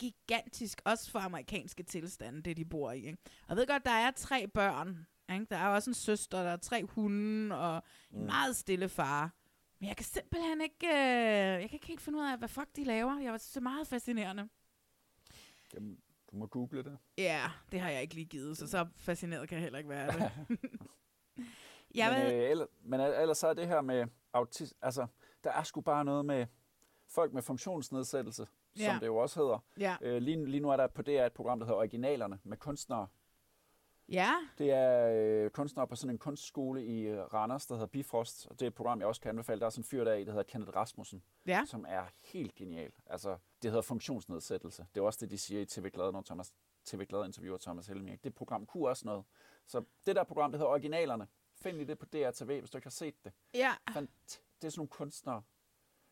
[0.02, 2.97] gigantisk, også for amerikanske tilstande, det de bor i.
[3.06, 3.18] Ikke?
[3.41, 5.08] Og jeg ved godt, der er tre børn.
[5.34, 5.45] Ikke?
[5.49, 8.26] Der er også en søster, der er tre hunde, og en Mm.
[8.26, 9.32] meget stille far.
[9.80, 10.91] Men jeg kan simpelthen ikke, øh,
[11.62, 13.20] jeg kan ikke helt finde ud af, hvad fuck de laver.
[13.20, 14.49] Jeg det er meget fascinerende.
[15.74, 15.97] Jamen,
[16.32, 16.97] du må google det.
[17.18, 20.08] Ja, det har jeg ikke lige givet, så så fascineret kan jeg heller ikke være
[20.12, 20.32] det.
[21.95, 25.08] jeg men, vil, øh, ellers, men ellers så er det her med autism, altså,
[25.43, 26.45] der er sgu bare noget med
[27.08, 28.47] folk med funktionsnedsættelse,
[28.80, 28.91] Ja.
[28.91, 29.59] som det jo også hedder.
[29.80, 29.97] Ja.
[30.01, 33.07] Øh, lige, lige nu er der på DR et program, der hedder Originalerne, med kunstnere.
[34.09, 35.07] ja, Det er
[35.45, 38.67] øh, kunstnere på sådan en kunstskole i øh, Randers, der hedder Bifrost, og det er
[38.67, 39.59] et program, jeg også kan anbefale.
[39.59, 41.63] Der er sådan en fyr der i, der hedder Kenneth Rasmussen, Ja.
[41.67, 42.03] som er
[42.34, 42.91] helt genial.
[43.05, 44.86] Altså, det hedder funktionsnedsættelse.
[44.95, 46.53] Det er også det, de siger i TV Glade, når Thomas,
[46.86, 48.24] TV Glade interviewer Thomas Helming.
[48.24, 49.24] Det program kunne også noget.
[49.67, 51.28] Så det der program, det hedder Originalerne.
[51.55, 53.32] Find lige det på DRTV, hvis du ikke har set det.
[53.53, 53.72] ja.
[53.89, 55.41] Fant- det er sådan nogle kunstnere.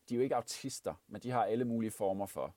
[0.09, 2.55] De er jo ikke autister, men de har alle mulige former for...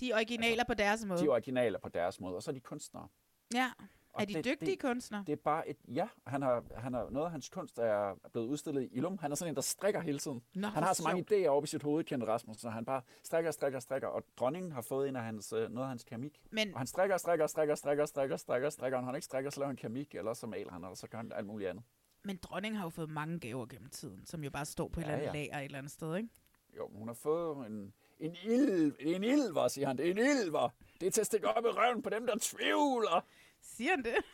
[0.00, 1.20] De er originaler på deres måde.
[1.20, 3.08] De er originaler på deres måde, og så er de kunstnere.
[3.54, 3.70] Ja.
[4.12, 5.24] Og Er de det- dygtige det- kunstnere?
[5.26, 5.76] Det er bare et...
[5.88, 9.18] Ja, han har, han har, noget af hans kunst er blevet udstillet i Ilum.
[9.18, 10.42] Han er sådan en, der strikker hele tiden.
[10.54, 11.42] Nå, han har så mange sjovt.
[11.44, 14.08] idéer oppe i sit hoved, Kent Rasmussen, så han bare strikker, strikker, strikker.
[14.08, 16.40] Og dronningen har fået en af hans, øh, noget af hans keramik.
[16.50, 18.96] Men- Og han strikker, strikker, strikker, strikker, strikker, strikker, strikker.
[18.98, 21.08] Og når han ikke strikker, så laver han keramik, eller så maler han, eller så
[21.08, 21.84] gør han alt muligt andet.
[22.24, 25.04] Men dronningen har jo fået mange gaver gennem tiden, som jo bare står på et
[25.04, 25.44] Ja, eller andet ja.
[25.44, 26.28] lager et eller andet sted, ikke?
[26.76, 29.98] Jo, hun har fået en, en ild, en ilver, siger han.
[29.98, 30.68] Det er en ilver.
[31.00, 33.26] Det er til at stikke op i røven på dem, der tvivler.
[33.62, 34.16] Siger han det?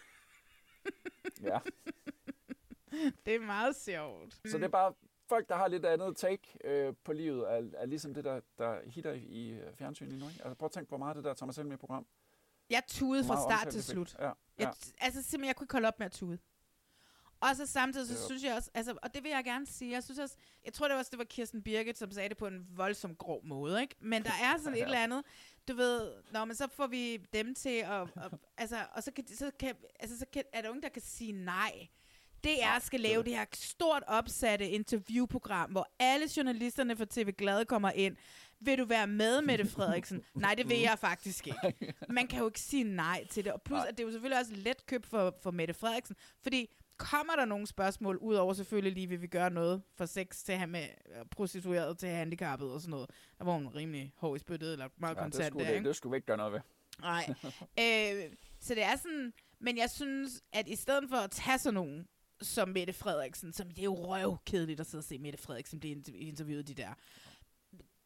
[1.42, 1.58] Ja.
[3.26, 4.34] det er meget sjovt.
[4.44, 4.94] Så det er bare
[5.28, 8.80] folk, der har lidt andet take øh, på livet, er, er ligesom det, der, der
[8.90, 10.28] hitter i øh, fjernsyn lige nu.
[10.28, 10.44] Ikke?
[10.44, 12.06] Altså prøv at tænke på hvor meget det der Thomas Helmig program.
[12.70, 14.16] Jeg tudede fra start til slut.
[14.18, 14.32] Ja, ja.
[14.58, 16.38] Jeg, altså simpelthen, jeg kunne ikke holde op med at tude.
[17.50, 19.66] Og så samtidig, så Det var- synes jeg også, altså, og det vil jeg gerne
[19.66, 22.36] sige, jeg synes også, jeg tror det var, det var Kirsten Birgit, som sagde det
[22.36, 23.94] på en voldsom grov måde, ikke?
[24.00, 24.84] Men der er sådan et Ja.
[24.84, 25.22] eller andet,
[25.68, 29.26] du ved, når men så får vi dem til at, at altså, og så kan,
[29.28, 31.88] så kan, altså, så kan, er der ingen, der kan sige nej.
[32.44, 37.90] DR skal lave det her stort opsatte interviewprogram, hvor alle journalisterne fra TV Glade kommer
[37.90, 38.16] ind.
[38.60, 40.22] Vil du være med, Mette Frederiksen?
[40.34, 41.94] nej, det vil jeg faktisk ikke.
[42.08, 43.52] Man kan jo ikke sige nej til det.
[43.52, 46.16] Og plus, at det er jo selvfølgelig også let købt for, for Mette Frederiksen.
[46.42, 50.54] Fordi kommer der nogle spørgsmål, udover selvfølgelig lige, vil vi gøre noget for sex til
[50.54, 53.10] ham med øh, prostitueret til handicappet og sådan noget.
[53.38, 55.76] Der var hun rimelig hård i spyttet, eller meget Ja, det, kontant skulle, der, det,
[55.76, 55.88] ikke?
[55.88, 56.60] det skulle vi ikke gøre noget ved.
[57.00, 57.24] Nej.
[57.80, 61.74] øh, så det er sådan, men jeg synes, at i stedet for at tage sådan
[61.74, 62.08] nogen,
[62.42, 65.96] som Mette Frederiksen, som det er jo røvkedeligt at sidde og se Mette Frederiksen blive
[65.96, 66.94] interv- interviewet de der.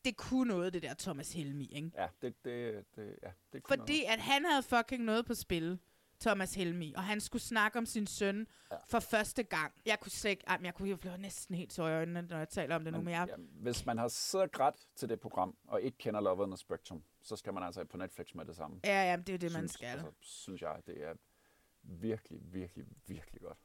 [0.04, 1.90] Det kunne noget, det der Thomas Helmi, ikke?
[1.96, 5.78] Ja, det, det, det, ja, det kunne Fordi at han havde fucking noget på spil,
[6.20, 8.76] Thomas Helmi, og han skulle snakke om sin søn ja.
[8.88, 9.72] for første gang.
[9.86, 12.38] Jeg kunne slet ikke, ej, men jeg kunne jo næsten helt så i øjnene, når
[12.38, 15.20] jeg taler om det nu, men jeg, Ja, hvis man har siddet grædt til det
[15.20, 18.44] program, og ikke kender Love on the Spectrum, så skal man altså på Netflix med
[18.44, 18.80] det samme.
[18.84, 19.86] Ja, ja, det er jo det, man synes, skal.
[19.86, 21.14] Altså, synes jeg, det er
[21.82, 23.58] virkelig, virkelig, virkelig godt.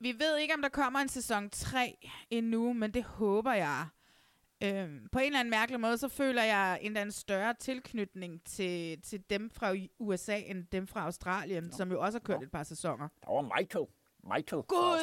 [0.00, 3.86] Vi ved ikke, om der kommer en sæson 3 endnu, men det håber jeg.
[4.64, 8.44] Øhm, på en eller anden mærkelig måde, så føler jeg en eller anden større tilknytning
[8.44, 11.70] til, til dem fra USA, end dem fra Australien, no.
[11.70, 12.44] som jo også har kørt no.
[12.44, 13.08] et par sæsoner.
[13.26, 13.86] Der var Michael.
[14.34, 14.98] Michael Gud,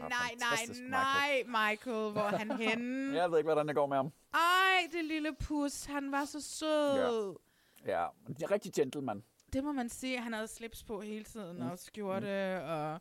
[0.00, 3.16] nej, nej, nej, Michael, hvor er han henne?
[3.16, 4.12] Jeg ved ikke, hvordan det går med ham.
[4.34, 7.36] Ej, det lille pus, han var så sød.
[7.86, 9.22] Ja, det er rigtig gentleman.
[9.52, 11.70] Det må man sige, han havde slips på hele tiden, mm.
[11.70, 12.70] og skjorte, mm.
[12.70, 13.00] og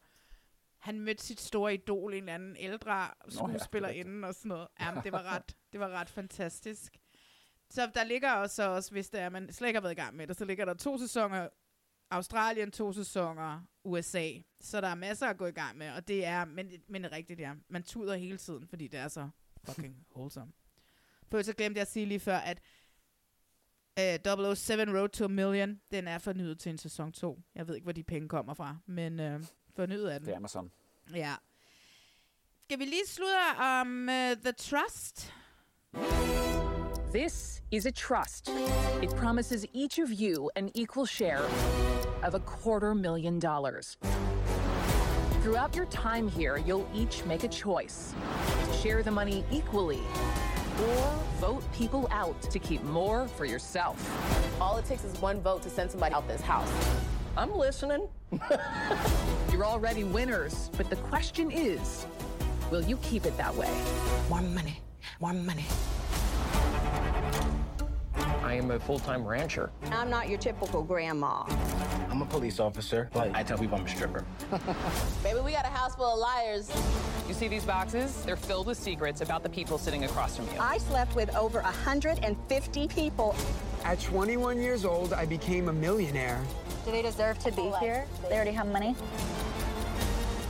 [0.79, 4.67] han mødte sit store idol, en eller anden ældre ja, skuespillerinde og sådan noget.
[4.79, 6.97] Jamen, det var ret, det var ret fantastisk.
[7.69, 10.15] Så der ligger også, også, hvis det er, man slet ikke har været i gang
[10.15, 11.49] med det, så ligger der to sæsoner
[12.11, 14.31] Australien, to sæsoner USA.
[14.61, 17.11] Så der er masser at gå i gang med, og det er, men, men det
[17.11, 17.53] er rigtigt, ja.
[17.67, 19.29] Man tuder hele tiden, fordi det er så
[19.65, 20.51] fucking wholesome.
[21.27, 22.61] For så glemte jeg at sige lige før, at
[23.99, 27.41] uh, 007 Road to a Million, den er fornyet til en sæson 2.
[27.55, 29.19] Jeg ved ikke, hvor de penge kommer fra, men
[29.79, 30.27] fornyet af den.
[30.27, 30.71] Det er Amazon.
[31.13, 31.35] Ja.
[32.65, 34.15] Skal vi lige sludre om uh,
[34.45, 35.33] The Trust?
[37.13, 38.49] This is a trust.
[39.03, 41.43] It promises each of you an equal share
[42.27, 43.97] of a quarter million dollars.
[45.41, 48.13] Throughout your time here, you'll each make a choice
[48.65, 50.03] to share the money equally
[50.87, 53.97] or vote people out to keep more for yourself.
[54.61, 56.71] All it takes is one vote to send somebody out this house.
[57.39, 58.05] I'm listening.
[59.53, 62.05] You're already winners, but the question is
[62.69, 63.73] will you keep it that way?
[64.29, 64.81] More money,
[65.21, 65.63] more money.
[68.43, 69.71] I am a full-time rancher.
[69.89, 71.45] I'm not your typical grandma.
[72.09, 74.25] I'm a police officer, but I tell people I'm a stripper.
[75.23, 76.69] Baby, we got a house full of liars.
[77.29, 78.21] You see these boxes?
[78.25, 80.59] They're filled with secrets about the people sitting across from you.
[80.59, 83.33] I slept with over 150 people.
[83.85, 86.43] At 21 years old, I became a millionaire.
[86.89, 88.07] Do they deserve to be here?
[88.29, 88.95] They already have money.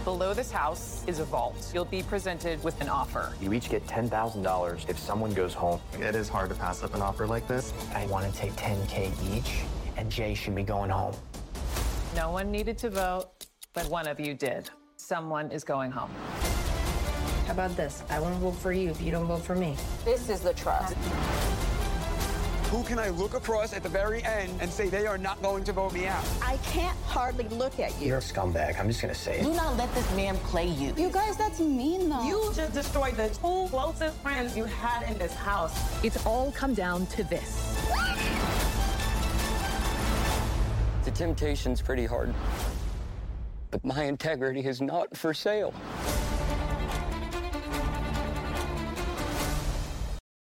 [0.06, 1.70] Below this house is a vault.
[1.74, 3.34] You'll be presented with an offer.
[3.42, 5.82] You each get $10,000 if someone goes home.
[6.00, 7.74] It is hard to pass up an offer like this.
[7.94, 9.64] I want to take 10K each,
[9.98, 11.14] and Jay should be going home.
[12.16, 14.70] No one needed to vote, but one of you did.
[14.96, 16.12] Someone is going home.
[17.48, 18.02] How about this?
[18.10, 19.76] I won't vote for you if you don't vote for me.
[20.06, 20.96] This is the trust.
[22.70, 25.64] Who can I look across at the very end and say they are not going
[25.64, 26.24] to vote me out?
[26.40, 28.10] I can't hardly look at you.
[28.10, 28.80] You're a scumbag.
[28.80, 29.44] I'm just going to say it.
[29.44, 30.94] Do not let this man play you.
[30.96, 32.24] You guys, that's mean though.
[32.24, 35.74] You just destroyed the two closest friends you had in this house.
[36.04, 37.76] It's all come down to this.
[41.06, 42.36] The temptation's pretty hard.
[43.72, 45.74] But my integrity is not for sale.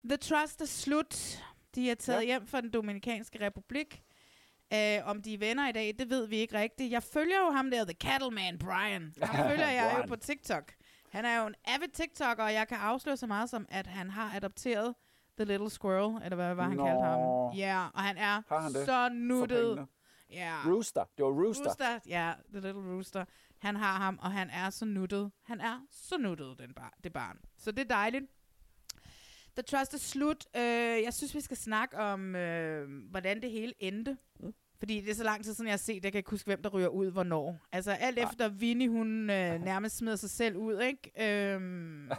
[0.02, 1.36] The Trust er slut.
[1.78, 2.26] De er taget ja.
[2.26, 4.02] hjem fra den Dominikanske Republik.
[4.74, 6.92] Uh, om de er venner i dag, det ved vi ikke rigtigt.
[6.92, 9.14] Jeg følger jo ham der, The Cattleman Brian.
[9.22, 10.72] Ham følger jeg jo på TikTok.
[11.10, 14.10] Han er jo en avid TikToker, og jeg kan afsløre så meget som, at han
[14.10, 14.94] har adopteret
[15.36, 16.84] The Little Squirrel, eller hvad var han Nå.
[16.84, 17.52] kaldte ham?
[17.56, 18.86] Ja, og han er Har han det?
[18.86, 19.86] så nuttet.
[20.30, 20.56] Ja.
[20.66, 21.04] Rooster.
[21.16, 21.64] Det var Rooster.
[21.64, 23.24] Rooster, ja, The Little Rooster.
[23.58, 25.32] Han har ham, og han er så nuttet.
[25.42, 27.38] Han er så nuttet, den bar, det barn.
[27.56, 28.24] Så det er dejligt.
[29.58, 30.46] The Trust er slut.
[30.54, 30.60] Uh,
[31.04, 34.16] jeg synes, vi skal snakke om, uh, hvordan det hele endte.
[34.40, 34.54] Mm.
[34.78, 36.04] Fordi det er så lang tid siden, jeg har set.
[36.04, 37.58] Jeg kan ikke huske, hvem der ryger ud, hvornår.
[37.72, 41.10] Altså alt efter Vinnie, hun uh, nærmest smider sig selv ud, ikke?
[41.56, 42.10] Um,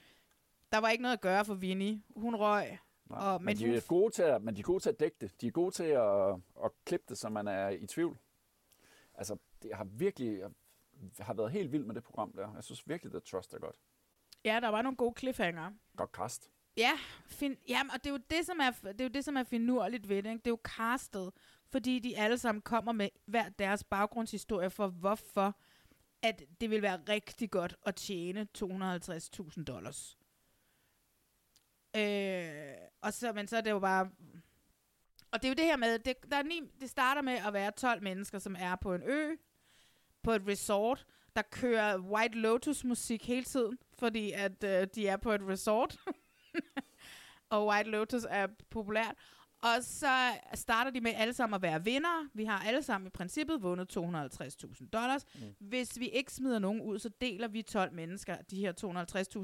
[0.72, 2.02] der var ikke noget at gøre for Vinnie.
[2.16, 2.78] Hun røg.
[3.10, 4.90] Nej, Og, men, men de hun er gode til at, men de er gode til
[4.90, 5.40] at dække det.
[5.40, 6.28] De er gode til at,
[6.64, 8.18] at klippe det, så man er i tvivl.
[9.14, 10.42] Altså, det har virkelig
[11.18, 12.54] har været helt vild med det program der.
[12.54, 13.76] Jeg synes virkelig, at Trust er godt.
[14.44, 15.70] Ja, der var nogle gode cliffhanger.
[15.96, 16.50] Godt cast.
[16.76, 16.92] Ja,
[17.26, 19.44] fin- jamen, og det er jo det, som er, det er, jo det, som er
[19.44, 20.30] finurligt ved det.
[20.30, 20.38] Ikke?
[20.38, 21.30] Det er jo castet,
[21.68, 25.58] fordi de alle sammen kommer med hver deres baggrundshistorie for, hvorfor
[26.22, 30.18] at det vil være rigtig godt at tjene 250.000 dollars.
[31.96, 34.10] Øh, og så, men så er det jo bare...
[35.30, 37.52] Og det er jo det her med, det, der er ni, det starter med at
[37.52, 39.36] være 12 mennesker, som er på en ø,
[40.22, 45.16] på et resort, der kører White Lotus musik hele tiden, fordi at øh, de er
[45.16, 45.96] på et resort.
[47.50, 49.14] og White Lotus er populært.
[49.62, 52.28] Og så starter de med alle sammen at være vinder.
[52.34, 55.24] Vi har alle sammen i princippet vundet 250.000 dollars.
[55.34, 55.40] Mm.
[55.58, 58.72] Hvis vi ikke smider nogen ud, så deler vi 12 mennesker de her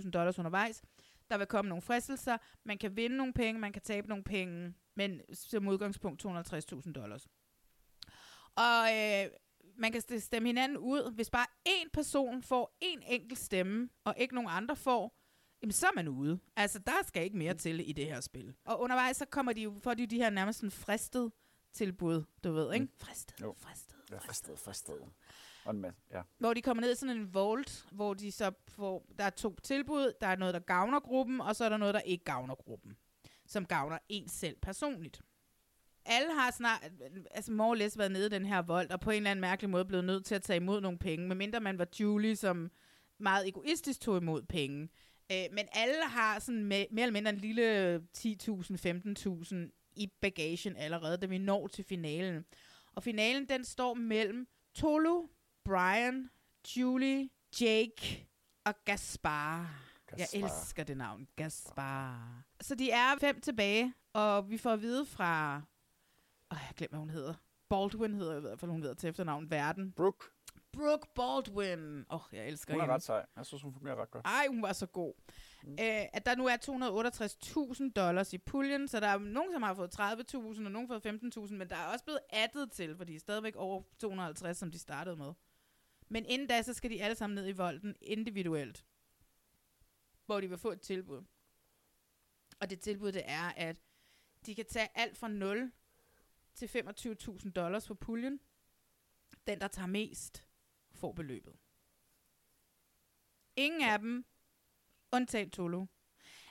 [0.04, 0.82] 250.000 dollars undervejs.
[1.30, 2.36] Der vil komme nogle fristelser.
[2.64, 7.26] Man kan vinde nogle penge, man kan tabe nogle penge, men som udgangspunkt 250.000 dollars.
[8.56, 9.26] Og øh,
[9.76, 11.12] man kan st- stemme hinanden ud.
[11.14, 15.16] Hvis bare én person får én enkelt stemme, og ikke nogen andre får,
[15.62, 16.38] jamen så er man ude.
[16.56, 18.54] Altså, der skal ikke mere til i det her spil.
[18.64, 21.32] Og undervejs, så kommer de får de de her nærmest sådan fristet
[21.72, 22.88] tilbud, du ved, ikke?
[23.00, 23.54] Fristet, Jo.
[23.58, 23.96] fristet.
[24.10, 24.94] Ja, fristet, fristet.
[25.64, 26.22] Og en masse, ja.
[26.38, 29.56] Hvor de kommer ned i sådan en vault, hvor de så får, der er to
[29.62, 32.54] tilbud, der er noget, der gavner gruppen, og så er der noget, der ikke gavner
[32.54, 32.96] gruppen,
[33.46, 35.20] som gavner en selv personligt.
[36.04, 36.92] Alle har snart,
[37.30, 39.40] altså more or less været nede i den her vold, og på en eller anden
[39.40, 42.70] mærkelig måde blevet nødt til at tage imod nogle penge, medmindre man var Julie, som
[43.18, 44.88] meget egoistisk tog imod penge.
[45.32, 48.32] Øh, men alle har sådan med, mere eller mindre en lille 10.000,
[49.48, 52.44] 15.000 i bagagen allerede, da vi når til finalen.
[52.94, 55.26] Og finalen, den står mellem Tolu,
[55.64, 56.30] Brian,
[56.76, 57.28] Julie,
[57.60, 58.26] Jake
[58.64, 59.58] og Gaspar.
[60.10, 60.38] Jeg Gaspar.
[60.38, 62.42] elsker det navn, Gaspar.
[62.60, 65.62] Så de er fem tilbage, og vi får at vide fra...
[66.52, 67.34] Åh, jeg glemmer, hvad hun hedder.
[67.68, 69.92] Baldwin hedder i hvert fald, hun hedder til efternavn Verden.
[69.92, 70.24] Brooke.
[70.72, 72.06] Brooke Baldwin.
[72.10, 72.94] Åh, oh, jeg elsker Hun er hende.
[72.94, 73.26] ret sej.
[73.36, 74.26] Jeg synes, hun fungerer ret godt.
[74.26, 75.14] Ej, hun var så god.
[75.62, 75.72] Mm.
[75.72, 76.56] Øh, at der nu er
[77.86, 80.98] 268.000 dollars i puljen, så der er nogen, som har fået 30.000, og nogen har
[80.98, 84.56] fået 15.000, men der er også blevet addet til, for de er stadigvæk over 250,
[84.58, 85.32] som de startede med.
[86.08, 88.84] Men inden da, så skal de alle sammen ned i volden individuelt,
[90.26, 91.22] hvor de vil få et tilbud.
[92.60, 93.76] Og det tilbud, det er, at
[94.46, 95.72] de kan tage alt fra 0
[96.54, 98.40] til 25.000 dollars på puljen.
[99.46, 100.46] Den, der tager mest,
[101.02, 101.54] får beløbet.
[103.56, 104.24] Ingen af dem,
[105.12, 105.86] undtagen Tolo.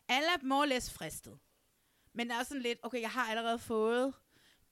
[0.07, 1.39] Alle er more less fristet.
[2.13, 4.13] Men der er sådan lidt, okay, jeg har allerede fået.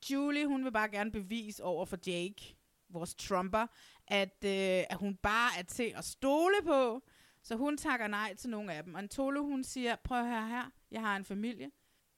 [0.09, 2.57] Julie, hun vil bare gerne bevise over for Jake,
[2.89, 3.67] vores trumper,
[4.07, 7.03] at, øh, at hun bare er til at stole på.
[7.43, 8.95] Så hun takker nej til nogle af dem.
[8.95, 11.71] Og Tolo, hun siger, prøv at høre her, jeg har en familie.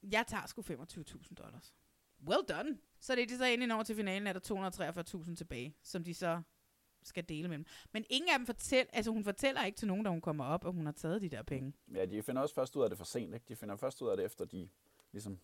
[0.03, 1.73] Jeg tager sgu 25.000 dollars.
[2.27, 2.77] Well done.
[2.99, 6.13] Så det er de så endelig når til finalen, er der 243.000 tilbage, som de
[6.13, 6.41] så
[7.03, 7.65] skal dele med dem.
[7.91, 10.65] Men ingen af dem fortæller, altså hun fortæller ikke til nogen, da hun kommer op,
[10.67, 11.73] at hun har taget de der penge.
[11.93, 13.45] Ja, de finder også først ud af det for sent, ikke?
[13.49, 14.69] De finder først ud af det, efter de,
[15.11, 15.39] ligesom,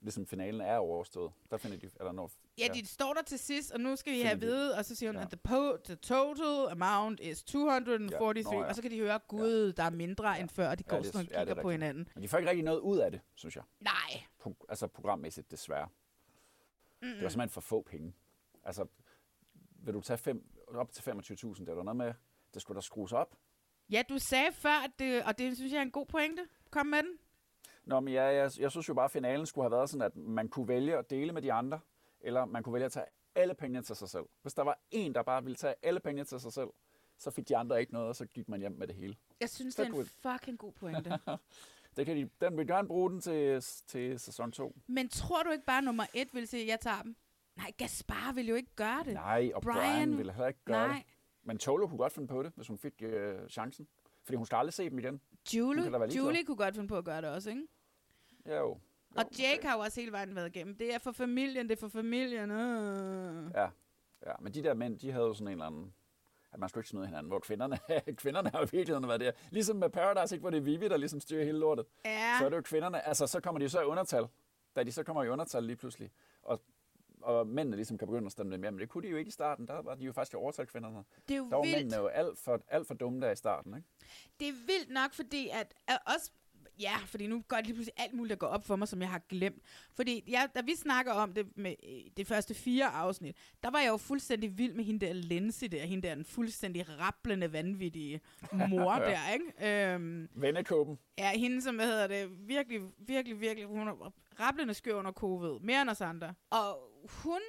[0.00, 1.32] ligesom finalen er overstået.
[1.50, 2.30] Der finder de, eller når...
[2.58, 5.10] Ja, de står der til sidst, og nu skal vi have vide, og så siger
[5.10, 5.22] hun, Ja.
[5.22, 8.68] at the, po- the total amount is 243, Ja, nå ja.
[8.68, 11.02] og så kan de høre, gud, der er mindre end før, og de går Ja,
[11.02, 12.08] det sådan og ja, er kigger på hinanden.
[12.14, 13.64] Men de får ikke rigtig noget ud af det, synes jeg.
[13.80, 14.22] Nej.
[14.46, 15.88] Pro- altså programmæssigt, desværre.
[17.02, 17.14] Mm-mm.
[17.14, 18.12] Det var simpelthen for få penge.
[18.64, 18.86] Altså,
[19.70, 22.12] vil du tage fem, op til 25.000, det er der noget med,
[22.54, 23.36] det skulle der skrues op.
[23.90, 26.42] Ja, du sagde før, at det, og det synes jeg er en god pointe.
[26.70, 27.18] Kom med den.
[27.84, 30.16] Nå, men jeg, jeg, jeg synes jo bare, at finalen skulle have været sådan, at
[30.16, 31.80] man kunne vælge at dele med de andre,
[32.20, 34.24] eller man kunne vælge at tage alle pengene til sig selv.
[34.42, 36.68] Hvis der var en, der bare ville tage alle pengene til sig selv,
[37.18, 39.16] så fik de andre ikke noget, og så gik man hjem med det hele.
[39.40, 41.12] Jeg synes, Så det er en kunne- fucking god pointe.
[41.96, 44.76] Det kan de, den vil gerne bruge den til, til sæson 2.
[44.86, 47.16] Men tror du ikke bare, at nummer et vil sige, at jeg tager dem?
[47.56, 49.14] Nej, Gaspar vil jo ikke gøre det.
[49.14, 50.96] Nej, og Brian, Brian ville heller ikke gøre nej.
[50.96, 51.14] det.
[51.42, 53.88] Men Tolo kunne godt finde på det, hvis hun fik øh, chancen.
[54.24, 55.20] Fordi hun skal aldrig se dem igen.
[55.54, 56.16] Julie.
[56.16, 57.62] Julie kunne godt finde på at gøre det også, ikke?
[58.46, 58.78] Ja, jo.
[59.16, 60.76] Og Jake har jo også hele vejen været igennem.
[60.76, 62.50] Det er for familien, det er for familien.
[62.50, 63.50] Øh.
[63.54, 63.68] Ja.
[64.26, 65.94] ja, men de der mænd, de havde jo sådan en eller anden
[66.54, 67.78] at man skulle ikke snyde hinanden, hvor kvinderne,
[68.22, 69.32] kvinderne har jo i virkeligheden været der.
[69.50, 71.86] Ligesom med Paradise, ikke, hvor det er Vivi, der ligesom styrer hele lortet.
[72.04, 72.36] Ja.
[72.38, 74.26] Så er det jo kvinderne, altså så kommer de jo så i undertal,
[74.76, 76.10] da de så kommer i undertal lige pludselig.
[76.42, 76.62] Og,
[77.24, 78.72] og mændene ligesom kan begynde at stemme dem hjem.
[78.72, 80.66] Men det kunne de jo ikke i starten, der var de jo faktisk i overtal
[80.66, 81.04] kvinderne.
[81.28, 81.76] Det er jo der var vildt.
[81.76, 83.88] mændene jo alt for, alt for dumme der i starten, ikke?
[84.40, 86.30] Det er vildt nok, fordi at, at også...
[86.80, 89.00] Ja, fordi nu går det lige pludselig alt muligt, der går op for mig, som
[89.00, 89.62] jeg har glemt.
[89.92, 93.78] Fordi ja, da vi snakker om det med øh, det første fire afsnit, der var
[93.78, 98.20] jeg jo fuldstændig vild med hende der Lindsay der, hende der den fuldstændig rapplende, vanvittige
[98.68, 99.04] mor Ja.
[99.04, 99.92] der, ikke?
[99.94, 100.98] Øhm, Vennekåben.
[101.18, 105.60] Ja, hende, som, hvad hedder det, virkelig, virkelig, virkelig, hun er rapplende skør under covid,
[105.60, 106.34] mere end os andre.
[106.50, 107.40] Og hun,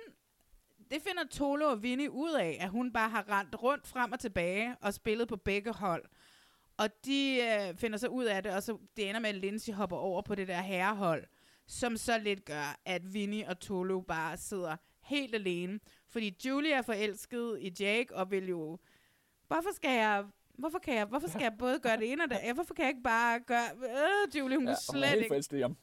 [0.91, 4.19] det finder Tolo og Vinnie ud af, at hun bare har rendt rundt frem og
[4.19, 6.05] tilbage og spillet på begge hold.
[6.77, 9.73] Og de øh, finder så ud af det, og så det ender med, at Lindsay
[9.73, 11.23] hopper over på det der herrehold,
[11.67, 15.79] som så lidt gør, at Vinnie og Tolo bare sidder helt alene.
[16.09, 18.79] Fordi Julie er forelsket i Jake, og vil jo...
[19.47, 20.25] Hvorfor skal jeg...
[20.57, 22.55] Hvorfor kan jeg, hvorfor skal jeg både gøre det ene og det andet?
[22.55, 23.69] Hvorfor kan jeg ikke bare gøre...
[23.75, 25.75] Øh, Julie, hun Ja, og hun er slet helt ikke...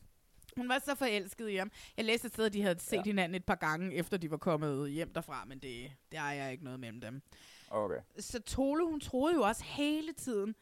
[0.57, 1.71] Hun var så forelsket i ham.
[1.97, 3.03] Jeg læste et sted, at de havde set ja.
[3.03, 6.53] hinanden et par gange, efter de var kommet hjem derfra, men det, det er jeg
[6.53, 7.23] ikke noget mellem dem.
[7.71, 7.99] Okay.
[8.19, 10.55] Så Tole, hun troede jo også hele tiden,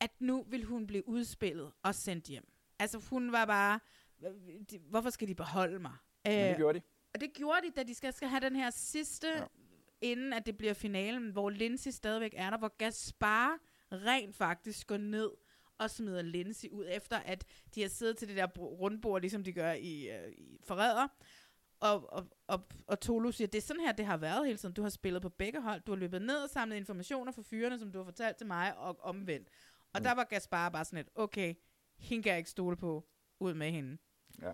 [0.00, 2.48] at nu ville hun blive udspillet og sendt hjem.
[2.78, 3.80] Altså hun var bare
[4.80, 5.92] hvorfor skal de beholde mig?
[6.24, 6.84] Men det Øh, gjorde de.
[7.14, 9.44] Og det gjorde de, da de skal, skal have den her sidste, ja.
[10.00, 13.58] inden at det bliver finalen, hvor Lindsay stadigvæk er der, hvor Gaspar
[13.92, 15.30] rent faktisk går ned
[15.78, 17.44] og smider Lindsay ud, efter at
[17.74, 21.08] de har siddet til det der rundbord, ligesom de gør i, øh, i Forræder.
[21.80, 24.74] Og, og, og, og Tolu siger, det er sådan her, det har været hele tiden.
[24.74, 25.80] Du har spillet på begge hold.
[25.80, 28.76] Du har løbet ned og samlet informationer fra fyrene, som du har fortalt til mig,
[28.76, 29.48] og omvendt.
[29.92, 30.04] Og mm.
[30.04, 31.54] der var Gaspar bare sådan lidt, okay,
[31.98, 33.08] hende kan jeg ikke stole på,
[33.40, 33.98] ud med hende.
[34.42, 34.52] Ja.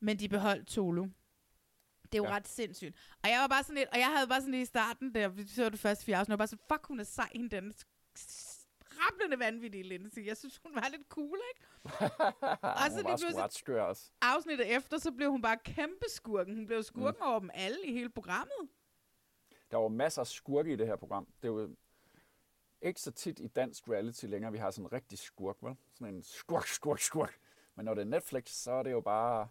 [0.00, 1.06] Men de beholdt Tolu.
[2.12, 2.24] Det er jo.
[2.24, 2.30] Ja.
[2.30, 2.96] ret sindssygt.
[3.22, 5.28] Og jeg var bare sådan lidt, og jeg havde bare sådan lidt i starten, der
[5.28, 7.28] vi så det første fire afsnit, og jeg var bare sådan, fuck, hun er sej,
[7.32, 7.72] hende den
[9.00, 10.26] rablende vanvittige Lindsay.
[10.26, 11.66] Jeg synes, hun var lidt cool, ikke?
[12.82, 14.10] og så Hun var sgu ret skør også.
[14.20, 16.54] afsnittet efter, så blev hun bare kæmpe skurken.
[16.54, 17.30] Hun blev skurken mm.
[17.30, 18.68] over dem alle i hele programmet.
[19.70, 21.26] Der var masser af skurke i det her program.
[21.42, 21.76] Det er jo
[22.82, 25.76] ikke så tit i dansk reality længere, vi har sådan en rigtig skurk, vel?
[25.94, 27.38] Sådan en skurk, skurk, skurk.
[27.74, 29.48] Men når det er Netflix, så er det jo bare...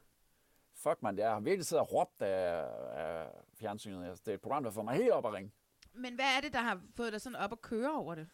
[0.73, 4.09] Fuck man, det er virkelig siddet og råbt af, af fjernsynet.
[4.09, 5.51] Altså, det er et program, der får mig helt op at ringe.
[5.93, 8.27] Men hvad er det, der har fået dig sådan op at køre over det?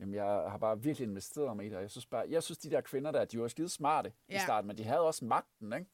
[0.00, 1.76] Jamen, jeg har bare virkelig investeret mig i det.
[1.76, 4.36] og Jeg synes, bare, jeg synes de der kvinder der, de var skide smarte ja.
[4.36, 5.86] i starten, men de havde også magten, ikke?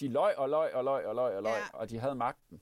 [0.00, 1.78] De løg og løg og løg og løg og løg, Ja.
[1.78, 2.60] og de havde magten.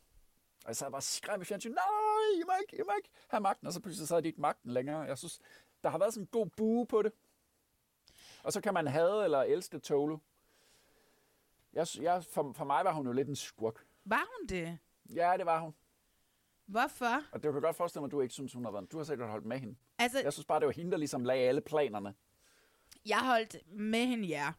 [0.65, 3.41] Og jeg sad bare og i fjernsyn, nej, I må ikke, I må ikke have
[3.41, 3.66] magten.
[3.66, 5.01] Og så pludselig så havde de ikke magten længere.
[5.01, 5.41] Jeg synes,
[5.82, 7.12] der har været sådan en god bue på det.
[8.43, 10.19] Og så kan man have eller elske Tolu.
[11.73, 13.86] Jeg, jeg, for, for mig var hun jo lidt en skurk.
[14.05, 14.78] Var hun det?
[15.15, 15.74] Ja, det var hun.
[16.66, 17.15] Hvorfor?
[17.32, 18.93] Og det kan jeg godt forestille mig, at du ikke synes, hun har været.
[18.93, 19.77] Du har sikkert holdt med hende.
[19.99, 22.15] Altså, Jeg synes bare, det var hende, der ligesom lagde alle planerne.
[23.07, 24.53] Jeg holdt med hende, ja.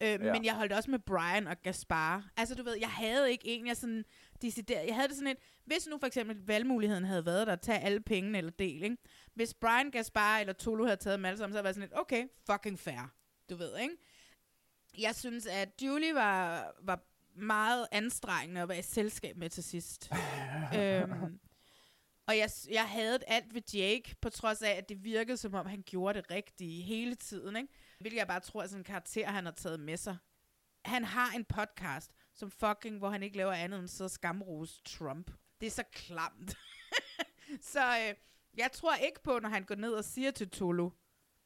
[0.00, 0.18] Øh, ja.
[0.32, 2.30] Men jeg holdt også med Brian og Gaspar.
[2.36, 4.04] Altså, du ved, jeg havde ikke en, jeg sådan
[4.42, 4.86] decideret...
[4.86, 5.38] Jeg havde det sådan et...
[5.64, 8.96] Hvis nu for eksempel valgmuligheden havde været der, at tage alle pengene eller del, ikke?
[9.34, 11.88] Hvis Brian, Gaspar eller Tolu havde taget dem alle sammen, så havde jeg været sådan
[11.88, 13.12] lidt, okay, fucking fair.
[13.50, 13.96] Du ved, ikke?
[14.98, 17.00] Jeg synes, at Julie var, var
[17.34, 20.12] meget anstrengende at være i selskab med til sidst.
[20.78, 21.40] øhm,
[22.28, 25.66] og jeg, jeg havde alt ved Jake, på trods af, at det virkede, som om
[25.66, 27.56] han gjorde det rigtige hele tiden.
[27.56, 27.68] Ikke?
[28.00, 30.16] Hvilket jeg bare tror er sådan en karakter, han har taget med sig.
[30.84, 35.30] Han har en podcast, som fucking, hvor han ikke laver andet end og skamrose Trump.
[35.60, 36.56] Det er så klamt.
[37.72, 38.14] så øh,
[38.56, 40.90] jeg tror ikke på, når han går ned og siger til Tolu,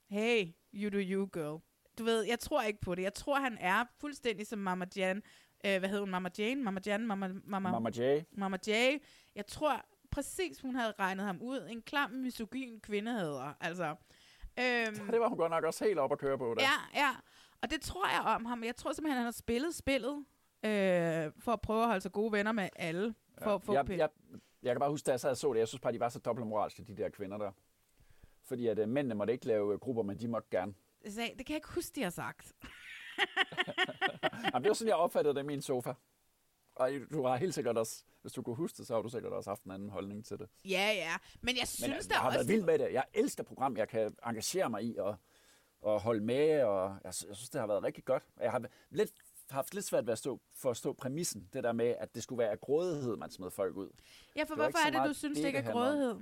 [0.08, 1.62] hey, you do you, girl.
[1.98, 3.02] Du ved, jeg tror ikke på det.
[3.02, 5.22] Jeg tror, han er fuldstændig som Mama Jan.
[5.66, 6.10] Øh, hvad hedder hun?
[6.10, 6.62] Mama Jane?
[6.62, 7.06] Mama Jan?
[7.06, 8.20] Mama, Mama, Mama J.
[8.32, 8.70] Mama J.
[9.34, 11.68] Jeg tror præcis, hun havde regnet ham ud.
[11.70, 13.54] En klam, misogyn kvindehader.
[13.60, 13.84] Altså,
[14.58, 16.54] øhm, Det var hun godt nok også helt op at køre på.
[16.54, 16.62] Der.
[16.62, 17.10] ja, ja.
[17.62, 18.64] Og det tror jeg om ham.
[18.64, 20.24] Jeg tror simpelthen, han har spillet spillet
[20.64, 23.14] øh, for at prøve at holde sig gode venner med alle.
[23.42, 24.08] For få jeg, jeg,
[24.62, 26.08] jeg kan bare huske, da jeg sad og så det, jeg synes bare, de var
[26.08, 27.52] så dobbeltmoralske, de der kvinder der.
[28.44, 30.74] Fordi at uh, mændene måtte ikke lave uh, grupper, men de måtte gerne.
[31.04, 32.52] Det kan jeg ikke huske, de har sagt.
[34.52, 35.92] Jamen, det var sådan, jeg opfattede det i min sofa.
[36.74, 39.32] Og du har helt sikkert også, hvis du kunne huske det, så har du sikkert
[39.32, 40.48] også haft en anden holdning til det.
[40.64, 41.12] Ja, ja.
[41.40, 42.38] Men jeg synes, Men der jeg har også...
[42.38, 42.92] været vild med det.
[42.92, 45.16] Jeg elsker program, jeg kan engagere mig i og,
[45.80, 48.22] og holde med, og jeg, jeg synes, det har været rigtig godt.
[48.40, 49.12] Jeg har lidt,
[49.50, 52.50] haft lidt svært ved at stå, forstå præmissen, det der med, at det skulle være
[52.50, 53.90] af grådighed, man smed folk ud.
[54.36, 56.20] Ja, for Det hvorfor er det, du synes, det, det ikke det er grådighed?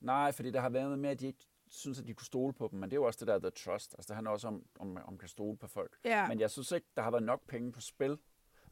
[0.00, 2.68] Nej, fordi der har været med, at de ikke synes, at de kunne stole på
[2.70, 3.94] dem, men det er jo også det der the trust.
[3.94, 5.98] Altså, det handler også om, om, om kan stole på folk.
[6.04, 6.28] Ja.
[6.28, 8.18] Men jeg synes ikke, der har været nok penge på spil.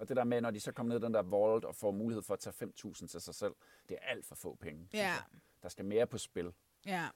[0.00, 2.22] Og det der med, når de så kommer ned den der vault og får mulighed
[2.22, 2.54] for at tage
[2.86, 3.52] 5.000 til sig selv,
[3.88, 4.88] det er alt for få penge.
[4.92, 5.14] Ja.
[5.62, 6.52] Der skal mere på spil.
[6.86, 7.08] Ja.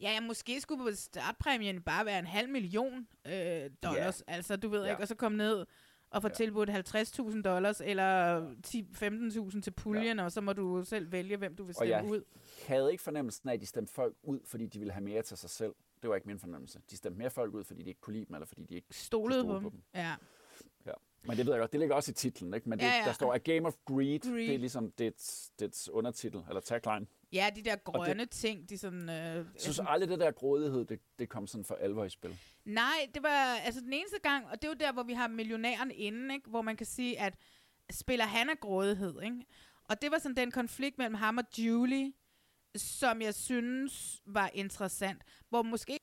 [0.00, 4.22] Ja, ja, måske skulle startpræmien bare være en halv million øh, dollars.
[4.28, 4.32] Ja.
[4.34, 4.90] Altså, du ved Ja.
[4.90, 5.66] ikke, og så komme ned
[6.10, 6.34] og få Ja.
[6.34, 11.62] tilbudt 50.000 dollars, eller 10-15.000 til puljen, og så må du selv vælge, hvem du
[11.64, 12.22] vil Og stemme jeg ud.
[12.66, 15.36] havde ikke fornemmelsen af, at de stemte folk ud, fordi de ville have mere til
[15.36, 15.74] sig selv.
[16.02, 16.80] Det var ikke min fornemmelse.
[16.90, 18.86] De stemte mere folk ud, fordi de ikke kunne lide dem, eller fordi de ikke
[18.90, 19.82] Stolede kunne på stole dem.
[19.94, 20.14] Ja.
[21.22, 22.68] Men det ved jeg godt, det ligger også i titlen, ikke?
[22.68, 23.04] Men det, Ja, ja.
[23.04, 24.46] der står, at Game of Greed, Greed.
[24.46, 27.06] det er ligesom dets, dets undertitel, eller tagline.
[27.32, 29.02] Ja, de der Og det- grønne ting, de sådan...
[29.08, 32.38] Øh, Jeg synes aldrig, det der grådighed, det, det kom sådan for alvor i spil.
[32.64, 35.28] Nej, det var altså den eneste gang, og det er jo der, hvor vi har
[35.28, 36.50] millionæren inde, ikke?
[36.50, 37.34] hvor man kan sige, at
[37.90, 39.44] spiller han af grådighed, ikke?
[39.84, 42.12] Og det var sådan den konflikt mellem ham og Julie,
[42.76, 45.22] som jeg synes var interessant.
[45.48, 45.98] Hvor måske,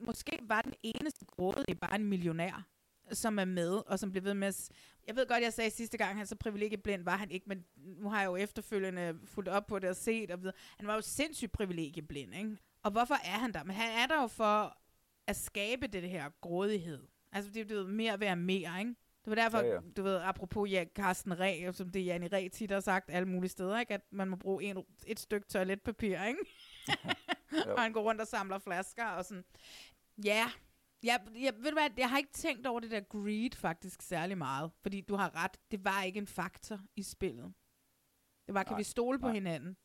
[0.00, 2.66] måske var den eneste grådige bare en millionær,
[3.12, 4.70] som er med, og som blev ved med at...
[5.06, 8.08] Jeg ved godt, jeg sagde sidste gang, han så privilegieblind var han ikke, men nu
[8.08, 11.00] har jeg jo efterfølgende fulgt op på det og set, og ved, han var jo
[11.00, 12.56] sindssygt privilegieblind, ikke?
[12.82, 13.64] Og hvorfor er han der?
[13.64, 14.78] Men han er der jo for
[15.26, 17.06] at skabe det her grådighed.
[17.32, 18.94] Altså, det er jo mere at være mere, ikke?
[19.24, 19.74] Det var derfor, ja.
[19.74, 19.80] ja.
[19.96, 23.50] du ved, apropos ja, Carsten Ræ, som det Janne Ræ tit har sagt alle mulige
[23.50, 23.94] steder, ikke?
[23.94, 26.40] at man må bruge en, et stykke toiletpapir, ikke?
[27.76, 29.44] og han går rundt og samler flasker og sådan.
[30.24, 30.50] Ja,
[31.02, 34.38] Jeg, jeg, ved du hvad, jeg har ikke tænkt over det der greed faktisk særlig
[34.38, 37.52] meget, fordi du har ret, det var ikke en faktor i spillet.
[38.46, 39.34] Det var, kan Nej, vi stole på nej.
[39.34, 39.76] hinanden?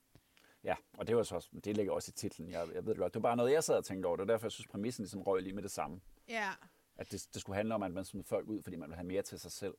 [0.64, 2.50] Ja, og det var så også, det ligger også i titlen.
[2.50, 3.14] Jeg, jeg ved det godt.
[3.14, 4.16] Det var bare noget, jeg sad og tænkte over.
[4.16, 6.02] Det var derfor, jeg synes, præmissen ligesom røg lige med det samme.
[6.28, 6.50] Ja.
[6.96, 9.08] At det, det skulle handle om, at man smed folk ud, fordi man vil have
[9.08, 9.74] mere til sig selv.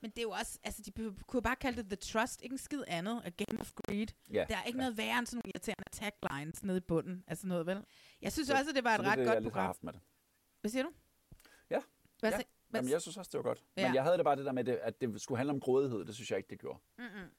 [0.00, 0.92] Men det er jo også, altså de
[1.26, 4.06] kunne bare kalde det The Trust, ikke en skid andet, A Game of Greed.
[4.32, 4.82] Ja, Der er ikke ja.
[4.82, 7.84] noget værre end sådan nogle irriterende taglines nede i bunden, altså noget vel?
[8.22, 9.66] Jeg synes Så- også, at det var et det ret det, godt jeg har program.
[9.66, 10.00] haft med det.
[10.60, 10.90] Hvad siger du?
[11.70, 11.80] Ja.
[12.20, 12.36] Hvad ja.
[12.68, 13.64] hvad Jamen, jeg synes også, det var godt.
[13.76, 13.86] Ja.
[13.88, 16.04] Men jeg havde det bare det der med, det, at det skulle handle om grådighed.
[16.04, 16.78] Det synes jeg ikke, det gjorde.
[16.98, 17.30] Mm-mm.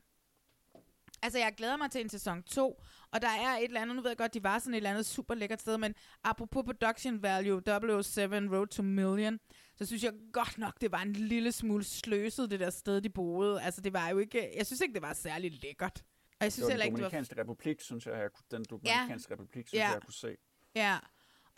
[1.22, 4.02] Altså, jeg glæder mig til en sæson 2, og der er et eller andet, nu
[4.02, 7.24] ved jeg godt, de var sådan et eller andet super lækkert sted, men apropos production
[7.24, 7.62] value,
[8.04, 8.22] 007
[8.56, 9.40] Road to Million,
[9.76, 13.10] så synes jeg godt nok, det var en lille smule sløset, det der sted, de
[13.10, 13.62] boede.
[13.62, 16.04] Altså, det var jo ikke, jeg synes ikke, det var særlig lækkert.
[16.40, 18.46] Og jeg synes det var heller ikke, det var Dominikanske Republik, synes jeg, jeg kunne,
[18.52, 19.86] den Dominikanske Republik, synes Ja.
[19.86, 20.38] jeg, jeg kunne se.
[20.76, 20.98] Ja,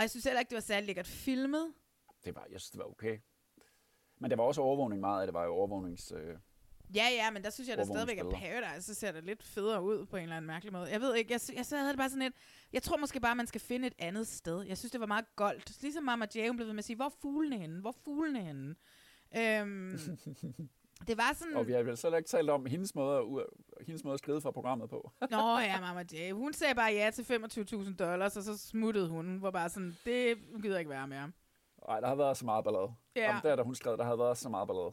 [0.02, 1.74] og jeg synes heller ikke, det var særlig lækkert filmet.
[2.26, 3.18] Det var, jeg synes, det var okay.
[4.20, 6.12] Men der var også overvågning meget af det, var jo overvågnings...
[6.12, 6.36] Øh,
[6.96, 8.62] Ja, ja, men der synes jeg da stadigvæk, Overvågningsbilleder.
[8.62, 10.92] Paradise så ser det lidt federe ud på en eller anden mærkelig måde.
[10.92, 12.34] Jeg ved ikke, jeg, jeg, så havde det bare sådan et,
[12.74, 14.62] jeg tror måske bare, man skal finde et andet sted.
[14.62, 15.82] Jeg synes, det var meget goldt.
[15.82, 17.82] Ligesom Mama J, hun blev ved med at sige, hvor er fuglene henne?
[17.82, 18.76] Hvor er fuglene henne?
[19.38, 20.00] Øhm,
[21.08, 21.56] det var sådan...
[21.56, 23.46] og vi har vel selv ikke talt om hendes måde,
[23.86, 25.12] hendes måde at skride fra programmet på.
[25.32, 26.32] Nå ja, Mama J.
[26.32, 29.26] Hun sagde bare ja til 25.000 dollars, og så smuttede hun.
[29.26, 31.32] Hun var bare sådan, det gider ikke være mere.
[31.88, 32.94] Nej, der har været så meget ballade.
[33.16, 33.36] Ja.
[33.36, 34.92] Om der, da hun skrev, der havde været så meget ballade.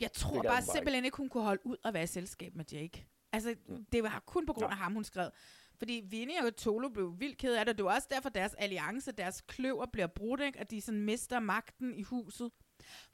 [0.00, 2.64] Jeg tror bare bare simpelthen ikke, hun kunne holde ud at være i selskab med
[2.72, 3.06] Jake.
[3.32, 3.84] Altså, mm.
[3.92, 5.30] det var kun på grund af ham, hun skrev.
[5.78, 7.76] Fordi Vinnie og Tolo blev vildt ked af det.
[7.76, 10.60] Det var også derfor, deres alliance, deres kløver bliver brudt, ikke?
[10.60, 12.50] at de sådan mister magten i huset.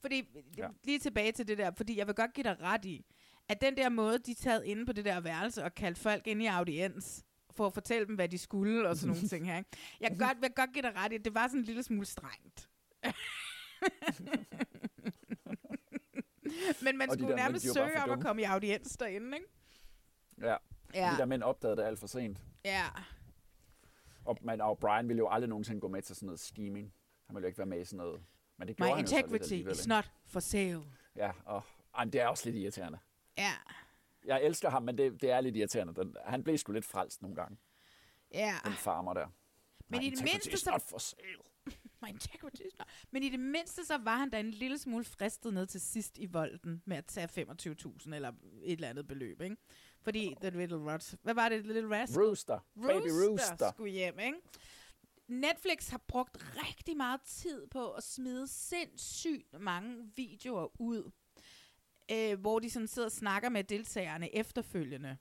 [0.01, 0.67] Fordi, ja.
[0.83, 3.05] lige tilbage til det der, fordi jeg vil godt give dig ret i,
[3.49, 6.41] at den der måde, de taget inde på det der værelse og kaldte folk ind
[6.41, 9.57] i audiens, for at fortælle dem, hvad de skulle og sådan nogle ting her.
[9.57, 9.69] Ikke?
[9.99, 11.83] Jeg kan godt, vil godt give dig ret i, at det var sådan en lille
[11.83, 12.69] smule strengt.
[16.83, 19.47] Men man de skulle der nærmest de søge om at komme i audiens derinde, ikke?
[20.41, 20.55] Ja.
[20.93, 21.11] Ja.
[21.13, 22.37] De der mænd opdagede det alt for sent.
[22.65, 22.85] Ja.
[24.25, 26.93] Og, man, og Brian ville jo aldrig nogensinde gå med til sådan noget scheming.
[27.27, 28.23] Han ville jo ikke være med i sådan noget.
[28.57, 30.83] Men det My gjorde jo integrity alligevel, is not for sale.
[31.15, 31.61] Ja, og
[31.97, 32.99] ej, det er også lidt irriterende.
[33.37, 33.51] Ja.
[34.25, 35.95] Jeg elsker ham, men det, det er lidt irriterende.
[35.95, 37.57] Den, han blev sgu lidt frelst nogle gange,
[38.33, 38.55] Ja.
[38.65, 39.27] den farmer der.
[39.87, 41.37] Men My i det mindste så- for sale.
[42.01, 42.87] My integrity is not.
[43.11, 46.17] Men i det mindste, så var han da en lille smule fristet ned til sidst
[46.17, 48.29] i volden med at tage 25.000 eller
[48.63, 49.55] et eller andet beløb, ikke?
[50.01, 51.15] Fordi The Little Rats...
[51.21, 51.65] Hvad var det?
[51.65, 52.23] Little Rascal?
[52.23, 52.59] Rooster.
[52.75, 53.71] Baby Rooster.
[53.71, 54.37] skulle hjem, ikke?
[55.41, 56.37] Netflix har brugt
[56.67, 61.11] rigtig meget tid på at smide sindssygt mange videoer ud,
[62.11, 65.17] øh, hvor de sådan sidder og snakker med deltagerne efterfølgende.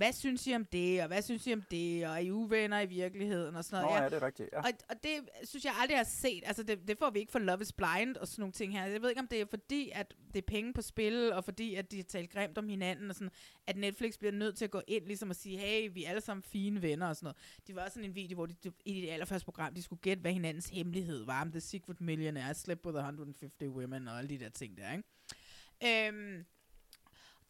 [0.00, 2.80] Hvad synes I om det, og hvad synes I om det, og er I uvenner
[2.80, 4.02] i virkeligheden, og sådan Nå noget.
[4.02, 4.48] ja, det er rigtigt.
[4.52, 4.58] Ja.
[4.58, 5.10] Og, og det
[5.44, 6.42] synes jeg aldrig har set.
[6.46, 8.86] Altså, det, det får vi ikke for Love is Blind og sådan nogle ting her.
[8.86, 11.74] Jeg ved ikke, om det er fordi, at det er penge på spil, og fordi,
[11.74, 13.30] at de har talt grimt om hinanden, og sådan,
[13.66, 16.20] at Netflix bliver nødt til at gå ind ligesom og sige, hey, vi er alle
[16.20, 17.36] sammen fine venner og sådan noget.
[17.66, 18.54] Det var også sådan en video, hvor de,
[18.84, 21.42] i det allerførste program, de skulle gætte, hvad hinandens hemmelighed var.
[21.42, 26.08] Om The Secret Millionaire, Slept with 150 Women og alle de der ting der, ikke?
[26.08, 26.44] Øhm,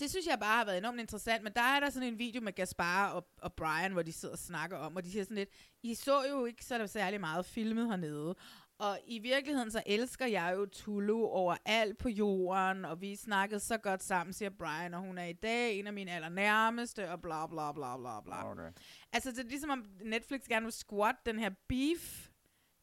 [0.01, 2.43] det synes jeg bare har været enormt interessant, men der er der sådan en video
[2.43, 5.37] med Gaspar og, og Brian, hvor de sidder og snakker om, og de siger sådan
[5.37, 5.51] lidt,
[5.83, 8.35] I så jo ikke så særlig meget filmet hernede,
[8.79, 13.79] og i virkeligheden så elsker jeg jo Tulu overalt på jorden, og vi snakkede så
[13.79, 17.47] godt sammen, siger Brian, og hun er i dag en af mine allernærmeste, og bla
[17.47, 18.51] bla bla bla bla.
[18.51, 18.73] Okay.
[19.13, 22.29] Altså det er ligesom om Netflix gerne vil squat den her beef,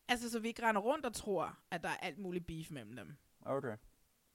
[0.08, 2.96] altså så vi ikke render rundt og tror, at der er alt muligt beef mellem
[2.96, 3.18] dem.
[3.46, 3.78] Okay.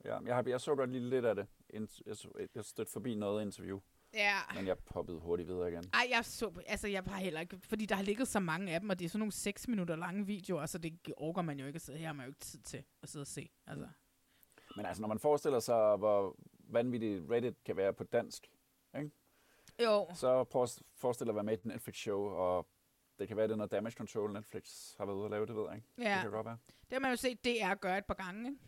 [0.04, 1.46] Ja, jeg, har, jeg så godt lige lidt af det.
[1.72, 3.80] Jeg, så, jeg stødte forbi noget interview,
[4.14, 4.36] Ja.
[4.54, 5.84] men jeg poppede hurtigt videre igen.
[5.94, 8.80] Ej, jeg så, altså jeg har heller ikke, fordi der har ligget så mange af
[8.80, 11.66] dem, og det er sådan nogle 6 minutter lange videoer, så det orker man jo
[11.66, 13.50] ikke at sidde her, har man jo ikke tid til at sidde og se.
[13.66, 13.88] Altså.
[14.76, 18.50] Men altså, når man forestiller sig, hvor vanvittigt Reddit kan være på dansk,
[18.98, 19.10] ikke?
[19.84, 20.08] Jo.
[20.14, 20.44] så
[20.96, 22.66] forestille dig at være med i et Netflix-show, og
[23.18, 25.56] det kan være, det er noget damage control, Netflix har været ude at lave, det
[25.56, 25.88] ved jeg ikke.
[25.98, 26.14] Ja.
[26.14, 26.58] Det kan godt være.
[26.66, 28.60] Det har man jo set DR gøre et par gange, ikke?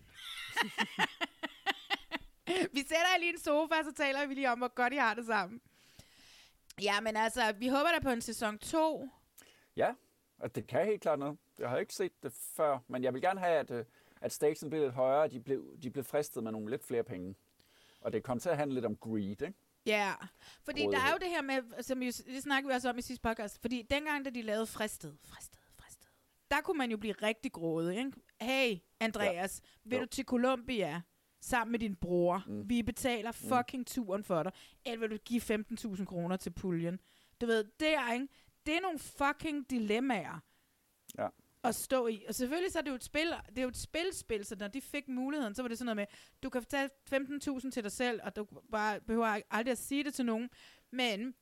[2.75, 4.97] vi sætter jer lige i en sofa, så taler vi lige om, hvor godt I
[4.97, 5.61] har det sammen.
[6.83, 9.09] Ja, men altså, vi håber da på en sæson 2.
[9.77, 9.95] Ja,
[10.39, 11.39] og det kan helt klart noget.
[11.59, 13.85] Jeg har ikke set det før, men jeg vil gerne have, at, øh,
[14.21, 17.35] at stakesen blev lidt højere, de blev, de blev fristet med nogle lidt flere penge.
[18.01, 19.55] Og det kom til at handle lidt om greed, ikke?
[19.87, 20.13] Ja,
[20.65, 23.03] fordi der er jo det her med, som vi, det snakker vi også om i
[23.03, 26.09] sidste podcast, fordi dengang, da de lavede Fristet, Fristet, Fristet,
[26.51, 28.13] der kunne man jo blive rigtig grådig, ikke?
[28.45, 29.89] Hey, Andreas, ja.
[29.91, 30.01] vil Jo.
[30.03, 31.03] du til Colombia
[31.41, 32.45] sammen med din bror?
[32.47, 32.69] Mm.
[32.69, 34.53] Vi betaler fucking turen for dig.
[34.85, 37.01] Eller vil du give 15.000 kroner til puljen?
[37.41, 38.29] Du ved, det er, ikke?
[38.67, 40.39] Det er nogle fucking dilemmaer.
[41.19, 41.29] Ja.
[41.65, 42.25] at stå i.
[42.29, 44.69] Og selvfølgelig så er det jo et spil, det er jo et spilspil, så når
[44.69, 46.07] de fik muligheden, så var det sådan noget med,
[46.43, 50.15] du kan tage 15.000 til dig selv, og du bare behøver aldrig at sige det
[50.15, 50.51] til nogen,
[50.91, 51.35] men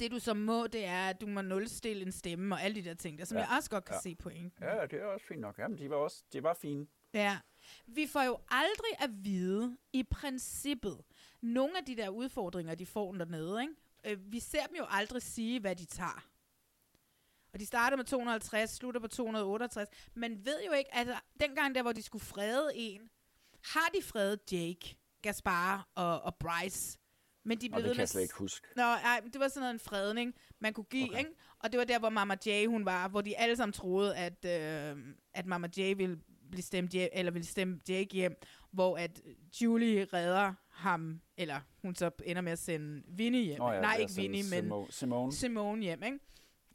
[0.00, 2.88] det du så må, det er, at du må nulstille en stemme og alle de
[2.88, 3.44] der ting der, som ja.
[3.44, 4.00] jeg også godt kan Ja.
[4.00, 4.52] se pointen.
[4.64, 5.58] Ja, det er også fint nok.
[5.58, 6.86] Jamen, de var også de var fine.
[7.14, 7.38] Ja.
[7.86, 11.00] Vi får jo aldrig at vide, i princippet,
[11.40, 13.74] nogle af de der udfordringer, de får dernede, ikke?
[14.04, 16.28] Øh, vi ser dem jo aldrig sige, hvad de tager.
[17.52, 19.88] Og de starter med 250, slutter på 268.
[20.14, 21.08] Man ved jo ikke, at
[21.40, 23.10] dengang der, hvor de skulle frede en,
[23.64, 26.98] har de fredet Jake, Gaspar og, og Bryce.
[27.48, 28.66] Men de blev det ved kan med jeg slet ikke huske.
[28.76, 31.18] Nå, ej, men det var sådan noget en fredning, man kunne give, okay.
[31.18, 31.30] ikke?
[31.58, 34.44] Og det var der, hvor Mama J, hun var, hvor de alle sammen troede, at,
[34.44, 34.96] øh,
[35.34, 36.18] at Mama J ville
[36.50, 38.36] blive stemt hjem, eller ville stemme Jake hjem,
[38.70, 39.20] hvor at
[39.62, 43.58] Julie redder ham, eller hun så ender med at sende Vinnie hjem.
[43.58, 45.32] Nå ja, Nej, ikke Vinnie, men Simo- Simone.
[45.32, 46.18] Simone hjem, ikke?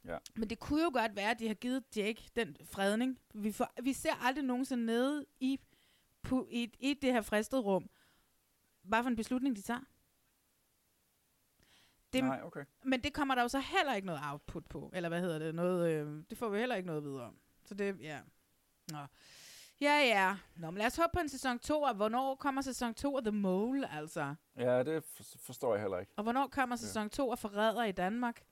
[0.04, 0.18] Ja.
[0.34, 3.18] Men det kunne jo godt være, at de har givet Jake den fredning.
[3.34, 5.60] Vi, får, vi ser aldrig nogensinde nede i,
[6.22, 7.88] på, i, i det her fristede rum,
[8.82, 9.80] hvad for en beslutning de tager.
[12.14, 12.64] Det, Nej, okay.
[12.84, 14.90] Men det kommer der jo så heller ikke noget output på.
[14.92, 15.54] Eller hvad hedder det?
[15.54, 17.36] Noget, øh, det får vi heller ikke noget videre om.
[17.64, 18.18] Så det, ja.
[18.92, 18.98] Nå.
[19.80, 20.36] Ja, ja.
[20.56, 23.22] Nå, men lad os håbe på en sæson 2, og hvornår kommer sæson 2 af
[23.24, 24.34] The Mole, altså?
[24.56, 26.12] Ja, det for- forstår jeg heller ikke.
[26.16, 28.42] Og hvornår kommer sæson 2 af Forræder i Danmark?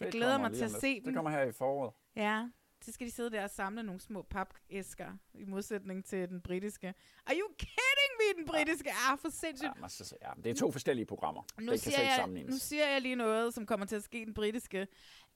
[0.00, 1.14] Jeg Det glæder kommer mig til at se Det den.
[1.14, 1.92] kommer her i foråret.
[2.16, 2.48] Ja,
[2.84, 6.94] så skal de sidde der og samle nogle små papæsker, i modsætning til den britiske.
[7.26, 8.90] Are you kidding me, den britiske?
[9.10, 9.70] Ah, for sindssygt.
[9.82, 11.42] Ja, se- ja, det er to forskellige programmer.
[11.60, 12.52] Nu det kan siger, ikke jeg, sammenlignes.
[12.52, 14.86] nu siger jeg lige noget, som kommer til at ske den britiske.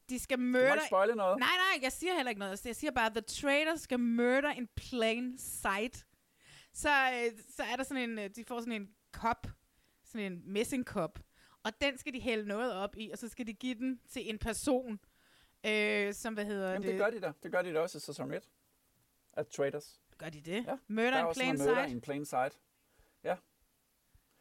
[0.09, 1.39] De skal Du må ikke spoile noget.
[1.39, 2.67] Nej, nej, jeg siger heller ikke noget.
[2.67, 6.07] Jeg siger bare, the traitor skal murder in plain sight.
[6.73, 8.19] Så, øh, så er der sådan en...
[8.19, 9.47] øh, De får sådan en kop.
[10.05, 11.19] Sådan en messingkop.
[11.65, 14.31] Og den skal de hælde noget op i, og så skal de give den til
[14.31, 14.99] en person,
[15.67, 17.33] øh, som, hvad hedder Jamen, det gør de da.
[17.43, 18.49] Det gør de da også i sæson 1.
[19.33, 20.01] At Traders.
[20.19, 20.65] Gør de det?
[20.67, 20.77] Ja.
[20.89, 21.93] Murder der er in plain noget murder sight?
[21.93, 22.59] in plain sight.
[23.25, 23.37] Ja.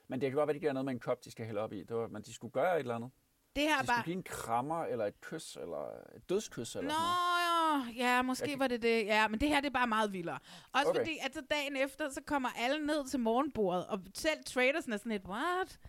[0.08, 1.74] Men det kan godt være, de gør noget med en kop, de skal hælde op
[1.74, 1.84] i.
[1.84, 3.12] Det var, men de skulle gøre et eller andet.
[3.56, 4.04] Det her de skulle bare...
[4.06, 7.96] give en krammer, eller et kys, eller et dødskys, eller Nå, sådan noget.
[7.98, 9.06] ja, måske kan- var det det.
[9.06, 10.40] Ja, men det her det er bare meget vildere.
[10.74, 11.00] Også Okay.
[11.00, 14.98] fordi, at så dagen efter, så kommer alle ned til morgenbordet, og selv tradersen er
[14.98, 15.80] sådan lidt, what?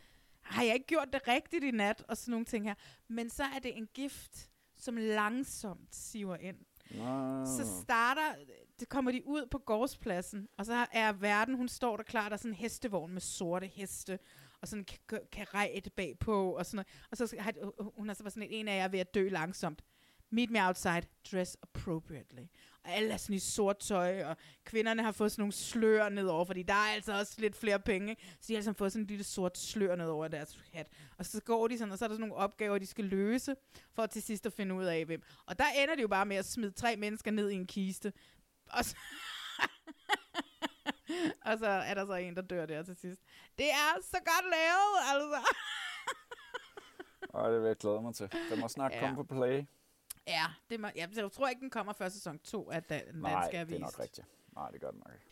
[0.41, 2.05] Har jeg ikke gjort det rigtigt i nat?
[2.09, 2.75] Og sådan nogle ting her.
[3.09, 4.51] Men så er det en gift,
[4.83, 6.57] som langsomt siver ind.
[6.91, 7.45] Nå.
[7.47, 8.35] Så starter,
[8.81, 12.33] det kommer de ud på gårdspladsen, og så er verden, hun står der klar, der
[12.33, 14.19] er sådan en hestevogn med sorte heste,
[14.61, 16.89] og sådan en ka- karet bagpå, og sådan noget.
[17.11, 17.53] Og så har
[17.97, 19.85] hun har så sådan en, en af jer er ved at dø langsomt.
[20.31, 21.03] Meet me outside,
[21.33, 22.43] dress appropriately.
[22.85, 26.45] Og alle er sådan i sort tøj, og kvinderne har fået sådan nogle slør nedover,
[26.45, 28.23] fordi der er altså også lidt flere penge, ikke?
[28.41, 30.89] så de har altså fået sådan en lille sort slør nedover deres hat.
[31.19, 33.57] Og så går de sådan, og så er der sådan nogle opgaver, de skal løse,
[33.95, 35.23] for til sidst at finde ud af, hvem.
[35.47, 38.13] Og der ender det jo bare med at smide tre mennesker ned i en kiste.
[38.71, 38.97] Og så,
[41.47, 43.21] og så er der så en, der dør der til sidst.
[43.59, 45.55] Det er så godt lavet, altså.
[47.35, 48.29] Ej, det vil jeg glæde mig til.
[48.51, 49.01] Den må snart Ja.
[49.01, 49.65] komme på play.
[50.27, 53.33] Ja, det må, jeg, jeg tror ikke, den kommer før sæson 2 af Dan, Nej,
[53.53, 54.27] Dansk det er nok rigtigt.
[54.55, 55.27] Nej, det gør den nok ikke.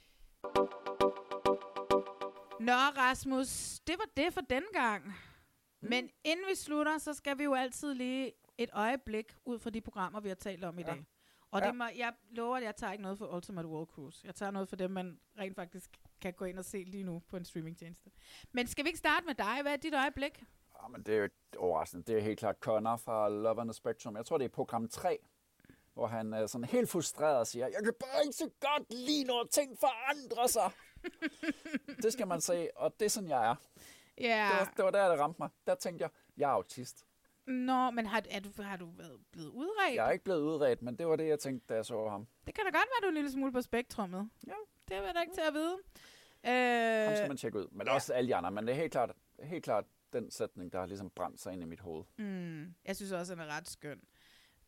[2.61, 5.07] Nå, Rasmus, det var det for den gang.
[5.07, 5.89] Mm.
[5.89, 9.81] Men inden vi slutter, så skal vi jo altid lige et øjeblik ud fra de
[9.81, 11.05] programmer, vi har talt om i dag.
[11.51, 11.67] Og Ja.
[11.67, 14.27] det må, jeg lover, at jeg tager ikke noget for Ultimate World Cruise.
[14.27, 15.91] Jeg tager noget for dem, man rent faktisk
[16.21, 18.11] kan gå ind og se lige nu på en streamingtjeneste.
[18.53, 19.59] Men skal vi ikke starte med dig?
[19.63, 20.45] Hvad er dit øjeblik?
[20.83, 22.05] Ja, men det er jo ikke overraskende.
[22.05, 24.17] Det er helt klart Connor fra Love on the Spectrum.
[24.17, 25.19] Jeg tror, det er program 3,
[25.95, 29.25] hvor han er sådan helt frustreret og siger, jeg kan bare ikke så godt lide,
[29.25, 30.71] når ting forandrer sig.
[32.03, 33.55] det skal man se, og det er sådan, jeg er.
[34.21, 34.49] Ja.
[34.53, 35.49] Det, var, det var der, det ramte mig.
[35.67, 37.07] Der tænkte jeg, jeg er autist.
[37.47, 39.95] Nå, men har, er du, har du været blevet udredt?
[39.95, 42.27] Jeg er ikke blevet udredt, men det var det, jeg tænkte, da jeg så ham.
[42.47, 44.31] Det kan da godt være, du er en lille smule på spektrummet.
[44.47, 44.53] Ja.
[44.89, 45.79] Det er da ikke til at vide.
[46.45, 47.69] Ham skal Øh, man tjekke ud.
[47.73, 48.51] Men også alle de andre.
[48.51, 49.13] Men det er helt klart,
[49.43, 52.05] helt klart den sætning, der har ligesom brændt sig ind i mit hoved.
[52.19, 54.01] mm, jeg synes også, han er ret skøn.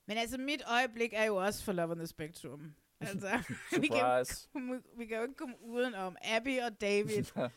[0.06, 2.74] Men altså, mit øjeblik er jo også for Love on the Spectrum.
[3.01, 4.27] Altså, vi, kan,
[4.97, 7.24] vi kan jo ikke komme uden om Abby og David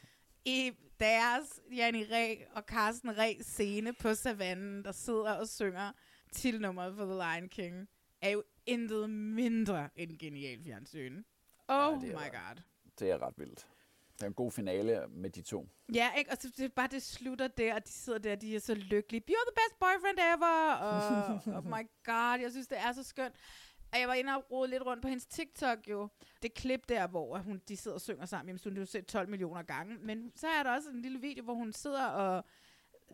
[0.46, 5.92] i deres Janni Ræ og Carsten Ræ scene på savannen, der sidder og synger
[6.32, 7.90] titelnummeret for The Lion King,
[8.22, 11.24] er jo intet mindre end genial fjernsyn.
[11.68, 12.62] Oh er my god.
[13.00, 13.68] Det er ret vildt.
[14.16, 15.70] Det er en god finale med de to.
[15.94, 16.32] Ja, ikke?
[16.32, 19.24] Og så det bare, det slutter der, og de sidder der, de er så lykkelige.
[19.30, 20.74] You're the best boyfriend ever!
[20.74, 23.36] Og, oh my god, jeg synes, det er så skønt.
[23.94, 26.10] Og jeg var inde og rode lidt rundt på hendes TikTok jo.
[26.42, 28.48] Det klip der, hvor hun, de sidder og synger sammen.
[28.50, 29.98] Jamen, så har du set 12 millioner gange.
[29.98, 32.46] Men så er der også en lille video, hvor hun sidder og...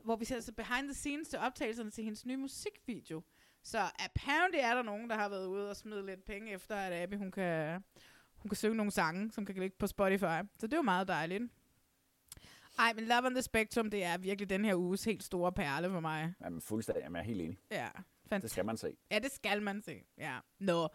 [0.03, 3.21] Hvor vi ser så behind the scenes til optagelserne til hendes nye musikvideo.
[3.63, 7.03] Så apparently er der nogen, der har været ude og smide lidt penge efter, at
[7.03, 7.83] Abby, hun kan,
[8.41, 10.41] hun kan synge nogle sange, som kan ligge på Spotify.
[10.59, 11.43] Så det er jo meget dejligt.
[12.80, 15.89] Ej, men Love on the Spectrum, det er virkelig den her uges helt store perle
[15.89, 16.34] for mig.
[16.43, 17.01] Jamen, fuldstændig.
[17.03, 17.57] Jamen, jeg er helt enig.
[17.72, 17.89] Ja,
[18.31, 18.97] Det skal man se.
[19.11, 20.03] Ja, det skal man se.
[20.18, 20.38] Ja.
[20.59, 20.88] Nå.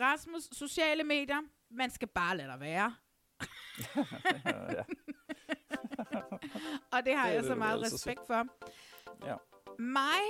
[0.00, 1.40] Rasmus, sociale medier,
[1.70, 2.94] man skal bare lade dig være.
[3.96, 4.82] ja.
[6.92, 8.46] Og det har Det jeg det, så du meget altid respekt for.
[9.26, 9.36] Ja.
[9.78, 10.20] Mig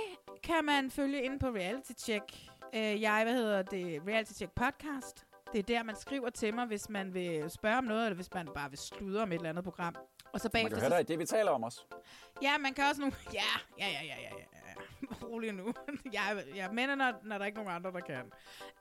[0.43, 2.23] kan man følge ind på Reality Check.
[2.75, 5.25] Øh, jeg, hvad hedder det, Reality Check podcast.
[5.53, 8.33] Det er der, man skriver til mig, hvis man vil spørge om noget, eller hvis
[8.33, 9.95] man bare vil sludre om et eller andet program.
[10.33, 10.79] Og så Man bagefter...
[10.79, 11.87] kan høre dig det, vi taler om os.
[12.41, 13.15] Ja, man kan også nogle...
[13.33, 13.41] Ja,
[13.79, 14.45] ja, ja, ja, ja, ja.
[14.67, 15.25] ja.
[15.27, 15.73] Rolig nu.
[16.13, 18.31] jeg, jeg mener, når, når der er ikke nogen andre, der kan.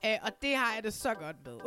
[0.06, 1.59] Øh, og det har jeg det så godt med.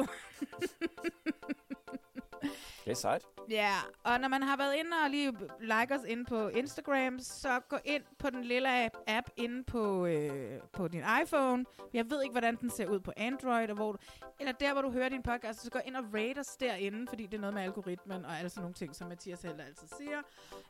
[2.86, 3.26] Det er sejt.
[3.50, 7.60] Ja, og når man har været inde og lige like os inde på Instagram, så
[7.70, 11.66] gå ind på den lille app inde på, øh, på din iPhone.
[11.94, 13.98] Jeg ved ikke, hvordan den ser ud på Android, og hvor du,
[14.40, 17.26] eller der, hvor du hører din podcast, så gå ind og rate os derinde, fordi
[17.26, 20.22] det er noget med algoritmen og alle sådan nogle ting, som Mathias heller altid siger.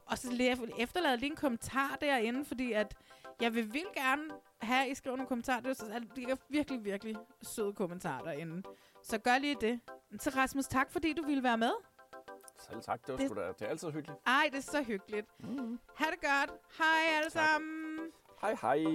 [0.05, 2.95] Og så efterlad lige en kommentar derinde, fordi at
[3.41, 4.23] jeg vil vildt gerne
[4.61, 5.59] have, at I skriver nogle kommentarer.
[5.59, 8.63] Det er, så, altså, det er virkelig, virkelig søde kommentarer derinde.
[9.03, 9.79] Så gør lige det.
[10.19, 11.71] Så Rasmus, tak fordi du ville være med.
[12.69, 13.01] Selv tak.
[13.05, 14.19] Det, var Det- sgu da, det er altid hyggeligt.
[14.25, 15.27] Ej, det er så hyggeligt.
[15.39, 15.79] Mm.
[15.95, 16.51] Ha' det godt.
[16.77, 17.99] Hej alle sammen.
[18.41, 18.85] Hej hej.